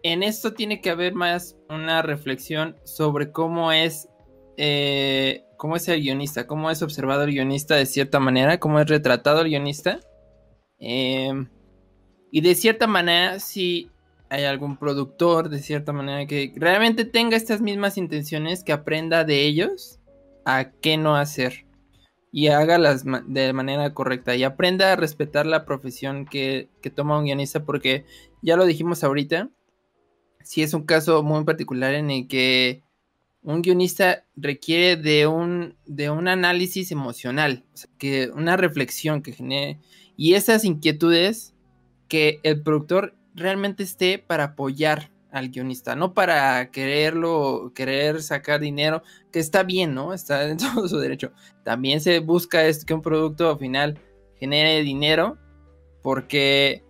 en 0.03 0.23
esto 0.23 0.55
tiene 0.55 0.81
que 0.81 0.91
haber 0.91 1.15
más 1.15 1.57
una 1.69 2.03
reflexión 2.03 2.77
sobre 2.85 3.33
cómo 3.33 3.73
es, 3.73 4.09
eh, 4.57 5.45
cómo 5.57 5.77
es 5.77 5.89
el 5.89 6.01
guionista, 6.01 6.47
cómo 6.47 6.71
es 6.71 6.83
observado 6.83 7.25
el 7.25 7.33
guionista 7.33 7.75
de 7.77 7.87
cierta 7.87 8.21
manera, 8.21 8.61
cómo 8.61 8.81
es 8.81 8.89
retratado 8.89 9.41
el 9.41 9.49
guionista. 9.49 10.01
Eh, 10.79 11.33
y 12.33 12.41
de 12.41 12.55
cierta 12.55 12.87
manera, 12.87 13.41
si 13.41 13.91
hay 14.31 14.45
algún 14.45 14.77
productor 14.77 15.49
de 15.49 15.59
cierta 15.59 15.93
manera 15.93 16.25
que 16.27 16.53
realmente 16.57 17.05
tenga 17.05 17.37
estas 17.37 17.61
mismas 17.61 17.99
intenciones, 17.99 18.63
que 18.63 18.73
aprenda 18.73 19.25
de 19.25 19.43
ellos 19.43 19.99
a 20.45 20.71
qué 20.71 20.97
no 20.97 21.17
hacer 21.17 21.67
y 22.33 22.47
hágalas 22.47 23.05
de 23.27 23.53
manera 23.53 23.93
correcta 23.93 24.37
y 24.37 24.45
aprenda 24.45 24.93
a 24.93 24.97
respetar 24.97 25.47
la 25.47 25.65
profesión 25.65 26.27
que, 26.27 26.69
toma 26.95 27.19
un 27.19 27.25
guionista 27.25 27.65
porque 27.65 28.05
ya 28.41 28.57
lo 28.57 28.67
dijimos 28.67 29.03
ahorita, 29.03 29.51
si 30.45 30.63
es 30.63 30.75
un 30.75 30.85
caso 30.85 31.25
muy 31.25 31.45
particular 31.45 31.95
en 31.95 32.11
el 32.11 32.29
que 32.29 32.85
un 33.43 33.63
guionista 33.63 34.27
requiere 34.37 34.97
de 34.97 35.27
un, 35.27 35.77
de 35.87 36.09
un 36.11 36.29
análisis 36.29 36.93
emocional, 36.93 37.65
que 37.99 38.31
una 38.33 38.57
reflexión 38.57 39.23
que 39.23 39.33
genere 39.33 39.81
y 40.17 40.35
esas 40.35 40.65
inquietudes 40.65 41.55
que 42.07 42.39
el 42.45 42.63
productor 42.63 43.15
realmente 43.35 43.83
esté 43.83 44.19
para 44.19 44.45
apoyar 44.45 45.11
al 45.31 45.51
guionista, 45.51 45.95
no 45.95 46.13
para 46.13 46.71
quererlo, 46.71 47.73
querer 47.75 48.23
sacar 48.23 48.61
dinero, 48.61 49.03
que 49.31 49.39
está 49.39 49.63
bien, 49.63 49.95
¿no? 49.95 50.13
Está 50.13 50.49
en 50.49 50.59
todo 50.59 50.89
su 50.89 50.99
derecho. 50.99 51.33
También 51.65 52.01
se 52.01 52.19
busca 52.19 52.63
que 52.87 52.95
un 52.95 53.03
producto 53.03 53.57
final 53.59 53.99
genere 54.37 54.83
dinero, 54.83 55.39
porque, 56.03 56.83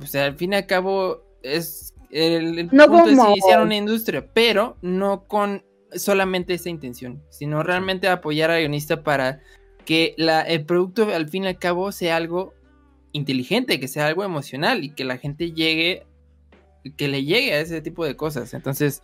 o 0.00 0.06
sea, 0.06 0.24
al 0.26 0.36
fin 0.36 0.52
y 0.52 0.56
al 0.56 0.66
cabo, 0.66 1.22
es 1.42 1.94
el, 2.10 2.68
punto 2.68 3.06
es 3.06 3.18
iniciar 3.18 3.60
una 3.60 3.76
industria, 3.76 4.26
pero 4.32 4.76
no 4.80 5.26
con 5.26 5.64
solamente 5.94 6.54
esa 6.54 6.70
intención, 6.70 7.22
sino 7.30 7.62
realmente 7.62 8.08
apoyar 8.08 8.50
al 8.50 8.60
guionista 8.60 9.02
para 9.02 9.40
que 9.84 10.14
la, 10.16 10.42
el 10.42 10.64
producto 10.64 11.08
al 11.14 11.28
fin 11.28 11.44
y 11.44 11.48
al 11.48 11.58
cabo 11.58 11.92
sea 11.92 12.16
algo 12.16 12.54
inteligente, 13.12 13.80
que 13.80 13.88
sea 13.88 14.06
algo 14.06 14.24
emocional 14.24 14.84
y 14.84 14.90
que 14.90 15.04
la 15.04 15.18
gente 15.18 15.52
llegue, 15.52 16.06
que 16.96 17.08
le 17.08 17.24
llegue 17.24 17.54
a 17.54 17.60
ese 17.60 17.80
tipo 17.80 18.04
de 18.04 18.16
cosas. 18.16 18.54
Entonces, 18.54 19.02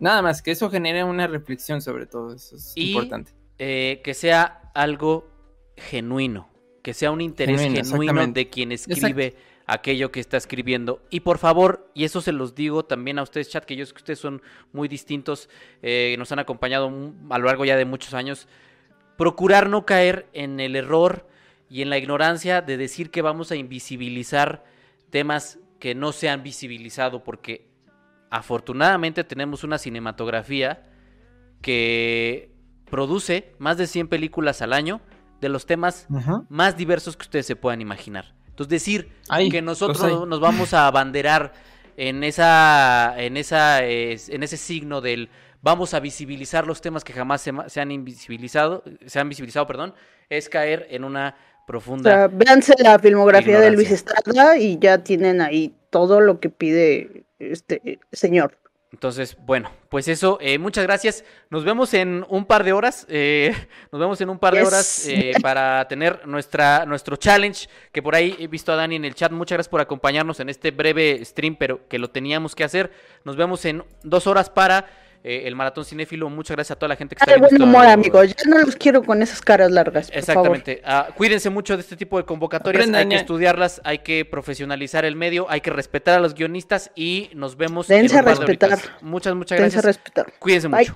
nada 0.00 0.22
más, 0.22 0.42
que 0.42 0.50
eso 0.50 0.70
genere 0.70 1.04
una 1.04 1.26
reflexión 1.26 1.80
sobre 1.80 2.06
todo, 2.06 2.34
eso 2.34 2.56
es 2.56 2.72
importante. 2.76 3.32
Eh, 3.58 4.00
que 4.02 4.14
sea 4.14 4.70
algo 4.74 5.28
genuino, 5.76 6.48
que 6.82 6.94
sea 6.94 7.10
un 7.10 7.20
interés 7.20 7.60
genuino, 7.60 8.26
de 8.26 8.48
quien 8.48 8.72
escribe 8.72 9.36
aquello 9.66 10.10
que 10.10 10.20
está 10.20 10.36
escribiendo. 10.36 11.02
Y 11.10 11.20
por 11.20 11.38
favor, 11.38 11.90
y 11.94 12.04
eso 12.04 12.20
se 12.20 12.32
los 12.32 12.54
digo 12.54 12.84
también 12.84 13.18
a 13.18 13.22
ustedes, 13.22 13.48
chat, 13.48 13.64
que 13.64 13.76
yo 13.76 13.86
sé 13.86 13.92
que 13.92 13.98
ustedes 13.98 14.18
son 14.18 14.42
muy 14.72 14.88
distintos, 14.88 15.48
eh, 15.82 16.14
nos 16.18 16.32
han 16.32 16.38
acompañado 16.38 16.92
a 17.30 17.38
lo 17.38 17.46
largo 17.46 17.64
ya 17.64 17.76
de 17.76 17.84
muchos 17.84 18.14
años, 18.14 18.48
procurar 19.16 19.68
no 19.68 19.86
caer 19.86 20.26
en 20.32 20.60
el 20.60 20.76
error 20.76 21.26
y 21.74 21.82
en 21.82 21.90
la 21.90 21.98
ignorancia 21.98 22.62
de 22.62 22.76
decir 22.76 23.10
que 23.10 23.20
vamos 23.20 23.50
a 23.50 23.56
invisibilizar 23.56 24.62
temas 25.10 25.58
que 25.80 25.96
no 25.96 26.12
se 26.12 26.28
han 26.28 26.44
visibilizado 26.44 27.24
porque 27.24 27.68
afortunadamente 28.30 29.24
tenemos 29.24 29.64
una 29.64 29.78
cinematografía 29.78 30.84
que 31.60 32.54
produce 32.88 33.56
más 33.58 33.76
de 33.76 33.88
100 33.88 34.06
películas 34.06 34.62
al 34.62 34.72
año 34.72 35.00
de 35.40 35.48
los 35.48 35.66
temas 35.66 36.06
más 36.48 36.76
diversos 36.76 37.16
que 37.16 37.22
ustedes 37.22 37.46
se 37.46 37.56
puedan 37.56 37.80
imaginar. 37.80 38.36
Entonces 38.50 38.68
decir 38.68 39.10
que 39.50 39.60
nosotros 39.60 40.28
nos 40.28 40.38
vamos 40.38 40.74
a 40.74 40.86
abanderar 40.86 41.54
en 41.96 42.22
esa 42.22 43.14
en 43.18 43.36
esa 43.36 43.84
en 43.84 44.44
ese 44.44 44.56
signo 44.56 45.00
del 45.00 45.28
vamos 45.60 45.92
a 45.92 45.98
visibilizar 45.98 46.68
los 46.68 46.80
temas 46.80 47.02
que 47.02 47.12
jamás 47.12 47.40
se, 47.40 47.52
se 47.66 47.80
han 47.80 47.90
invisibilizado, 47.90 48.84
se 49.06 49.18
han 49.18 49.28
visibilizado, 49.28 49.66
perdón, 49.66 49.94
es 50.28 50.48
caer 50.48 50.86
en 50.90 51.04
una 51.04 51.36
profunda. 51.66 52.26
O 52.26 52.28
véanse 52.30 52.74
la 52.78 52.98
filmografía 52.98 53.60
de 53.60 53.70
Luis 53.70 53.90
Estrada 53.90 54.56
y 54.58 54.78
ya 54.78 54.98
tienen 54.98 55.40
ahí 55.40 55.74
todo 55.90 56.20
lo 56.20 56.40
que 56.40 56.50
pide 56.50 57.24
este 57.38 57.98
señor. 58.12 58.58
Entonces, 58.94 59.36
bueno, 59.40 59.72
pues 59.88 60.06
eso, 60.06 60.38
eh, 60.40 60.56
muchas 60.56 60.84
gracias. 60.84 61.24
Nos 61.50 61.64
vemos 61.64 61.92
en 61.94 62.24
un 62.28 62.44
par 62.44 62.62
de 62.62 62.72
horas. 62.72 63.06
Eh, 63.08 63.52
nos 63.90 64.00
vemos 64.00 64.20
en 64.20 64.30
un 64.30 64.38
par 64.38 64.54
de 64.54 64.62
horas 64.62 65.08
eh, 65.08 65.32
para 65.42 65.88
tener 65.88 66.24
nuestra, 66.28 66.86
nuestro 66.86 67.16
challenge. 67.16 67.68
Que 67.90 68.02
por 68.02 68.14
ahí 68.14 68.36
he 68.38 68.46
visto 68.46 68.72
a 68.72 68.76
Dani 68.76 68.94
en 68.94 69.04
el 69.04 69.16
chat. 69.16 69.32
Muchas 69.32 69.56
gracias 69.56 69.70
por 69.70 69.80
acompañarnos 69.80 70.38
en 70.38 70.48
este 70.48 70.70
breve 70.70 71.24
stream, 71.24 71.56
pero 71.56 71.88
que 71.88 71.98
lo 71.98 72.08
teníamos 72.10 72.54
que 72.54 72.62
hacer. 72.62 72.92
Nos 73.24 73.34
vemos 73.34 73.64
en 73.64 73.82
dos 74.04 74.28
horas 74.28 74.48
para 74.48 74.86
eh, 75.24 75.48
el 75.48 75.56
Maratón 75.56 75.86
Cinéfilo. 75.86 76.28
Muchas 76.28 76.54
gracias 76.54 76.76
a 76.76 76.78
toda 76.78 76.90
la 76.90 76.96
gente 76.96 77.16
que 77.16 77.20
está 77.20 77.32
viendo. 77.32 77.48
buen 77.48 77.62
humor, 77.62 77.86
amigos. 77.86 78.28
Ya 78.28 78.50
no 78.50 78.58
los 78.58 78.76
quiero 78.76 79.02
con 79.02 79.22
esas 79.22 79.40
caras 79.40 79.70
largas. 79.70 80.10
Exactamente. 80.12 80.82
Ah, 80.84 81.08
cuídense 81.16 81.48
mucho 81.48 81.76
de 81.76 81.80
este 81.80 81.96
tipo 81.96 82.18
de 82.18 82.24
convocatorias. 82.24 82.88
hay 82.92 83.08
que 83.08 83.16
estudiarlas, 83.16 83.80
hay 83.84 84.00
que 84.00 84.26
profesionalizar 84.26 85.06
el 85.06 85.16
medio, 85.16 85.46
hay 85.48 85.62
que 85.62 85.70
respetar 85.70 86.18
a 86.18 86.20
los 86.20 86.34
guionistas 86.34 86.90
y 86.94 87.30
nos 87.34 87.56
vemos 87.56 87.88
Dense 87.88 88.18
en 88.18 88.18
a 88.18 88.22
respetar. 88.22 88.78
Muchas, 89.00 89.34
muchas 89.34 89.58
gracias. 89.58 89.82
Dense 89.82 89.88
a 89.88 89.90
respetar. 89.90 90.32
Cuídense 90.38 90.68
mucho. 90.68 90.94